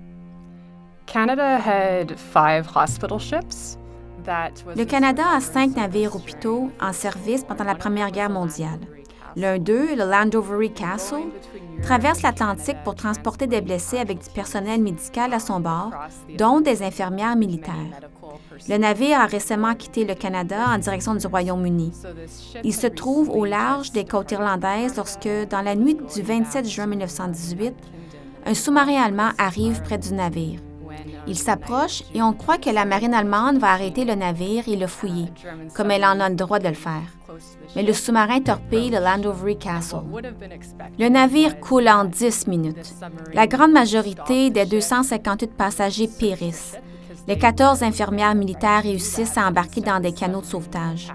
Le 4.76 4.84
Canada 4.84 5.24
a 5.34 5.40
cinq 5.40 5.74
navires 5.74 6.14
hôpitaux 6.14 6.70
en 6.80 6.92
service 6.92 7.42
pendant 7.42 7.64
la 7.64 7.74
Première 7.74 8.10
Guerre 8.10 8.30
mondiale. 8.30 8.78
L'un 9.36 9.58
d'eux, 9.58 9.96
le 9.96 10.08
Landovery 10.08 10.72
Castle, 10.72 11.24
traverse 11.82 12.22
l'Atlantique 12.22 12.76
pour 12.84 12.94
transporter 12.94 13.46
des 13.46 13.60
blessés 13.60 13.98
avec 13.98 14.22
du 14.22 14.30
personnel 14.30 14.80
médical 14.80 15.32
à 15.32 15.40
son 15.40 15.60
bord, 15.60 15.90
dont 16.38 16.60
des 16.60 16.82
infirmières 16.82 17.36
militaires. 17.36 17.74
Le 18.68 18.76
navire 18.78 19.20
a 19.20 19.26
récemment 19.26 19.74
quitté 19.74 20.04
le 20.04 20.14
Canada 20.14 20.66
en 20.68 20.78
direction 20.78 21.14
du 21.14 21.26
Royaume-Uni. 21.26 21.92
Il 22.62 22.74
se 22.74 22.86
trouve 22.86 23.28
au 23.30 23.44
large 23.44 23.90
des 23.90 24.04
côtes 24.04 24.30
irlandaises 24.30 24.96
lorsque, 24.96 25.28
dans 25.50 25.62
la 25.62 25.74
nuit 25.74 25.96
du 26.14 26.22
27 26.22 26.68
juin 26.68 26.86
1918, 26.86 27.74
un 28.46 28.54
sous-marin 28.54 29.02
allemand 29.02 29.30
arrive 29.38 29.82
près 29.82 29.98
du 29.98 30.12
navire. 30.12 30.60
Il 31.26 31.36
s'approche 31.36 32.02
et 32.14 32.22
on 32.22 32.32
croit 32.32 32.58
que 32.58 32.70
la 32.70 32.84
marine 32.84 33.14
allemande 33.14 33.58
va 33.58 33.70
arrêter 33.70 34.04
le 34.04 34.14
navire 34.14 34.68
et 34.68 34.76
le 34.76 34.86
fouiller, 34.86 35.32
comme 35.74 35.90
elle 35.90 36.04
en 36.04 36.20
a 36.20 36.28
le 36.28 36.36
droit 36.36 36.58
de 36.58 36.68
le 36.68 36.74
faire 36.74 37.02
mais 37.74 37.82
le 37.82 37.92
sous-marin 37.92 38.40
torpille 38.40 38.90
le 38.90 38.98
Landovery 38.98 39.56
Castle. 39.56 40.02
Le 40.98 41.08
navire 41.08 41.60
coule 41.60 41.88
en 41.88 42.04
10 42.04 42.46
minutes. 42.46 42.94
La 43.32 43.46
grande 43.46 43.72
majorité 43.72 44.50
des 44.50 44.66
258 44.66 45.52
passagers 45.52 46.08
périssent. 46.08 46.78
Les 47.26 47.38
14 47.38 47.82
infirmières 47.82 48.34
militaires 48.34 48.82
réussissent 48.82 49.38
à 49.38 49.48
embarquer 49.48 49.80
dans 49.80 50.00
des 50.00 50.12
canots 50.12 50.42
de 50.42 50.46
sauvetage. 50.46 51.12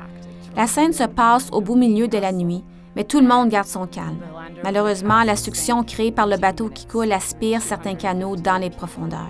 La 0.56 0.68
scène 0.68 0.94
se 0.94 1.04
passe 1.04 1.50
au 1.52 1.62
beau 1.62 1.76
milieu 1.76 2.08
de 2.08 2.18
la 2.18 2.32
nuit, 2.32 2.64
mais 2.96 3.04
tout 3.04 3.20
le 3.20 3.28
monde 3.28 3.50
garde 3.50 3.68
son 3.68 3.86
calme. 3.86 4.18
Malheureusement, 4.64 5.24
la 5.24 5.36
succion 5.36 5.84
créée 5.84 6.12
par 6.12 6.28
le 6.28 6.38
bateau 6.38 6.70
qui 6.70 6.86
coule 6.88 7.12
aspire 7.12 7.62
certains 7.62 7.96
canots 7.96 8.36
dans 8.36 8.58
les 8.58 8.72
profondeurs. 8.72 9.30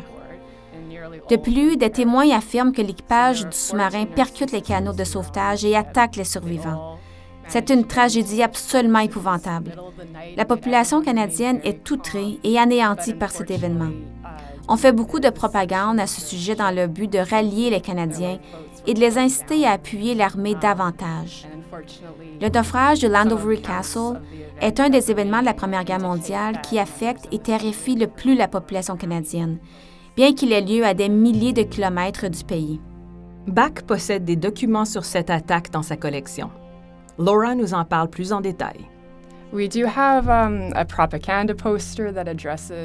De 1.29 1.35
plus, 1.35 1.77
des 1.77 1.89
témoins 1.89 2.29
affirment 2.31 2.71
que 2.71 2.81
l'équipage 2.81 3.45
du 3.45 3.55
sous-marin 3.55 4.05
percute 4.05 4.51
les 4.51 4.61
canaux 4.61 4.93
de 4.93 5.03
sauvetage 5.03 5.65
et 5.65 5.75
attaque 5.75 6.15
les 6.15 6.23
survivants. 6.23 6.97
C'est 7.47 7.71
une 7.71 7.85
tragédie 7.85 8.43
absolument 8.43 8.99
épouvantable. 8.99 9.75
La 10.37 10.45
population 10.45 11.01
canadienne 11.01 11.59
est 11.63 11.89
outrée 11.89 12.39
et 12.43 12.59
anéantie 12.59 13.15
par 13.15 13.31
cet 13.31 13.49
événement. 13.49 13.91
On 14.67 14.77
fait 14.77 14.91
beaucoup 14.91 15.19
de 15.19 15.31
propagande 15.31 15.99
à 15.99 16.05
ce 16.05 16.21
sujet 16.21 16.53
dans 16.53 16.69
le 16.69 16.85
but 16.85 17.11
de 17.11 17.17
rallier 17.17 17.71
les 17.71 17.81
Canadiens 17.81 18.37
et 18.85 18.93
de 18.93 18.99
les 18.99 19.17
inciter 19.17 19.65
à 19.65 19.71
appuyer 19.71 20.13
l'armée 20.13 20.53
davantage. 20.53 21.47
Le 22.39 22.49
naufrage 22.49 22.99
de 22.99 23.07
Landovery 23.07 23.63
Castle 23.63 24.21
est 24.61 24.79
un 24.79 24.89
des 24.89 25.09
événements 25.09 25.39
de 25.39 25.45
la 25.45 25.55
Première 25.55 25.85
Guerre 25.85 25.99
mondiale 25.99 26.61
qui 26.61 26.77
affecte 26.77 27.27
et 27.31 27.39
terrifie 27.39 27.95
le 27.95 28.05
plus 28.05 28.35
la 28.35 28.47
population 28.47 28.95
canadienne, 28.95 29.57
bien 30.19 30.33
qu'il 30.33 30.51
ait 30.51 30.59
lieu 30.59 30.83
à 30.83 30.93
des 30.93 31.07
milliers 31.07 31.53
de 31.53 31.61
kilomètres 31.61 32.27
du 32.27 32.43
pays. 32.43 32.81
Bach 33.47 33.83
possède 33.87 34.25
des 34.25 34.35
documents 34.35 34.83
sur 34.83 35.05
cette 35.05 35.29
attaque 35.29 35.71
dans 35.71 35.81
sa 35.81 35.95
collection. 35.95 36.51
Laura 37.17 37.55
nous 37.55 37.73
en 37.73 37.85
parle 37.85 38.09
plus 38.09 38.33
en 38.33 38.41
détail. 38.41 38.81
Um, 39.53 40.73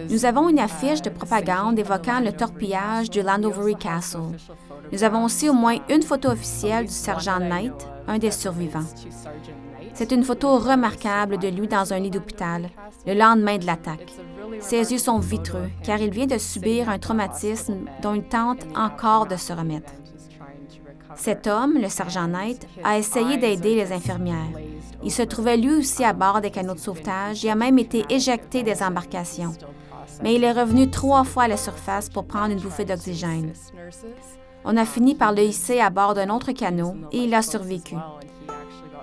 Nous 0.08 0.24
avons 0.24 0.48
une 0.48 0.60
affiche 0.60 1.02
de 1.02 1.10
propagande 1.10 1.76
évoquant 1.76 2.20
le 2.20 2.30
torpillage 2.30 3.10
du 3.10 3.20
Landovery 3.20 3.74
Castle. 3.74 4.38
Nous 4.92 5.02
avons 5.02 5.24
aussi 5.24 5.48
au 5.48 5.54
moins 5.54 5.78
une 5.90 6.02
photo 6.02 6.28
officielle 6.28 6.86
du 6.86 6.92
sergent 6.92 7.40
Knight, 7.40 7.88
un 8.06 8.18
des 8.18 8.30
survivants. 8.30 8.86
C'est 9.94 10.10
une 10.10 10.24
photo 10.24 10.58
remarquable 10.58 11.38
de 11.38 11.48
lui 11.48 11.68
dans 11.68 11.92
un 11.92 12.00
lit 12.00 12.10
d'hôpital, 12.10 12.68
le 13.06 13.14
lendemain 13.14 13.58
de 13.58 13.66
l'attaque. 13.66 14.12
Ses 14.60 14.92
yeux 14.92 14.98
sont 14.98 15.20
vitreux, 15.20 15.70
car 15.84 16.00
il 16.00 16.10
vient 16.10 16.26
de 16.26 16.38
subir 16.38 16.88
un 16.88 16.98
traumatisme 16.98 17.86
dont 18.02 18.14
il 18.14 18.24
tente 18.24 18.66
encore 18.74 19.26
de 19.26 19.36
se 19.36 19.52
remettre. 19.52 19.92
Cet 21.14 21.46
homme, 21.46 21.78
le 21.80 21.88
sergent 21.88 22.26
Knight, 22.26 22.66
a 22.82 22.98
essayé 22.98 23.36
d'aider 23.36 23.76
les 23.76 23.92
infirmières. 23.92 24.58
Il 25.04 25.12
se 25.12 25.22
trouvait 25.22 25.56
lui 25.56 25.76
aussi 25.76 26.02
à 26.02 26.12
bord 26.12 26.40
des 26.40 26.50
canaux 26.50 26.74
de 26.74 26.80
sauvetage 26.80 27.44
et 27.44 27.50
a 27.50 27.54
même 27.54 27.78
été 27.78 28.04
éjecté 28.10 28.64
des 28.64 28.82
embarcations. 28.82 29.54
Mais 30.22 30.34
il 30.34 30.44
est 30.44 30.52
revenu 30.52 30.90
trois 30.90 31.24
fois 31.24 31.44
à 31.44 31.48
la 31.48 31.56
surface 31.56 32.08
pour 32.08 32.24
prendre 32.24 32.52
une 32.52 32.60
bouffée 32.60 32.84
d'oxygène. 32.84 33.52
On 34.64 34.76
a 34.76 34.84
fini 34.84 35.14
par 35.14 35.32
le 35.32 35.42
hisser 35.42 35.78
à 35.78 35.90
bord 35.90 36.14
d'un 36.14 36.30
autre 36.30 36.52
canot 36.52 36.94
et 37.12 37.18
il 37.18 37.34
a 37.34 37.42
survécu. 37.42 37.94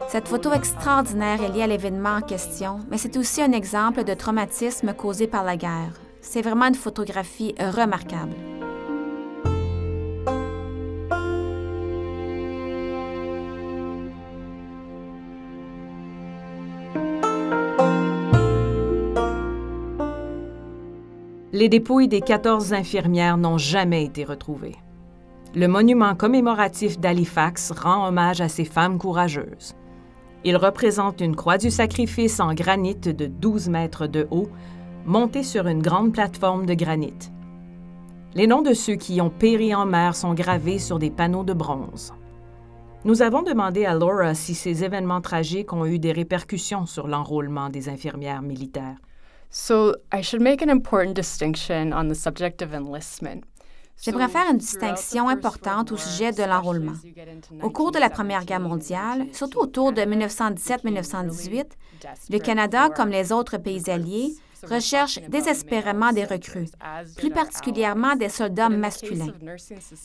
Cette 0.07 0.27
photo 0.27 0.51
extraordinaire 0.51 1.41
est 1.41 1.49
liée 1.49 1.63
à 1.63 1.67
l'événement 1.67 2.17
en 2.17 2.21
question, 2.21 2.79
mais 2.89 2.97
c'est 2.97 3.17
aussi 3.17 3.41
un 3.41 3.51
exemple 3.51 4.03
de 4.03 4.13
traumatisme 4.13 4.93
causé 4.93 5.27
par 5.27 5.43
la 5.43 5.57
guerre. 5.57 5.93
C'est 6.21 6.41
vraiment 6.41 6.65
une 6.67 6.75
photographie 6.75 7.55
remarquable. 7.59 8.35
Les 21.53 21.69
dépouilles 21.69 22.07
des 22.07 22.21
14 22.21 22.73
infirmières 22.73 23.37
n'ont 23.37 23.57
jamais 23.57 24.05
été 24.05 24.23
retrouvées. 24.23 24.77
Le 25.53 25.67
monument 25.67 26.15
commémoratif 26.15 26.97
d'Halifax 26.97 27.71
rend 27.71 28.07
hommage 28.07 28.39
à 28.39 28.47
ces 28.47 28.63
femmes 28.63 28.97
courageuses. 28.97 29.75
Il 30.43 30.57
représente 30.57 31.21
une 31.21 31.35
croix 31.35 31.57
du 31.57 31.69
sacrifice 31.69 32.39
en 32.39 32.53
granit 32.53 32.95
de 32.95 33.27
12 33.27 33.69
mètres 33.69 34.07
de 34.07 34.27
haut, 34.31 34.49
montée 35.05 35.43
sur 35.43 35.67
une 35.67 35.81
grande 35.81 36.13
plateforme 36.13 36.65
de 36.65 36.73
granit. 36.73 37.31
Les 38.33 38.47
noms 38.47 38.61
de 38.61 38.73
ceux 38.73 38.95
qui 38.95 39.21
ont 39.21 39.29
péri 39.29 39.75
en 39.75 39.85
mer 39.85 40.15
sont 40.15 40.33
gravés 40.33 40.79
sur 40.79 40.99
des 40.99 41.11
panneaux 41.11 41.43
de 41.43 41.53
bronze. 41.53 42.13
Nous 43.03 43.21
avons 43.21 43.41
demandé 43.41 43.85
à 43.85 43.93
Laura 43.93 44.33
si 44.33 44.55
ces 44.55 44.83
événements 44.83 45.21
tragiques 45.21 45.73
ont 45.73 45.85
eu 45.85 45.99
des 45.99 46.11
répercussions 46.11 46.85
sur 46.85 47.07
l'enrôlement 47.07 47.69
des 47.69 47.89
infirmières 47.89 48.41
militaires. 48.41 48.97
J'aimerais 54.01 54.29
faire 54.29 54.49
une 54.49 54.57
distinction 54.57 55.29
importante 55.29 55.91
au 55.91 55.97
sujet 55.97 56.31
de 56.31 56.41
l'enrôlement. 56.43 56.93
Au 57.61 57.69
cours 57.69 57.91
de 57.91 57.99
la 57.99 58.09
Première 58.09 58.45
Guerre 58.45 58.59
mondiale, 58.59 59.27
surtout 59.31 59.59
autour 59.59 59.93
de 59.93 60.01
1917-1918, 60.01 61.65
le 62.31 62.39
Canada, 62.39 62.89
comme 62.89 63.09
les 63.09 63.31
autres 63.31 63.57
pays 63.57 63.91
alliés, 63.91 64.33
recherchent 64.69 65.19
désespérément 65.27 66.11
des 66.11 66.25
recrues, 66.25 66.69
plus 67.17 67.29
particulièrement 67.29 68.15
des 68.15 68.29
soldats 68.29 68.69
masculins. 68.69 69.33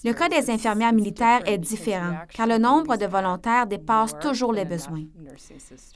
Le 0.04 0.12
cas 0.12 0.28
des 0.28 0.50
infirmières 0.50 0.92
militaires 0.92 1.42
est 1.46 1.58
différent, 1.58 2.16
car 2.32 2.46
le 2.46 2.58
nombre 2.58 2.96
de 2.96 3.06
volontaires 3.06 3.66
dépasse 3.66 4.18
toujours 4.20 4.52
les 4.52 4.64
besoins. 4.64 5.04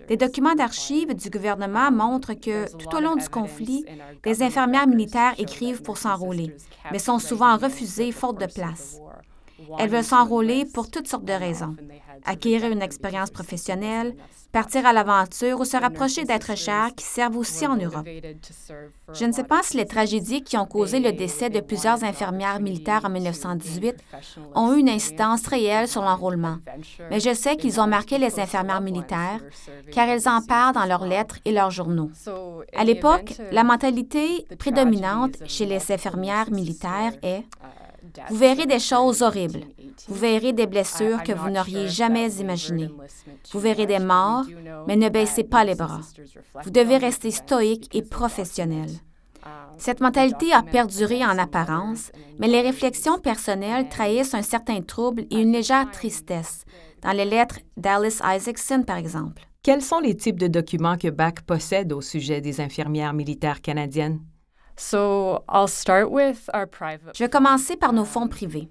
Des 0.08 0.16
documents 0.16 0.54
d'archives 0.54 1.14
du 1.14 1.30
gouvernement 1.30 1.90
montrent 1.90 2.34
que, 2.34 2.70
tout 2.76 2.96
au 2.96 3.00
long 3.00 3.16
du 3.16 3.28
conflit, 3.28 3.84
des 4.22 4.42
infirmières 4.42 4.86
militaires 4.86 5.34
écrivent 5.38 5.82
pour 5.82 5.98
s'enrôler, 5.98 6.56
mais 6.92 6.98
sont 6.98 7.18
souvent 7.18 7.56
refusées 7.56 8.12
faute 8.12 8.40
de 8.40 8.46
place. 8.46 9.00
Elles 9.78 9.90
veulent 9.90 10.04
s'enrôler 10.04 10.64
pour 10.64 10.90
toutes 10.90 11.08
sortes 11.08 11.24
de 11.24 11.32
raisons. 11.32 11.76
Acquérir 12.24 12.70
une 12.70 12.82
expérience 12.82 13.30
professionnelle, 13.30 14.14
partir 14.52 14.84
à 14.84 14.92
l'aventure 14.92 15.60
ou 15.60 15.64
se 15.64 15.76
rapprocher 15.76 16.24
d'êtres 16.24 16.56
chers 16.56 16.94
qui 16.94 17.04
servent 17.04 17.36
aussi 17.36 17.66
en 17.66 17.76
Europe. 17.76 18.06
Je 19.12 19.24
ne 19.24 19.32
sais 19.32 19.44
pas 19.44 19.62
si 19.62 19.76
les 19.76 19.86
tragédies 19.86 20.42
qui 20.42 20.56
ont 20.56 20.66
causé 20.66 20.98
le 21.00 21.12
décès 21.12 21.50
de 21.50 21.60
plusieurs 21.60 22.04
infirmières 22.04 22.60
militaires 22.60 23.04
en 23.04 23.10
1918 23.10 23.96
ont 24.54 24.74
eu 24.74 24.80
une 24.80 24.88
incidence 24.88 25.46
réelle 25.46 25.88
sur 25.88 26.02
l'enrôlement, 26.02 26.58
mais 27.10 27.20
je 27.20 27.32
sais 27.32 27.56
qu'ils 27.56 27.80
ont 27.80 27.86
marqué 27.86 28.18
les 28.18 28.38
infirmières 28.40 28.80
militaires 28.80 29.40
car 29.92 30.08
elles 30.08 30.28
en 30.28 30.42
parlent 30.42 30.74
dans 30.74 30.86
leurs 30.86 31.06
lettres 31.06 31.38
et 31.44 31.52
leurs 31.52 31.70
journaux. 31.70 32.10
À 32.74 32.84
l'époque, 32.84 33.34
la 33.52 33.64
mentalité 33.64 34.46
prédominante 34.58 35.36
chez 35.46 35.66
les 35.66 35.92
infirmières 35.92 36.50
militaires 36.50 37.12
est 37.22 37.44
vous 38.28 38.36
verrez 38.36 38.66
des 38.66 38.78
choses 38.78 39.22
horribles. 39.22 39.60
Vous 40.08 40.14
verrez 40.14 40.52
des 40.52 40.66
blessures 40.66 41.22
que 41.22 41.32
vous 41.32 41.50
n'auriez 41.50 41.88
jamais 41.88 42.30
imaginées. 42.34 42.90
Vous 43.52 43.60
verrez 43.60 43.86
des 43.86 43.98
morts, 43.98 44.44
mais 44.86 44.96
ne 44.96 45.08
baissez 45.08 45.44
pas 45.44 45.64
les 45.64 45.74
bras. 45.74 46.00
Vous 46.62 46.70
devez 46.70 46.96
rester 46.96 47.30
stoïque 47.30 47.94
et 47.94 48.02
professionnel. 48.02 48.90
Cette 49.78 50.00
mentalité 50.00 50.52
a 50.52 50.62
perduré 50.62 51.24
en 51.24 51.38
apparence, 51.38 52.12
mais 52.38 52.48
les 52.48 52.60
réflexions 52.60 53.18
personnelles 53.18 53.88
trahissent 53.88 54.34
un 54.34 54.42
certain 54.42 54.82
trouble 54.82 55.24
et 55.30 55.40
une 55.40 55.52
légère 55.52 55.90
tristesse, 55.90 56.64
dans 57.02 57.12
les 57.12 57.24
lettres 57.24 57.60
d'Alice 57.76 58.20
Isaacson, 58.22 58.82
par 58.82 58.98
exemple. 58.98 59.42
Quels 59.62 59.82
sont 59.82 60.00
les 60.00 60.16
types 60.16 60.38
de 60.38 60.46
documents 60.46 60.96
que 60.96 61.08
Bach 61.08 61.42
possède 61.46 61.92
au 61.92 62.00
sujet 62.00 62.40
des 62.40 62.60
infirmières 62.60 63.14
militaires 63.14 63.60
canadiennes? 63.60 64.20
Je 67.14 67.18
vais 67.18 67.28
commencer 67.28 67.76
par 67.76 67.92
nos 67.92 68.04
fonds 68.04 68.28
privés. 68.28 68.68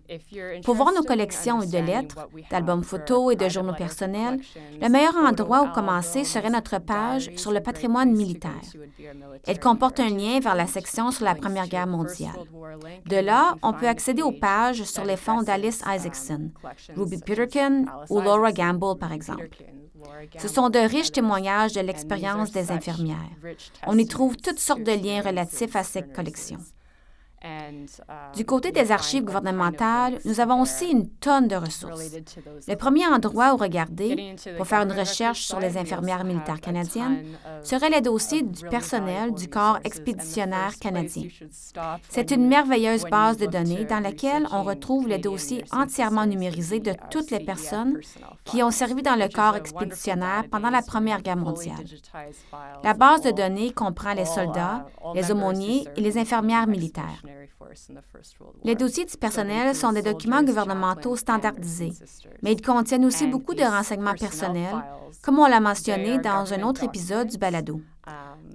Pour 0.65 0.75
voir 0.75 0.91
nos 0.91 1.03
collections 1.03 1.59
de 1.59 1.77
lettres, 1.77 2.27
d'albums 2.49 2.83
photos 2.83 3.33
et 3.33 3.35
de 3.35 3.47
journaux 3.47 3.73
personnels, 3.73 4.39
le 4.81 4.89
meilleur 4.89 5.15
endroit 5.15 5.63
où 5.63 5.71
commencer 5.71 6.23
serait 6.23 6.49
notre 6.49 6.79
page 6.79 7.29
sur 7.35 7.51
le 7.51 7.61
patrimoine 7.61 8.11
militaire. 8.11 8.51
Elle 9.45 9.59
comporte 9.59 9.99
un 9.99 10.09
lien 10.09 10.39
vers 10.39 10.55
la 10.55 10.67
section 10.67 11.11
sur 11.11 11.25
la 11.25 11.35
Première 11.35 11.67
Guerre 11.67 11.87
mondiale. 11.87 12.31
De 13.05 13.17
là, 13.17 13.55
on 13.61 13.73
peut 13.73 13.87
accéder 13.87 14.21
aux 14.21 14.31
pages 14.31 14.83
sur 14.83 15.05
les 15.05 15.17
fonds 15.17 15.43
d'Alice 15.43 15.83
Isaacson, 15.87 16.49
Ruby 16.95 17.17
Peterkin 17.17 17.85
ou 18.09 18.19
Laura 18.19 18.51
Gamble, 18.51 18.97
par 18.99 19.13
exemple. 19.13 19.47
Ce 20.37 20.47
sont 20.47 20.69
de 20.69 20.79
riches 20.79 21.11
témoignages 21.11 21.73
de 21.73 21.81
l'expérience 21.81 22.51
des 22.51 22.71
infirmières. 22.71 23.17
On 23.87 23.97
y 23.97 24.05
trouve 24.05 24.37
toutes 24.37 24.59
sortes 24.59 24.83
de 24.83 24.91
liens 24.91 25.21
relatifs 25.21 25.75
à 25.75 25.83
cette 25.83 26.13
collection. 26.13 26.59
Du 28.35 28.45
côté 28.45 28.71
des 28.71 28.91
archives 28.91 29.23
gouvernementales, 29.23 30.19
nous 30.25 30.39
avons 30.39 30.61
aussi 30.61 30.87
une 30.91 31.09
tonne 31.09 31.47
de 31.47 31.55
ressources. 31.55 32.11
Le 32.67 32.75
premier 32.75 33.07
endroit 33.07 33.53
où 33.53 33.57
regarder 33.57 34.35
pour 34.57 34.67
faire 34.67 34.81
une 34.81 34.91
recherche 34.91 35.43
sur 35.43 35.59
les 35.59 35.77
infirmières 35.77 36.23
militaires 36.23 36.59
canadiennes 36.59 37.23
serait 37.63 37.89
les 37.89 38.01
dossiers 38.01 38.41
du 38.41 38.65
personnel 38.65 39.33
du 39.33 39.47
corps 39.47 39.79
expéditionnaire 39.83 40.77
canadien. 40.79 41.23
C'est 42.09 42.31
une 42.31 42.47
merveilleuse 42.47 43.05
base 43.05 43.37
de 43.37 43.45
données 43.45 43.85
dans 43.85 43.99
laquelle 44.01 44.47
on 44.51 44.63
retrouve 44.63 45.07
les 45.07 45.17
dossiers 45.17 45.63
entièrement 45.71 46.25
numérisés 46.25 46.79
de 46.79 46.93
toutes 47.09 47.31
les 47.31 47.39
personnes 47.39 47.99
qui 48.43 48.63
ont 48.63 48.71
servi 48.71 49.01
dans 49.01 49.15
le 49.15 49.29
corps 49.29 49.55
expéditionnaire 49.55 50.43
pendant 50.51 50.69
la 50.69 50.81
Première 50.81 51.21
Guerre 51.21 51.37
mondiale. 51.37 51.85
La 52.83 52.93
base 52.93 53.21
de 53.21 53.31
données 53.31 53.71
comprend 53.71 54.13
les 54.13 54.25
soldats, 54.25 54.85
les 55.13 55.31
aumôniers 55.31 55.87
et 55.95 56.01
les 56.01 56.17
infirmières 56.17 56.67
militaires. 56.67 57.23
Les 58.63 58.75
dossiers 58.75 59.05
du 59.05 59.17
personnel 59.17 59.75
sont 59.75 59.91
des 59.91 60.01
documents 60.01 60.43
gouvernementaux 60.43 61.15
standardisés, 61.15 61.93
mais 62.41 62.53
ils 62.53 62.61
contiennent 62.61 63.05
aussi 63.05 63.27
beaucoup 63.27 63.53
de 63.53 63.63
renseignements 63.63 64.15
personnels, 64.15 64.83
comme 65.21 65.39
on 65.39 65.47
l'a 65.47 65.59
mentionné 65.59 66.17
dans 66.19 66.53
un 66.53 66.61
autre 66.63 66.83
épisode 66.83 67.27
du 67.27 67.37
balado. 67.37 67.81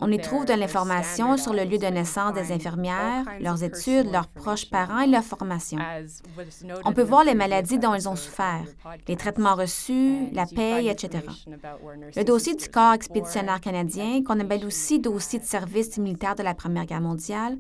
On 0.00 0.10
y 0.10 0.18
trouve 0.18 0.44
de 0.44 0.52
l'information 0.52 1.36
sur 1.36 1.54
le 1.54 1.64
lieu 1.64 1.78
de 1.78 1.86
naissance 1.86 2.34
des 2.34 2.52
infirmières, 2.52 3.24
leurs 3.40 3.62
études, 3.62 4.10
leurs 4.10 4.26
proches 4.26 4.68
parents 4.68 5.00
et 5.00 5.06
leur 5.06 5.22
formation. 5.22 5.78
On 6.84 6.92
peut 6.92 7.02
voir 7.02 7.24
les 7.24 7.34
maladies 7.34 7.78
dont 7.78 7.94
elles 7.94 8.08
ont 8.08 8.16
souffert, 8.16 8.64
les 9.06 9.16
traitements 9.16 9.54
reçus, 9.54 10.28
la 10.32 10.46
paye, 10.46 10.88
etc. 10.88 11.24
Le 12.16 12.24
dossier 12.24 12.54
du 12.54 12.68
corps 12.68 12.94
expéditionnaire 12.94 13.60
canadien, 13.60 14.22
qu'on 14.24 14.40
appelle 14.40 14.66
aussi 14.66 14.98
dossier 14.98 15.38
de 15.38 15.44
service 15.44 15.96
militaire 15.98 16.34
de 16.34 16.42
la 16.42 16.54
Première 16.54 16.86
Guerre 16.86 17.00
mondiale, 17.00 17.56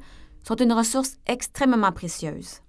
sont 0.46 0.56
une 0.56 0.72
ressource 0.72 1.16
extrêmement 1.26 1.92
précieuse. 1.92 2.60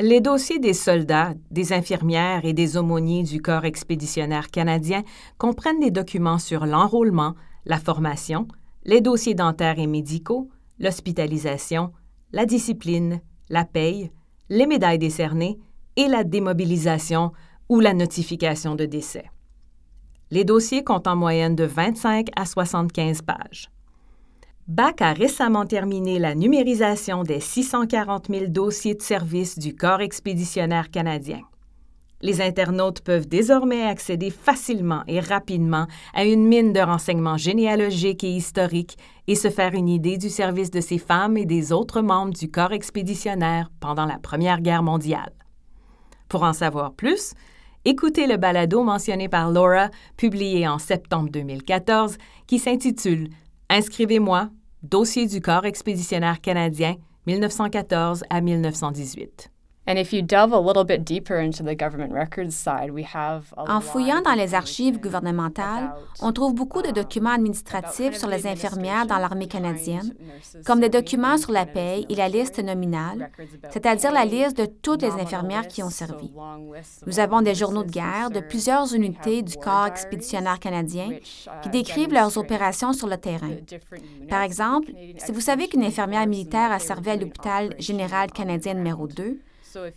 Les 0.00 0.20
dossiers 0.20 0.60
des 0.60 0.74
soldats, 0.74 1.34
des 1.50 1.72
infirmières 1.72 2.44
et 2.44 2.52
des 2.52 2.76
aumôniers 2.76 3.24
du 3.24 3.42
corps 3.42 3.64
expéditionnaire 3.64 4.48
canadien 4.50 5.02
comprennent 5.38 5.80
des 5.80 5.90
documents 5.90 6.38
sur 6.38 6.66
l'enrôlement, 6.66 7.34
la 7.64 7.80
formation, 7.80 8.46
les 8.84 9.00
dossiers 9.00 9.34
dentaires 9.34 9.80
et 9.80 9.88
médicaux, 9.88 10.48
l'hospitalisation, 10.78 11.92
la 12.32 12.46
discipline, 12.46 13.20
la 13.48 13.64
paye, 13.64 14.12
les 14.48 14.66
médailles 14.66 15.00
décernées 15.00 15.58
et 15.96 16.06
la 16.06 16.22
démobilisation 16.22 17.32
ou 17.68 17.80
la 17.80 17.92
notification 17.92 18.76
de 18.76 18.86
décès. 18.86 19.26
Les 20.30 20.44
dossiers 20.44 20.84
comptent 20.84 21.08
en 21.08 21.16
moyenne 21.16 21.56
de 21.56 21.64
25 21.64 22.28
à 22.36 22.44
75 22.44 23.22
pages. 23.22 23.68
Bach 24.68 24.96
a 25.00 25.14
récemment 25.14 25.64
terminé 25.64 26.18
la 26.18 26.34
numérisation 26.34 27.22
des 27.22 27.40
640 27.40 28.26
000 28.28 28.46
dossiers 28.48 28.94
de 28.94 29.00
service 29.00 29.58
du 29.58 29.74
Corps 29.74 30.02
expéditionnaire 30.02 30.90
canadien. 30.90 31.40
Les 32.20 32.42
internautes 32.42 33.00
peuvent 33.00 33.26
désormais 33.26 33.84
accéder 33.84 34.28
facilement 34.28 35.04
et 35.06 35.20
rapidement 35.20 35.86
à 36.12 36.26
une 36.26 36.46
mine 36.46 36.74
de 36.74 36.80
renseignements 36.80 37.38
généalogiques 37.38 38.24
et 38.24 38.30
historiques 38.30 38.98
et 39.26 39.36
se 39.36 39.48
faire 39.48 39.72
une 39.72 39.88
idée 39.88 40.18
du 40.18 40.28
service 40.28 40.70
de 40.70 40.82
ces 40.82 40.98
femmes 40.98 41.38
et 41.38 41.46
des 41.46 41.72
autres 41.72 42.02
membres 42.02 42.34
du 42.34 42.50
corps 42.50 42.72
expéditionnaire 42.72 43.70
pendant 43.80 44.04
la 44.04 44.18
Première 44.18 44.60
Guerre 44.60 44.82
mondiale. 44.82 45.32
Pour 46.28 46.42
en 46.42 46.52
savoir 46.52 46.92
plus, 46.92 47.32
écoutez 47.86 48.26
le 48.26 48.36
balado 48.36 48.82
mentionné 48.82 49.30
par 49.30 49.50
Laura, 49.50 49.88
publié 50.18 50.68
en 50.68 50.78
septembre 50.78 51.30
2014, 51.30 52.18
qui 52.46 52.58
s'intitule 52.58 53.30
Inscrivez-moi 53.70 54.50
Dossier 54.84 55.26
du 55.26 55.40
corps 55.40 55.64
expéditionnaire 55.64 56.40
canadien 56.40 56.94
1914 57.26 58.22
à 58.30 58.40
1918. 58.40 59.50
En 63.56 63.80
fouillant 63.80 64.20
dans 64.20 64.34
les 64.34 64.54
archives 64.54 65.00
gouvernementales, 65.00 65.94
on 66.20 66.30
trouve 66.32 66.54
beaucoup 66.54 66.82
de 66.82 66.90
documents 66.90 67.30
administratifs 67.30 68.14
sur 68.14 68.28
les 68.28 68.46
infirmières 68.46 69.06
dans 69.06 69.16
l'armée 69.16 69.48
canadienne, 69.48 70.12
comme 70.66 70.80
des 70.80 70.90
documents 70.90 71.38
sur 71.38 71.52
la 71.52 71.64
paie 71.64 72.04
et 72.06 72.14
la 72.14 72.28
liste 72.28 72.62
nominale, 72.62 73.30
c'est-à-dire 73.70 74.12
la 74.12 74.26
liste 74.26 74.58
de 74.58 74.66
toutes 74.66 75.00
les 75.00 75.12
infirmières 75.12 75.66
qui 75.66 75.82
ont 75.82 75.88
servi. 75.88 76.30
Nous 77.06 77.18
avons 77.18 77.40
des 77.40 77.54
journaux 77.54 77.84
de 77.84 77.90
guerre 77.90 78.28
de 78.30 78.40
plusieurs 78.40 78.94
unités 78.94 79.40
du 79.40 79.56
corps 79.56 79.86
expéditionnaire 79.86 80.60
canadien 80.60 81.12
qui 81.62 81.70
décrivent 81.70 82.12
leurs 82.12 82.36
opérations 82.36 82.92
sur 82.92 83.06
le 83.06 83.16
terrain. 83.16 83.52
Par 84.28 84.42
exemple, 84.42 84.92
si 85.16 85.32
vous 85.32 85.40
savez 85.40 85.66
qu'une 85.66 85.84
infirmière 85.84 86.26
militaire 86.26 86.72
a 86.72 86.78
servi 86.78 87.08
à 87.08 87.16
l'hôpital 87.16 87.74
général 87.78 88.30
canadien 88.32 88.74
numéro 88.74 89.06
2, 89.06 89.38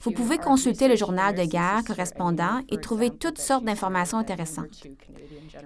vous 0.01 0.11
pouvez 0.11 0.37
consulter 0.37 0.87
le 0.87 0.95
journal 0.95 1.35
de 1.35 1.43
guerre 1.43 1.83
correspondant 1.85 2.61
et 2.69 2.77
trouver 2.77 3.09
toutes 3.09 3.39
sortes 3.39 3.63
d'informations 3.63 4.17
intéressantes. 4.17 4.83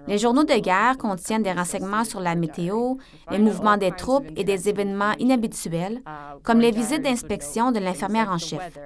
Les 0.06 0.18
journaux 0.18 0.44
de 0.44 0.58
guerre 0.58 0.96
contiennent 0.98 1.42
des 1.42 1.52
renseignements 1.52 2.04
sur 2.04 2.20
la 2.20 2.34
météo, 2.34 2.94
les 3.30 3.38
mouvements 3.38 3.76
des 3.76 3.92
troupes 3.92 4.26
et 4.36 4.44
des 4.44 4.68
événements 4.68 5.12
inhabituels, 5.18 6.00
comme 6.42 6.60
les 6.60 6.70
visites 6.70 7.02
d'inspection 7.02 7.72
de 7.72 7.78
l'infirmière 7.78 8.30
en 8.30 8.38
chef. 8.38 8.78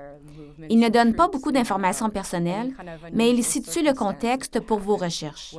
Il 0.69 0.79
ne 0.79 0.89
donne 0.89 1.15
pas 1.15 1.29
beaucoup 1.29 1.53
d'informations 1.53 2.11
personnelles, 2.11 2.73
mais 3.13 3.31
il 3.31 3.43
situe 3.45 3.83
le 3.83 3.95
contexte 3.95 4.61
pour 4.61 4.79
vos 4.79 4.97
recherches. 4.97 5.55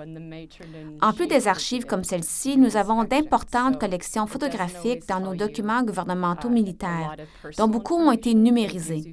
En 1.02 1.14
plus 1.14 1.28
des 1.28 1.47
archives 1.47 1.86
comme 1.86 2.04
celle-ci, 2.04 2.58
nous 2.58 2.78
avons 2.78 3.04
d'importantes 3.04 3.80
collections 3.80 4.28
photographiques 4.28 5.08
dans 5.08 5.20
nos 5.20 5.36
documents 5.36 5.84
gouvernementaux 5.84 6.49
militaires, 6.49 7.16
dont 7.58 7.68
beaucoup 7.68 7.95
ont 7.95 8.12
été 8.12 8.34
numérisés. 8.34 9.12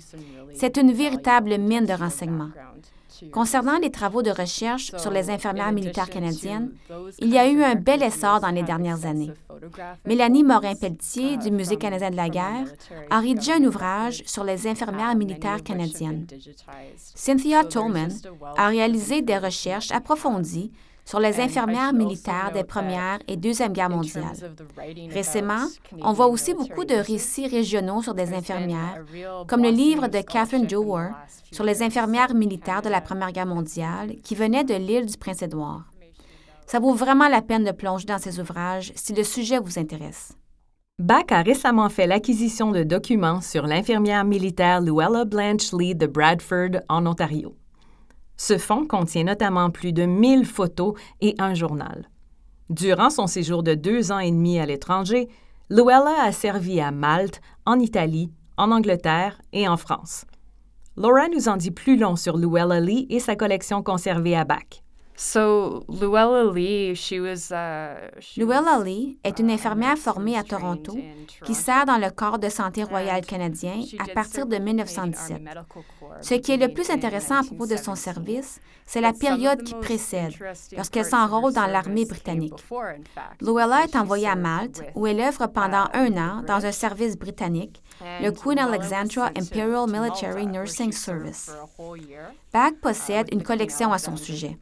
C'est 0.55 0.77
une 0.77 0.93
véritable 0.93 1.59
mine 1.59 1.87
de 1.87 1.93
renseignements. 1.93 2.51
Concernant 3.33 3.79
les 3.79 3.91
travaux 3.91 4.23
de 4.23 4.31
recherche 4.31 4.93
sur 4.97 5.11
les 5.11 5.31
infirmières 5.31 5.73
militaires 5.73 6.11
canadiennes, 6.11 6.73
il 7.19 7.29
y 7.29 7.39
a 7.39 7.49
eu 7.49 7.63
un 7.63 7.75
bel 7.75 8.03
essor 8.03 8.41
dans 8.41 8.51
les 8.51 8.63
dernières 8.63 9.07
années. 9.07 9.33
Mélanie 10.07 10.45
Morin-Pelletier 10.45 11.37
du 11.37 11.51
Musée 11.51 11.77
canadien 11.77 12.11
de 12.11 12.17
la 12.17 12.29
guerre 12.29 12.67
a 13.11 13.21
rédigé 13.21 13.53
un 13.53 13.65
ouvrage 13.65 14.23
sur 14.27 14.45
les 14.45 14.67
infirmières 14.67 15.17
militaires 15.17 15.63
canadiennes. 15.63 16.27
Cynthia 16.97 17.65
Tolman 17.65 18.09
a 18.57 18.69
réalisé 18.69 19.23
des 19.23 19.39
recherches 19.39 19.91
approfondies 19.91 20.73
sur 21.09 21.21
les 21.21 21.41
infirmières 21.41 21.95
militaires 21.95 22.51
des 22.53 22.65
Premières 22.65 23.19
et 23.27 23.39
Deuxième 23.39 23.73
Guerres 23.73 23.89
mondiales. 23.89 24.37
Récemment, 25.11 25.67
on 26.03 26.13
voit 26.13 26.27
aussi 26.27 26.53
beaucoup 26.53 26.85
de 26.85 26.97
récits 26.97 27.49
régionaux 27.49 28.03
sur 28.03 28.13
des 28.13 28.35
infirmières, 28.35 29.03
comme 29.47 29.63
le 29.63 29.71
livre 29.71 30.09
de 30.09 30.21
Catherine 30.21 30.67
Dower 30.67 31.09
sur 31.51 31.65
les 31.65 31.83
infirmières 31.83 32.35
militaires 32.35 32.83
de 32.83 32.91
la 32.91 33.01
Première 33.01 33.33
Guerre 33.33 33.47
mondiale 33.47 34.17
qui 34.23 34.35
venait 34.35 34.65
de 34.65 34.75
l'île 34.75 35.07
du 35.07 35.17
Prince-Édouard. 35.17 35.85
Ça 36.67 36.79
vaut 36.79 36.93
vraiment 36.93 37.29
la 37.29 37.41
peine 37.41 37.65
de 37.65 37.73
plonger 37.73 38.05
dans 38.05 38.19
ces 38.19 38.39
ouvrages 38.39 38.93
si 38.95 39.15
le 39.15 39.25
sujet 39.25 39.59
vous 39.59 39.79
intéresse. 39.79 40.35
Bach 40.99 41.31
a 41.31 41.41
récemment 41.41 41.89
fait 41.89 42.07
l'acquisition 42.07 42.71
de 42.71 42.83
documents 42.83 43.41
sur 43.41 43.67
l'infirmière 43.67 44.27
militaire 44.27 44.83
Luella 44.83 45.25
Blanche 45.25 45.73
Lee 45.73 45.95
de 45.95 46.07
Bradford, 46.07 46.83
en 46.91 47.07
Ontario. 47.07 47.55
Ce 48.39 48.57
fonds 48.57 48.87
contient 48.87 49.25
notamment 49.25 49.71
plus 49.71 49.93
de 49.93 50.05
1000 50.05 50.47
photos 50.47 50.95
et 51.21 51.35
un 51.39 51.55
journal. 51.55 52.09
Durant 52.71 53.11
son 53.11 53.27
séjour 53.27 53.63
de 53.63 53.75
deux 53.75 54.13
ans 54.13 54.21
et 54.21 54.31
demi 54.31 54.61
à 54.61 54.67
l'étranger, 54.67 55.29
Luella 55.71 56.23
a 56.23 56.33
servi 56.33 56.81
à 56.81 56.93
Malte, 56.93 57.41
en 57.67 57.81
Italie, 57.81 58.31
en 58.57 58.71
Angleterre 58.71 59.41
et 59.53 59.69
en 59.69 59.77
France. 59.77 60.25
Laura 60.97 61.29
nous 61.29 61.49
en 61.49 61.57
dit 61.57 61.73
plus 61.73 61.97
long 61.97 62.17
sur 62.17 62.37
Luella 62.37 62.81
Lee 62.81 63.07
et 63.11 63.21
sa 63.21 63.37
collection 63.37 63.83
conservée 63.83 64.37
à 64.37 64.45
Bach. 64.45 64.83
So, 65.21 65.85
Luella 65.89 66.45
Lee, 66.53 66.95
she 66.95 67.15
was, 67.19 67.51
uh, 67.51 68.09
Luella 68.37 68.79
Lee 68.85 69.19
est 69.25 69.41
une 69.41 69.51
infirmière 69.51 69.99
formée 69.99 70.39
à 70.39 70.45
Toronto 70.45 70.97
qui 71.45 71.55
sert 71.57 71.87
dans 71.87 71.99
le 71.99 72.11
corps 72.11 72.39
de 72.39 72.49
santé 72.49 72.85
royal 72.85 73.27
canadien 73.27 73.81
à 73.99 74.13
partir 74.15 74.47
de 74.47 74.59
1917. 74.59 75.43
Ce 76.21 76.35
qui 76.35 76.53
est 76.53 76.57
le 76.57 76.73
plus 76.73 76.91
intéressant 76.91 77.37
à 77.37 77.45
propos 77.45 77.67
de 77.67 77.77
son 77.77 77.95
service, 77.95 78.61
c'est 78.87 79.01
la 79.01 79.13
période 79.13 79.63
qui 79.63 79.75
précède, 79.75 80.33
lorsqu'elle 80.77 81.05
s'enrôle 81.05 81.53
dans 81.53 81.67
l'armée 81.67 82.07
britannique. 82.07 82.65
Luella 83.41 83.85
est 83.85 83.97
envoyée 83.97 84.29
à 84.29 84.35
Malte, 84.35 84.83
où 84.95 85.07
elle 85.07 85.21
œuvre 85.21 85.47
pendant 85.47 85.85
un 85.93 86.17
an 86.17 86.43
dans 86.47 86.65
un 86.65 86.73
service 86.73 87.19
britannique, 87.19 87.83
le 88.23 88.31
Queen 88.31 88.59
Alexandra 88.59 89.31
Imperial 89.37 89.89
Military 89.89 90.47
Nursing 90.47 90.93
Service. 90.93 91.51
Bach 92.53 92.73
possède 92.81 93.29
une 93.33 93.43
collection 93.43 93.93
à 93.93 93.99
son 93.99 94.17
sujet. 94.17 94.59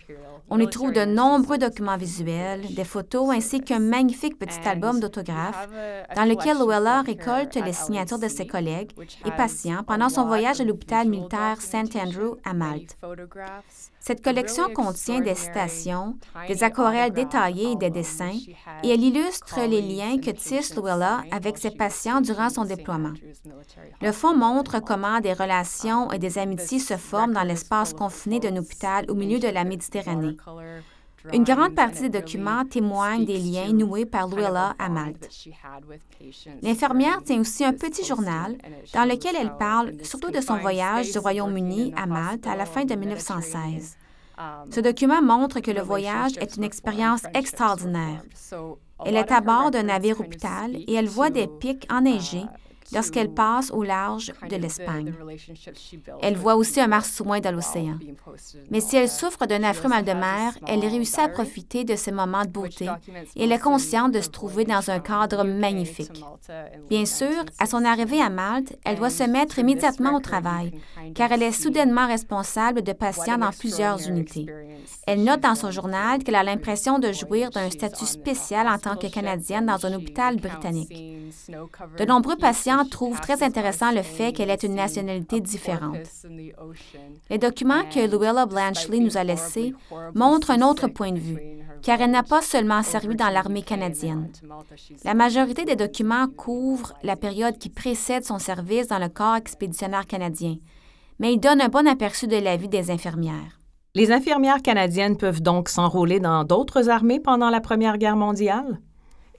On 0.50 0.58
y 0.58 0.68
trouve 0.68 0.92
de 0.92 1.04
nombreux 1.04 1.58
documents 1.58 1.96
visuels, 1.96 2.74
des 2.74 2.84
photos 2.84 3.30
ainsi 3.30 3.60
qu'un 3.60 3.80
magnifique 3.80 4.38
petit 4.38 4.60
album 4.66 5.00
d'autographes 5.00 5.68
dans 6.14 6.24
lequel 6.24 6.58
Luella 6.58 7.02
récolte 7.02 7.54
les 7.56 7.72
signatures 7.72 8.18
de 8.18 8.28
ses 8.28 8.46
collègues 8.46 8.90
et 9.24 9.30
patients 9.30 9.82
pendant 9.86 10.08
son 10.08 10.24
voyage 10.24 10.60
à 10.60 10.64
l'hôpital 10.64 11.08
militaire 11.08 11.35
St. 11.60 11.96
Andrew 11.96 12.36
à 12.44 12.54
Malte. 12.54 12.96
Cette 14.00 14.22
collection 14.22 14.68
contient 14.72 15.20
des 15.20 15.34
citations, 15.34 16.16
des 16.48 16.62
aquarelles 16.62 17.12
détaillées 17.12 17.72
et 17.72 17.76
des 17.76 17.90
dessins, 17.90 18.38
et 18.82 18.88
elle 18.88 19.02
illustre 19.02 19.60
les 19.68 19.82
liens 19.82 20.18
que 20.18 20.30
tisse 20.30 20.76
Luella 20.76 21.22
avec 21.30 21.58
ses 21.58 21.70
patients 21.70 22.20
durant 22.20 22.50
son 22.50 22.64
déploiement. 22.64 23.14
Le 24.00 24.12
fond 24.12 24.36
montre 24.36 24.80
comment 24.80 25.20
des 25.20 25.32
relations 25.32 26.12
et 26.12 26.18
des 26.18 26.38
amitiés 26.38 26.78
se 26.78 26.96
forment 26.96 27.32
dans 27.32 27.42
l'espace 27.42 27.92
confiné 27.92 28.38
d'un 28.38 28.56
hôpital 28.56 29.10
au 29.10 29.14
milieu 29.14 29.38
de 29.38 29.48
la 29.48 29.64
Méditerranée. 29.64 30.36
Une 31.32 31.44
grande 31.44 31.74
partie 31.74 32.02
des 32.02 32.20
documents 32.20 32.64
témoignent 32.64 33.24
des 33.24 33.38
liens 33.38 33.72
noués 33.72 34.06
par 34.06 34.28
Luella 34.28 34.74
à 34.78 34.88
Malte. 34.88 35.28
L'infirmière 36.62 37.22
tient 37.24 37.40
aussi 37.40 37.64
un 37.64 37.72
petit 37.72 38.04
journal 38.04 38.56
dans 38.92 39.04
lequel 39.04 39.36
elle 39.38 39.56
parle 39.56 39.92
surtout 40.02 40.30
de 40.30 40.40
son 40.40 40.56
voyage 40.58 41.12
du 41.12 41.18
Royaume-Uni 41.18 41.92
à 41.96 42.06
Malte 42.06 42.46
à 42.46 42.56
la 42.56 42.66
fin 42.66 42.84
de 42.84 42.94
1916. 42.94 43.96
Ce 44.70 44.80
document 44.80 45.22
montre 45.22 45.60
que 45.60 45.70
le 45.70 45.80
voyage 45.80 46.36
est 46.38 46.56
une 46.56 46.64
expérience 46.64 47.22
extraordinaire. 47.34 48.22
Elle 49.04 49.16
est 49.16 49.32
à 49.32 49.40
bord 49.40 49.70
d'un 49.70 49.84
navire 49.84 50.20
hôpital 50.20 50.74
et 50.74 50.94
elle 50.94 51.08
voit 51.08 51.30
des 51.30 51.46
pics 51.46 51.86
enneigés 51.90 52.44
lorsqu'elle 52.92 53.32
passe 53.32 53.70
au 53.70 53.82
large 53.82 54.32
de 54.48 54.56
l'Espagne. 54.56 55.12
Elle 56.22 56.36
voit 56.36 56.56
aussi 56.56 56.80
un 56.80 56.86
marsouin 56.86 57.40
dans 57.40 57.54
l'océan. 57.54 57.98
Mais 58.70 58.80
si 58.80 58.96
elle 58.96 59.08
souffre 59.08 59.46
d'un 59.46 59.62
affreux 59.62 59.88
mal 59.88 60.04
de 60.04 60.12
mer, 60.12 60.56
elle 60.66 60.80
réussit 60.80 61.18
à 61.18 61.28
profiter 61.28 61.84
de 61.84 61.96
ces 61.96 62.12
moments 62.12 62.44
de 62.44 62.50
beauté 62.50 62.88
et 63.34 63.44
elle 63.44 63.52
est 63.52 63.58
consciente 63.58 64.12
de 64.12 64.20
se 64.20 64.28
trouver 64.28 64.64
dans 64.64 64.90
un 64.90 65.00
cadre 65.00 65.44
magnifique. 65.44 66.24
Bien 66.88 67.06
sûr, 67.06 67.44
à 67.58 67.66
son 67.66 67.84
arrivée 67.84 68.20
à 68.20 68.30
Malte, 68.30 68.76
elle 68.84 68.96
doit 68.96 69.10
se 69.10 69.24
mettre 69.24 69.58
immédiatement 69.58 70.14
au 70.14 70.20
travail, 70.20 70.72
car 71.14 71.32
elle 71.32 71.42
est 71.42 71.52
soudainement 71.52 72.06
responsable 72.06 72.82
de 72.82 72.92
patients 72.92 73.38
dans 73.38 73.50
plusieurs 73.50 74.06
unités. 74.06 74.46
Elle 75.06 75.24
note 75.24 75.40
dans 75.40 75.54
son 75.54 75.70
journal 75.70 76.22
qu'elle 76.22 76.34
a 76.34 76.42
l'impression 76.42 76.98
de 76.98 77.12
jouir 77.12 77.50
d'un 77.50 77.70
statut 77.70 78.06
spécial 78.06 78.68
en 78.68 78.78
tant 78.78 78.96
que 78.96 79.06
Canadienne 79.06 79.66
dans 79.66 79.84
un 79.86 79.94
hôpital 79.94 80.36
britannique. 80.36 80.92
De 81.98 82.04
nombreux 82.04 82.36
patients 82.36 82.75
trouvent 82.84 83.20
très 83.20 83.42
intéressant 83.42 83.92
le 83.92 84.02
fait 84.02 84.32
qu'elle 84.32 84.50
ait 84.50 84.54
une 84.54 84.74
nationalité 84.74 85.40
différente. 85.40 85.96
Les 87.30 87.38
documents 87.38 87.84
que 87.84 88.06
Luella 88.06 88.46
Blanchley 88.46 89.00
nous 89.00 89.16
a 89.16 89.24
laissés 89.24 89.74
montrent 90.14 90.50
un 90.50 90.62
autre 90.62 90.88
point 90.88 91.12
de 91.12 91.18
vue, 91.18 91.40
car 91.82 92.00
elle 92.00 92.10
n'a 92.10 92.22
pas 92.22 92.42
seulement 92.42 92.82
servi 92.82 93.16
dans 93.16 93.30
l'armée 93.30 93.62
canadienne. 93.62 94.30
La 95.04 95.14
majorité 95.14 95.64
des 95.64 95.76
documents 95.76 96.26
couvrent 96.28 96.94
la 97.02 97.16
période 97.16 97.58
qui 97.58 97.70
précède 97.70 98.24
son 98.24 98.38
service 98.38 98.88
dans 98.88 98.98
le 98.98 99.08
corps 99.08 99.36
expéditionnaire 99.36 100.06
canadien, 100.06 100.56
mais 101.18 101.32
ils 101.32 101.40
donnent 101.40 101.62
un 101.62 101.68
bon 101.68 101.86
aperçu 101.86 102.26
de 102.26 102.36
la 102.36 102.56
vie 102.56 102.68
des 102.68 102.90
infirmières. 102.90 103.58
Les 103.94 104.12
infirmières 104.12 104.60
canadiennes 104.60 105.16
peuvent 105.16 105.40
donc 105.40 105.70
s'enrôler 105.70 106.20
dans 106.20 106.44
d'autres 106.44 106.90
armées 106.90 107.18
pendant 107.18 107.48
la 107.48 107.62
Première 107.62 107.96
Guerre 107.96 108.16
mondiale? 108.16 108.78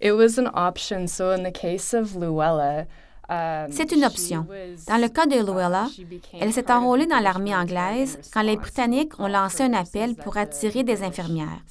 It 0.01 0.13
was 0.13 0.39
an 0.39 0.49
option. 0.55 1.07
So 1.07 1.31
in 1.31 1.43
the 1.43 1.51
case 1.51 1.93
of 1.93 2.15
Luella, 2.15 2.85
c'est 3.29 3.91
une 3.91 4.05
option. 4.05 4.45
Dans 4.87 5.01
le 5.01 5.09
cas 5.09 5.25
de 5.25 5.35
Luella, 5.35 5.87
elle 6.39 6.53
s'est 6.53 6.71
enrôlée 6.71 7.05
dans 7.05 7.19
l'armée 7.19 7.55
anglaise 7.55 8.19
quand 8.33 8.41
les 8.41 8.57
Britanniques 8.57 9.19
ont 9.19 9.27
lancé 9.27 9.63
un 9.63 9.73
appel 9.73 10.15
pour 10.15 10.37
attirer 10.37 10.83
des 10.83 11.03
infirmières. 11.03 11.61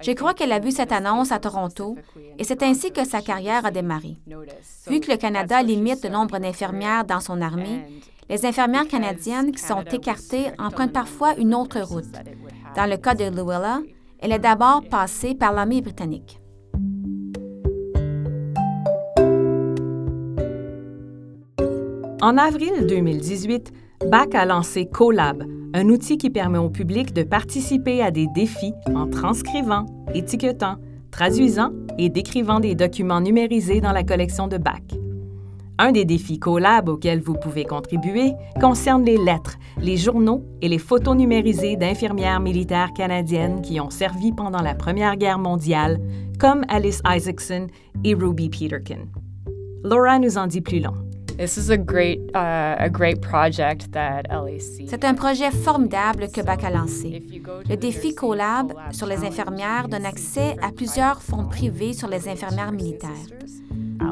Je 0.00 0.12
crois 0.12 0.34
qu'elle 0.34 0.52
a 0.52 0.58
vu 0.58 0.70
cette 0.70 0.92
annonce 0.92 1.32
à 1.32 1.38
Toronto 1.38 1.96
et 2.38 2.44
c'est 2.44 2.62
ainsi 2.62 2.92
que 2.92 3.04
sa 3.04 3.20
carrière 3.20 3.66
a 3.66 3.70
démarré. 3.70 4.16
Vu 4.88 5.00
que 5.00 5.10
le 5.10 5.16
Canada 5.16 5.62
limite 5.62 6.04
le 6.04 6.10
nombre 6.10 6.38
d'infirmières 6.38 7.04
dans 7.04 7.20
son 7.20 7.40
armée, 7.40 8.02
les 8.28 8.46
infirmières 8.46 8.88
canadiennes 8.88 9.52
qui 9.52 9.62
sont 9.62 9.82
écartées 9.82 10.46
empruntent 10.58 10.92
parfois 10.92 11.36
une 11.36 11.54
autre 11.54 11.80
route. 11.80 12.14
Dans 12.76 12.86
le 12.88 12.96
cas 12.96 13.14
de 13.14 13.24
Luella, 13.24 13.80
elle 14.20 14.32
est 14.32 14.38
d'abord 14.38 14.82
passée 14.88 15.34
par 15.34 15.52
l'armée 15.52 15.82
britannique. 15.82 16.39
En 22.22 22.36
avril 22.36 22.86
2018, 22.86 23.72
Bach 24.10 24.28
a 24.34 24.44
lancé 24.44 24.84
CoLab, 24.84 25.42
un 25.72 25.88
outil 25.88 26.18
qui 26.18 26.28
permet 26.28 26.58
au 26.58 26.68
public 26.68 27.14
de 27.14 27.22
participer 27.22 28.02
à 28.02 28.10
des 28.10 28.26
défis 28.34 28.74
en 28.94 29.08
transcrivant, 29.08 29.86
étiquetant, 30.12 30.76
traduisant 31.10 31.70
et 31.96 32.10
décrivant 32.10 32.60
des 32.60 32.74
documents 32.74 33.22
numérisés 33.22 33.80
dans 33.80 33.92
la 33.92 34.02
collection 34.02 34.48
de 34.48 34.58
Bach. 34.58 34.82
Un 35.78 35.92
des 35.92 36.04
défis 36.04 36.38
collab 36.38 36.90
auxquels 36.90 37.22
vous 37.22 37.36
pouvez 37.36 37.64
contribuer 37.64 38.32
concerne 38.60 39.02
les 39.02 39.16
lettres, 39.16 39.56
les 39.80 39.96
journaux 39.96 40.44
et 40.60 40.68
les 40.68 40.78
photos 40.78 41.16
numérisées 41.16 41.76
d'infirmières 41.76 42.40
militaires 42.40 42.92
canadiennes 42.92 43.62
qui 43.62 43.80
ont 43.80 43.88
servi 43.88 44.32
pendant 44.32 44.60
la 44.60 44.74
Première 44.74 45.16
Guerre 45.16 45.38
mondiale, 45.38 45.98
comme 46.38 46.66
Alice 46.68 47.00
Isaacson 47.10 47.68
et 48.04 48.12
Ruby 48.12 48.50
Peterkin. 48.50 49.06
Laura 49.84 50.18
nous 50.18 50.36
en 50.36 50.46
dit 50.46 50.60
plus 50.60 50.80
long. 50.80 51.09
C'est 54.86 55.04
un 55.04 55.14
projet 55.14 55.50
formidable 55.50 56.28
que 56.30 56.42
BAC 56.42 56.64
a 56.64 56.70
lancé. 56.70 57.22
Le 57.68 57.76
défi 57.76 58.14
Collab 58.14 58.74
sur 58.90 59.06
les 59.06 59.24
infirmières 59.24 59.88
donne 59.88 60.04
accès 60.04 60.56
à 60.60 60.70
plusieurs 60.70 61.22
fonds 61.22 61.46
privés 61.46 61.94
sur 61.94 62.08
les 62.08 62.28
infirmières 62.28 62.72
militaires. 62.72 63.10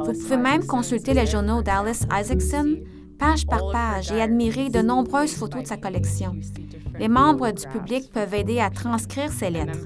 Vous 0.05 0.13
pouvez 0.13 0.39
même 0.39 0.65
consulter 0.65 1.13
les 1.13 1.27
journaux 1.27 1.63
d'Alice 1.63 2.07
Isaacson 2.11 2.79
page 3.19 3.47
par 3.47 3.71
page 3.73 4.11
et 4.11 4.23
admirer 4.23 4.71
de 4.71 4.81
nombreuses 4.81 5.35
photos 5.35 5.65
de 5.65 5.69
sa 5.69 5.77
collection. 5.77 6.35
Les 6.99 7.09
membres 7.09 7.51
du 7.51 7.67
public 7.67 8.11
peuvent 8.11 8.35
aider 8.35 8.61
à 8.61 8.71
transcrire 8.71 9.31
ces 9.31 9.51
lettres. 9.51 9.79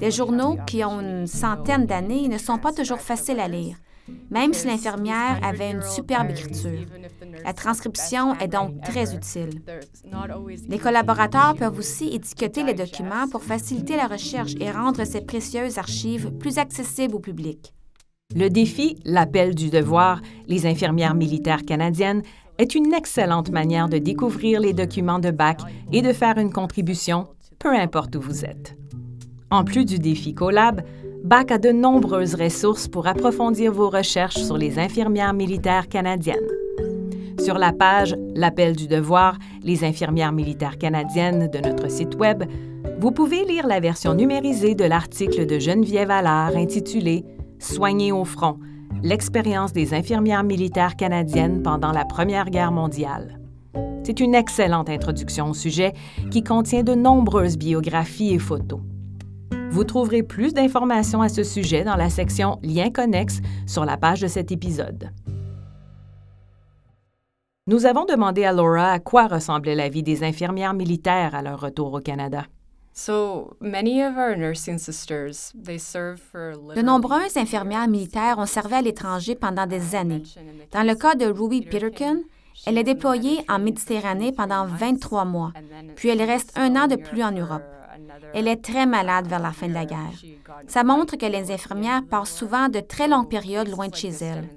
Des 0.00 0.10
journaux 0.10 0.56
qui 0.66 0.84
ont 0.84 1.00
une 1.00 1.26
centaine 1.26 1.86
d'années 1.86 2.26
ne 2.28 2.38
sont 2.38 2.58
pas 2.58 2.72
toujours 2.72 3.00
faciles 3.00 3.38
à 3.38 3.48
lire, 3.48 3.76
même 4.30 4.52
si 4.52 4.66
l'infirmière 4.66 5.38
avait 5.42 5.70
une 5.70 5.82
superbe 5.82 6.30
écriture. 6.30 6.86
La 7.44 7.52
transcription 7.52 8.34
est 8.38 8.48
donc 8.48 8.80
très 8.82 9.14
utile. 9.14 9.62
Les 10.68 10.78
collaborateurs 10.78 11.54
peuvent 11.54 11.78
aussi 11.78 12.14
étiqueter 12.14 12.62
les 12.62 12.74
documents 12.74 13.28
pour 13.30 13.42
faciliter 13.42 13.96
la 13.96 14.06
recherche 14.06 14.52
et 14.60 14.70
rendre 14.70 15.04
ces 15.04 15.20
précieuses 15.20 15.78
archives 15.78 16.30
plus 16.32 16.58
accessibles 16.58 17.14
au 17.14 17.20
public. 17.20 17.72
Le 18.36 18.48
défi, 18.48 18.96
l'appel 19.04 19.54
du 19.54 19.70
devoir, 19.70 20.20
les 20.46 20.66
infirmières 20.66 21.14
militaires 21.14 21.64
canadiennes, 21.64 22.22
est 22.58 22.74
une 22.74 22.92
excellente 22.92 23.50
manière 23.50 23.88
de 23.88 23.98
découvrir 23.98 24.60
les 24.60 24.72
documents 24.72 25.18
de 25.18 25.30
BAC 25.30 25.62
et 25.92 26.02
de 26.02 26.12
faire 26.12 26.38
une 26.38 26.52
contribution, 26.52 27.26
peu 27.58 27.74
importe 27.74 28.14
où 28.16 28.20
vous 28.20 28.44
êtes. 28.44 28.76
En 29.50 29.64
plus 29.64 29.84
du 29.84 29.98
défi 29.98 30.32
Collab, 30.32 30.82
BAC 31.24 31.52
a 31.52 31.58
de 31.58 31.70
nombreuses 31.70 32.34
ressources 32.34 32.88
pour 32.88 33.06
approfondir 33.06 33.72
vos 33.72 33.90
recherches 33.90 34.38
sur 34.38 34.56
les 34.56 34.78
infirmières 34.78 35.34
militaires 35.34 35.88
canadiennes. 35.88 36.36
Sur 37.38 37.58
la 37.58 37.72
page 37.72 38.16
L'appel 38.34 38.74
du 38.74 38.88
devoir, 38.88 39.38
les 39.62 39.84
infirmières 39.84 40.32
militaires 40.32 40.78
canadiennes 40.78 41.48
de 41.48 41.58
notre 41.58 41.90
site 41.90 42.14
Web, 42.16 42.44
vous 42.98 43.12
pouvez 43.12 43.44
lire 43.44 43.66
la 43.66 43.80
version 43.80 44.14
numérisée 44.14 44.74
de 44.74 44.84
l'article 44.84 45.46
de 45.46 45.58
Geneviève 45.58 46.10
Allard 46.10 46.56
intitulé 46.56 47.24
Soigner 47.58 48.12
au 48.12 48.24
front, 48.24 48.58
l'expérience 49.02 49.74
des 49.74 49.92
infirmières 49.92 50.44
militaires 50.44 50.96
canadiennes 50.96 51.62
pendant 51.62 51.92
la 51.92 52.06
Première 52.06 52.48
Guerre 52.48 52.72
mondiale. 52.72 53.38
C'est 54.04 54.20
une 54.20 54.34
excellente 54.34 54.88
introduction 54.88 55.50
au 55.50 55.54
sujet 55.54 55.92
qui 56.30 56.42
contient 56.42 56.82
de 56.82 56.94
nombreuses 56.94 57.58
biographies 57.58 58.34
et 58.34 58.38
photos. 58.38 58.80
Vous 59.70 59.84
trouverez 59.84 60.24
plus 60.24 60.52
d'informations 60.52 61.22
à 61.22 61.28
ce 61.28 61.44
sujet 61.44 61.84
dans 61.84 61.94
la 61.94 62.10
section 62.10 62.58
Liens 62.62 62.90
connexes 62.90 63.38
sur 63.68 63.84
la 63.84 63.96
page 63.96 64.20
de 64.20 64.26
cet 64.26 64.50
épisode. 64.50 65.10
Nous 67.68 67.86
avons 67.86 68.04
demandé 68.04 68.44
à 68.44 68.52
Laura 68.52 68.90
à 68.90 68.98
quoi 68.98 69.28
ressemblait 69.28 69.76
la 69.76 69.88
vie 69.88 70.02
des 70.02 70.24
infirmières 70.24 70.74
militaires 70.74 71.36
à 71.36 71.42
leur 71.42 71.60
retour 71.60 71.92
au 71.92 72.00
Canada. 72.00 72.46
De 76.74 76.82
nombreuses 76.82 77.36
infirmières 77.36 77.86
militaires 77.86 78.38
ont 78.38 78.46
servi 78.46 78.74
à 78.74 78.82
l'étranger 78.82 79.36
pendant 79.36 79.66
des 79.66 79.94
années. 79.94 80.24
Dans 80.72 80.82
le 80.82 80.96
cas 80.96 81.14
de 81.14 81.26
Ruby 81.26 81.62
Peterkin, 81.62 82.16
elle 82.66 82.76
est 82.76 82.82
déployée 82.82 83.44
en 83.48 83.60
Méditerranée 83.60 84.32
pendant 84.32 84.66
23 84.66 85.24
mois, 85.24 85.52
puis 85.94 86.08
elle 86.08 86.22
reste 86.22 86.52
un 86.58 86.74
an 86.74 86.88
de 86.88 86.96
plus 86.96 87.22
en 87.22 87.30
Europe. 87.30 87.62
Elle 88.34 88.48
est 88.48 88.62
très 88.62 88.86
malade 88.86 89.26
vers 89.26 89.40
la 89.40 89.52
fin 89.52 89.68
de 89.68 89.74
la 89.74 89.84
guerre. 89.84 89.98
Ça 90.66 90.84
montre 90.84 91.16
que 91.16 91.26
les 91.26 91.50
infirmières 91.50 92.02
passent 92.04 92.34
souvent 92.34 92.68
de 92.68 92.80
très 92.80 93.08
longues 93.08 93.28
périodes 93.28 93.68
loin 93.68 93.88
de 93.88 93.94
chez 93.94 94.10
elles. 94.10 94.48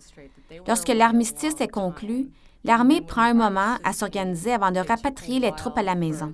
Lorsque 0.68 0.90
l'armistice 0.90 1.60
est 1.60 1.68
conclu, 1.68 2.28
l'armée 2.64 3.02
prend 3.02 3.24
un 3.24 3.34
moment 3.34 3.78
à 3.84 3.94
s'organiser 3.94 4.54
avant 4.54 4.72
de 4.72 4.80
rapatrier 4.80 5.40
les 5.40 5.52
troupes 5.52 5.78
à 5.78 5.84
la 5.84 5.96
maison. 5.96 6.34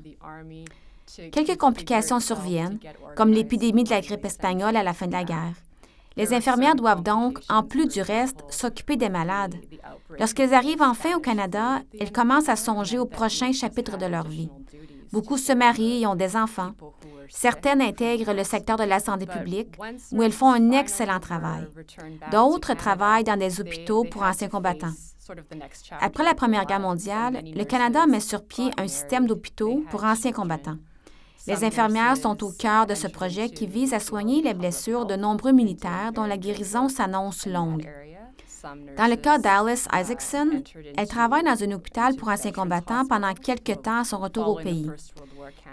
Quelques 1.32 1.58
complications 1.58 2.20
surviennent, 2.20 2.80
comme 3.16 3.32
l'épidémie 3.32 3.84
de 3.84 3.90
la 3.90 4.02
grippe 4.02 4.26
espagnole 4.26 4.76
à 4.76 4.84
la 4.84 4.94
fin 4.94 5.08
de 5.08 5.14
la 5.14 5.24
guerre. 5.24 5.56
Les 6.18 6.34
infirmières 6.34 6.76
doivent 6.76 7.04
donc, 7.04 7.40
en 7.50 7.64
plus 7.64 7.88
du 7.88 8.02
reste, 8.02 8.44
s'occuper 8.50 8.98
des 8.98 9.10
malades. 9.10 9.56
Lorsqu'elles 10.20 10.54
arrivent 10.54 10.82
enfin 10.82 11.16
au 11.16 11.20
Canada, 11.20 11.82
elles 12.00 12.12
commencent 12.12 12.50
à 12.50 12.56
songer 12.56 13.00
au 13.00 13.06
prochain 13.06 13.54
chapitre 13.54 13.98
de 13.98 14.06
leur 14.06 14.28
vie. 14.28 14.50
Beaucoup 15.12 15.38
se 15.38 15.54
marient 15.54 16.02
et 16.02 16.08
ont 16.08 16.16
des 16.16 16.36
enfants. 16.36 16.72
Certaines 17.30 17.82
intègrent 17.82 18.34
le 18.34 18.44
secteur 18.44 18.78
de 18.78 18.84
la 18.84 19.00
santé 19.00 19.26
publique, 19.26 19.76
où 20.12 20.24
elles 20.24 20.32
font 20.32 20.52
un 20.52 20.72
excellent 20.72 21.20
travail. 21.20 21.68
D'autres 22.32 22.74
travaillent 22.74 23.24
dans 23.24 23.38
des 23.38 23.62
hôpitaux 23.62 24.04
pour 24.04 24.24
anciens 24.24 24.50
combattants. 24.50 24.94
Après 26.02 26.24
la 26.24 26.34
Première 26.34 26.66
Guerre 26.66 26.80
mondiale, 26.80 27.44
le 27.44 27.64
Canada 27.64 28.08
met 28.08 28.20
sur 28.20 28.44
pied 28.44 28.72
un 28.78 28.88
système 28.88 29.28
d'hôpitaux 29.28 29.84
pour 29.92 30.04
anciens 30.04 30.32
combattants. 30.32 30.78
Les 31.48 31.64
infirmières 31.64 32.18
sont 32.18 32.44
au 32.44 32.52
cœur 32.52 32.86
de 32.86 32.96
ce 32.96 33.08
projet 33.08 33.50
qui 33.50 33.66
vise 33.66 33.94
à 33.94 34.00
soigner 34.00 34.42
les 34.42 34.54
blessures 34.54 35.06
de 35.06 35.16
nombreux 35.16 35.52
militaires 35.52 36.12
dont 36.14 36.26
la 36.26 36.38
guérison 36.38 36.90
s'annonce 36.90 37.46
longue. 37.46 37.88
Dans 38.98 39.08
le 39.08 39.16
cas 39.16 39.38
d'Alice 39.38 39.88
Isaacson, 39.94 40.64
elle 40.98 41.08
travaille 41.08 41.44
dans 41.44 41.64
un 41.64 41.72
hôpital 41.72 42.16
pour 42.16 42.30
anciens 42.30 42.52
combattants 42.52 43.06
pendant 43.06 43.34
quelques 43.34 43.82
temps 43.82 44.00
à 44.00 44.04
son 44.04 44.18
retour 44.18 44.48
au 44.50 44.56
pays. 44.56 44.90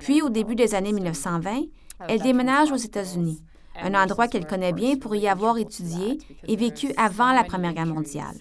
Puis, 0.01 0.23
au 0.23 0.29
début 0.29 0.55
des 0.55 0.75
années 0.75 0.93
1920, 0.93 1.63
elle 2.09 2.21
déménage 2.21 2.71
aux 2.71 2.77
États-Unis, 2.77 3.43
un 3.81 3.95
endroit 3.95 4.29
qu'elle 4.29 4.47
connaît 4.47 4.73
bien 4.73 4.97
pour 4.97 5.15
y 5.17 5.29
avoir 5.29 5.59
étudié 5.59 6.19
et 6.47 6.57
vécu 6.57 6.93
avant 6.97 7.33
la 7.33 7.45
Première 7.45 7.75
Guerre 7.75 7.87
mondiale. 7.87 8.37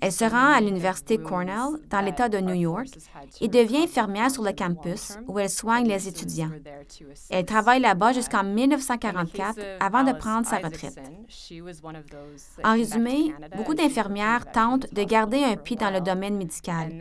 Elle 0.00 0.12
se 0.12 0.24
rend 0.24 0.52
à 0.52 0.60
l'Université 0.60 1.18
Cornell, 1.18 1.78
dans 1.88 2.00
l'État 2.00 2.28
de 2.28 2.38
New 2.38 2.54
York, 2.54 2.88
et 3.40 3.48
devient 3.48 3.84
infirmière 3.84 4.30
sur 4.30 4.42
le 4.42 4.52
campus, 4.52 5.18
où 5.28 5.38
elle 5.38 5.50
soigne 5.50 5.86
les 5.86 6.08
étudiants. 6.08 6.50
Elle 7.30 7.44
travaille 7.44 7.80
là-bas 7.80 8.12
jusqu'en 8.12 8.44
1944, 8.44 9.58
avant 9.80 10.04
de 10.04 10.12
prendre 10.12 10.46
sa 10.46 10.56
retraite. 10.56 11.00
En 12.64 12.72
résumé, 12.72 13.34
beaucoup 13.56 13.74
d'infirmières 13.74 14.50
tentent 14.50 14.92
de 14.92 15.02
garder 15.04 15.42
un 15.44 15.56
pied 15.56 15.76
dans 15.76 15.90
le 15.90 16.00
domaine 16.00 16.36
médical, 16.36 16.92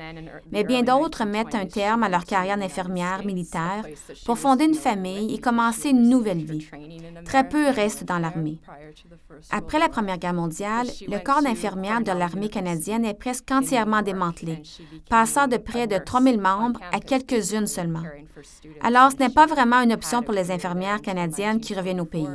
mais 0.51 0.63
bien 0.63 0.83
d'autres 0.83 1.25
mettent 1.25 1.55
un 1.55 1.65
terme 1.65 2.03
à 2.03 2.09
leur 2.09 2.25
carrière 2.25 2.57
d'infirmière 2.57 3.25
militaire 3.25 3.83
pour 4.25 4.37
fonder 4.37 4.65
une 4.65 4.75
famille 4.75 5.33
et 5.33 5.39
commencer 5.39 5.89
une 5.89 6.09
nouvelle 6.09 6.43
vie. 6.43 6.67
Très 7.25 7.47
peu 7.47 7.69
restent 7.69 8.03
dans 8.03 8.19
l'armée. 8.19 8.59
Après 9.49 9.79
la 9.79 9.89
Première 9.89 10.17
Guerre 10.17 10.33
mondiale, 10.33 10.87
le 11.07 11.19
corps 11.19 11.41
d'infirmière 11.41 12.01
de 12.01 12.11
l'armée 12.11 12.49
canadienne 12.51 13.05
est 13.05 13.15
presque 13.15 13.49
entièrement 13.51 14.03
démantelé, 14.03 14.61
passant 15.09 15.47
de 15.47 15.57
près 15.57 15.87
de 15.87 15.97
3000 15.97 16.39
membres 16.39 16.79
à 16.91 16.99
quelques-unes 16.99 17.65
seulement. 17.65 18.03
Alors, 18.81 19.11
ce 19.11 19.17
n'est 19.17 19.33
pas 19.33 19.47
vraiment 19.47 19.81
une 19.81 19.93
option 19.93 20.21
pour 20.21 20.35
les 20.35 20.51
infirmières 20.51 21.01
canadiennes 21.01 21.59
qui 21.59 21.73
reviennent 21.73 22.01
au 22.01 22.05
pays. 22.05 22.27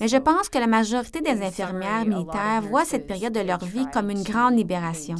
Mais 0.00 0.08
je 0.08 0.16
pense 0.16 0.48
que 0.48 0.58
la 0.58 0.68
majorité 0.68 1.20
des 1.20 1.42
infirmières 1.42 2.06
militaires 2.06 2.62
voient 2.62 2.84
cette 2.84 3.08
période 3.08 3.32
de 3.32 3.40
leur 3.40 3.64
vie 3.64 3.86
comme 3.92 4.10
une 4.10 4.22
grande 4.22 4.56
libération, 4.56 5.16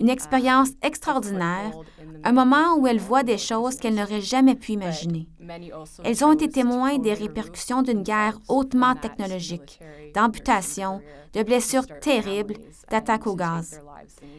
une 0.00 0.08
expérience 0.08 0.70
extraordinaire, 0.82 1.70
un 2.24 2.32
moment 2.32 2.76
où 2.76 2.88
elles 2.88 2.98
voient 2.98 3.22
des 3.22 3.38
choses 3.38 3.76
qu'elles 3.76 3.94
n'auraient 3.94 4.20
jamais 4.20 4.56
pu 4.56 4.72
imaginer. 4.72 5.28
Elles 6.02 6.24
ont 6.24 6.32
été 6.32 6.48
témoins 6.48 6.98
des 6.98 7.14
répercussions 7.14 7.82
d'une 7.82 8.02
guerre 8.02 8.38
hautement 8.48 8.96
technologique, 8.96 9.78
d'amputations, 10.16 11.02
de 11.34 11.42
blessures 11.42 11.86
terribles, 12.00 12.54
d'attaques 12.90 13.26
au 13.26 13.36
gaz. 13.36 13.82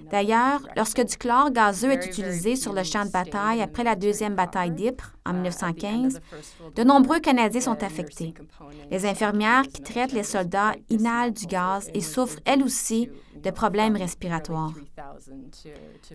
D'ailleurs, 0.10 0.62
lorsque 0.76 1.04
du 1.06 1.16
chlore 1.18 1.52
gazeux 1.52 1.92
est 1.92 2.06
utilisé 2.08 2.56
sur 2.56 2.74
le 2.74 2.84
champ 2.84 3.06
de 3.06 3.12
bataille 3.12 3.62
après 3.62 3.84
la 3.84 3.96
deuxième 3.96 4.34
bataille 4.34 4.72
d'Ypres 4.72 5.14
en 5.24 5.34
1915, 5.34 6.20
de 6.76 6.84
nombreux 6.84 7.20
Canadiens 7.20 7.62
sont 7.62 7.84
affectés. 7.84 8.34
Les 8.90 9.06
infirmières 9.06 9.68
qui 9.72 9.82
traitent 9.82 10.14
les 10.14 10.24
soldats 10.24 10.74
inhalent 10.90 11.34
du 11.34 11.46
gaz 11.46 11.92
et 11.94 12.02
souffrent 12.02 12.40
elles 12.46 12.64
aussi 12.64 13.10
de 13.36 13.52
problèmes 13.52 13.96
respiratoires. 13.96 14.74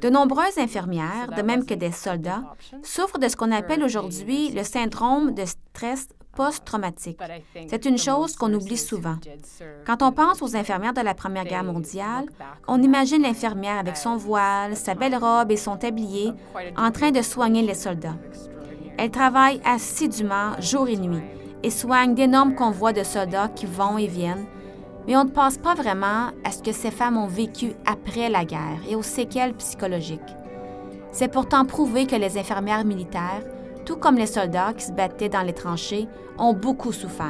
De 0.00 0.10
nombreuses 0.10 0.58
infirmières, 0.58 1.28
de 1.36 1.42
même 1.42 1.64
que 1.64 1.74
des 1.74 1.92
soldats, 1.92 2.42
souffrent 2.82 3.20
de 3.20 3.28
ce 3.28 3.36
qu'on 3.36 3.52
appelle 3.52 3.84
aujourd'hui 3.84 4.50
le 4.50 4.64
syndrome 4.64 5.34
de 5.34 5.44
stress 5.44 6.08
post-traumatique. 6.34 7.18
C'est 7.68 7.84
une 7.84 7.98
chose 7.98 8.36
qu'on 8.36 8.52
oublie 8.52 8.76
souvent. 8.76 9.16
Quand 9.86 10.02
on 10.02 10.12
pense 10.12 10.42
aux 10.42 10.56
infirmières 10.56 10.94
de 10.94 11.00
la 11.00 11.14
Première 11.14 11.44
Guerre 11.44 11.64
mondiale, 11.64 12.26
on 12.66 12.82
imagine 12.82 13.22
l'infirmière 13.22 13.78
avec 13.78 13.96
son 13.96 14.16
voile, 14.16 14.76
sa 14.76 14.94
belle 14.94 15.16
robe 15.16 15.50
et 15.50 15.56
son 15.56 15.76
tablier 15.76 16.32
en 16.76 16.90
train 16.90 17.10
de 17.10 17.22
soigner 17.22 17.62
les 17.62 17.74
soldats. 17.74 18.16
Elle 18.98 19.10
travaille 19.10 19.60
assidûment 19.64 20.60
jour 20.60 20.88
et 20.88 20.96
nuit 20.96 21.22
et 21.62 21.70
soigne 21.70 22.14
d'énormes 22.14 22.54
convois 22.54 22.92
de 22.92 23.02
soldats 23.02 23.48
qui 23.48 23.66
vont 23.66 23.98
et 23.98 24.06
viennent, 24.06 24.46
mais 25.06 25.16
on 25.16 25.24
ne 25.24 25.30
pense 25.30 25.58
pas 25.58 25.74
vraiment 25.74 26.30
à 26.44 26.50
ce 26.50 26.62
que 26.62 26.72
ces 26.72 26.90
femmes 26.90 27.16
ont 27.16 27.26
vécu 27.26 27.72
après 27.86 28.28
la 28.28 28.44
guerre 28.44 28.80
et 28.88 28.96
aux 28.96 29.02
séquelles 29.02 29.54
psychologiques. 29.54 30.20
C'est 31.10 31.30
pourtant 31.30 31.64
prouvé 31.64 32.06
que 32.06 32.16
les 32.16 32.38
infirmières 32.38 32.84
militaires, 32.84 33.42
tout 33.84 33.96
comme 33.96 34.16
les 34.16 34.26
soldats 34.26 34.72
qui 34.76 34.84
se 34.86 34.92
battaient 34.92 35.28
dans 35.28 35.42
les 35.42 35.52
tranchées, 35.52 36.08
ont 36.38 36.52
beaucoup 36.52 36.92
souffert. 36.92 37.26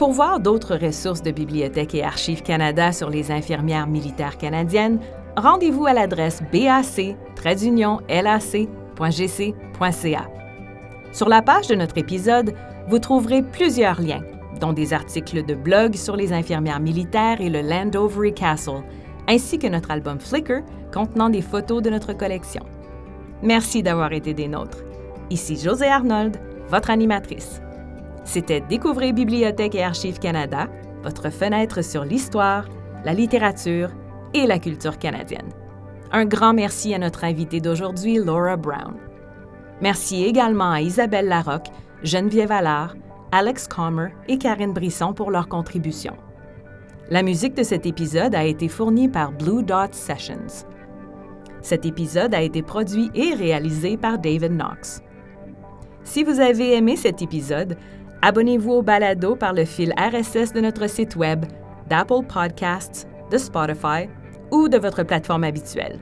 Pour 0.00 0.12
voir 0.12 0.40
d'autres 0.40 0.76
ressources 0.76 1.22
de 1.22 1.30
Bibliothèque 1.30 1.94
et 1.94 2.02
Archives 2.02 2.42
Canada 2.42 2.90
sur 2.90 3.10
les 3.10 3.30
infirmières 3.30 3.86
militaires 3.86 4.38
canadiennes, 4.38 4.98
rendez-vous 5.36 5.84
à 5.84 5.92
l'adresse 5.92 6.42
bac-lac.gc.ca. 6.50 7.20
Sur 11.12 11.28
la 11.28 11.42
page 11.42 11.66
de 11.66 11.74
notre 11.74 11.98
épisode, 11.98 12.54
vous 12.88 12.98
trouverez 12.98 13.42
plusieurs 13.42 14.00
liens, 14.00 14.22
dont 14.58 14.72
des 14.72 14.94
articles 14.94 15.44
de 15.44 15.54
blog 15.54 15.94
sur 15.94 16.16
les 16.16 16.32
infirmières 16.32 16.80
militaires 16.80 17.40
et 17.40 17.50
le 17.50 17.60
Landovery 17.60 18.32
Castle, 18.32 18.82
ainsi 19.30 19.60
que 19.60 19.68
notre 19.68 19.92
album 19.92 20.18
Flickr 20.18 20.62
contenant 20.92 21.30
des 21.30 21.40
photos 21.40 21.82
de 21.82 21.88
notre 21.88 22.12
collection. 22.12 22.64
Merci 23.42 23.82
d'avoir 23.82 24.12
été 24.12 24.34
des 24.34 24.48
nôtres. 24.48 24.82
Ici 25.30 25.56
José 25.56 25.86
Arnold, 25.86 26.36
votre 26.68 26.90
animatrice. 26.90 27.62
C'était 28.24 28.60
Découvrez 28.60 29.12
Bibliothèque 29.12 29.76
et 29.76 29.84
Archives 29.84 30.18
Canada, 30.18 30.68
votre 31.04 31.30
fenêtre 31.30 31.82
sur 31.82 32.04
l'histoire, 32.04 32.68
la 33.04 33.14
littérature 33.14 33.90
et 34.34 34.46
la 34.46 34.58
culture 34.58 34.98
canadienne. 34.98 35.48
Un 36.10 36.24
grand 36.24 36.52
merci 36.52 36.92
à 36.92 36.98
notre 36.98 37.22
invitée 37.22 37.60
d'aujourd'hui, 37.60 38.16
Laura 38.16 38.56
Brown. 38.56 38.96
Merci 39.80 40.24
également 40.24 40.72
à 40.72 40.80
Isabelle 40.80 41.28
Larocque, 41.28 41.70
Geneviève 42.02 42.50
Allard, 42.50 42.96
Alex 43.30 43.68
Comer 43.68 44.08
et 44.26 44.38
Karine 44.38 44.72
Brisson 44.72 45.12
pour 45.12 45.30
leur 45.30 45.48
contribution. 45.48 46.16
La 47.12 47.24
musique 47.24 47.54
de 47.54 47.64
cet 47.64 47.86
épisode 47.86 48.36
a 48.36 48.44
été 48.44 48.68
fournie 48.68 49.08
par 49.08 49.32
Blue 49.32 49.64
Dot 49.64 49.92
Sessions. 49.92 50.64
Cet 51.60 51.84
épisode 51.84 52.32
a 52.32 52.40
été 52.40 52.62
produit 52.62 53.10
et 53.16 53.34
réalisé 53.34 53.96
par 53.96 54.16
David 54.16 54.52
Knox. 54.52 55.02
Si 56.04 56.22
vous 56.22 56.38
avez 56.38 56.76
aimé 56.76 56.94
cet 56.94 57.20
épisode, 57.20 57.76
abonnez-vous 58.22 58.70
au 58.70 58.82
balado 58.82 59.34
par 59.34 59.54
le 59.54 59.64
fil 59.64 59.92
RSS 59.98 60.52
de 60.52 60.60
notre 60.60 60.88
site 60.88 61.16
web, 61.16 61.46
d'Apple 61.88 62.24
Podcasts, 62.28 63.08
de 63.32 63.38
Spotify 63.38 64.08
ou 64.52 64.68
de 64.68 64.78
votre 64.78 65.02
plateforme 65.02 65.42
habituelle. 65.42 65.98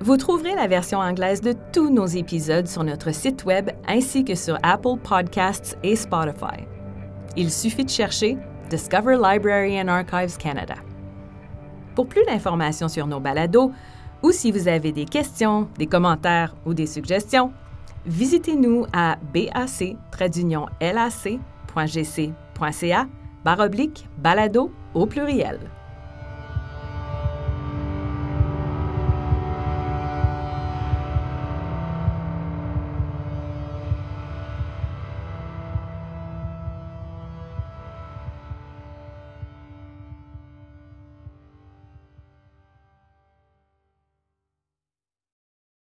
Vous 0.00 0.16
trouverez 0.16 0.56
la 0.56 0.66
version 0.66 0.98
anglaise 0.98 1.42
de 1.42 1.54
tous 1.72 1.90
nos 1.90 2.06
épisodes 2.06 2.66
sur 2.66 2.82
notre 2.82 3.14
site 3.14 3.44
web 3.44 3.70
ainsi 3.86 4.24
que 4.24 4.34
sur 4.34 4.58
Apple 4.64 4.98
Podcasts 5.04 5.78
et 5.84 5.94
Spotify. 5.94 6.66
Il 7.36 7.52
suffit 7.52 7.84
de 7.84 7.90
chercher 7.90 8.36
Discover 8.72 9.18
Library 9.18 9.78
and 9.78 9.88
Archives 9.88 10.38
Canada. 10.38 10.76
Pour 11.94 12.06
plus 12.06 12.24
d'informations 12.24 12.88
sur 12.88 13.06
nos 13.06 13.20
balados, 13.20 13.70
ou 14.22 14.32
si 14.32 14.50
vous 14.50 14.66
avez 14.66 14.92
des 14.92 15.04
questions, 15.04 15.68
des 15.76 15.86
commentaires 15.86 16.54
ou 16.64 16.72
des 16.72 16.86
suggestions, 16.86 17.52
visitez-nous 18.06 18.86
à 18.94 19.18
bac-lac.gc.ca 19.34 19.76
baroblique 23.44 24.08
balado 24.16 24.72
au 24.94 25.04
pluriel. 25.04 25.58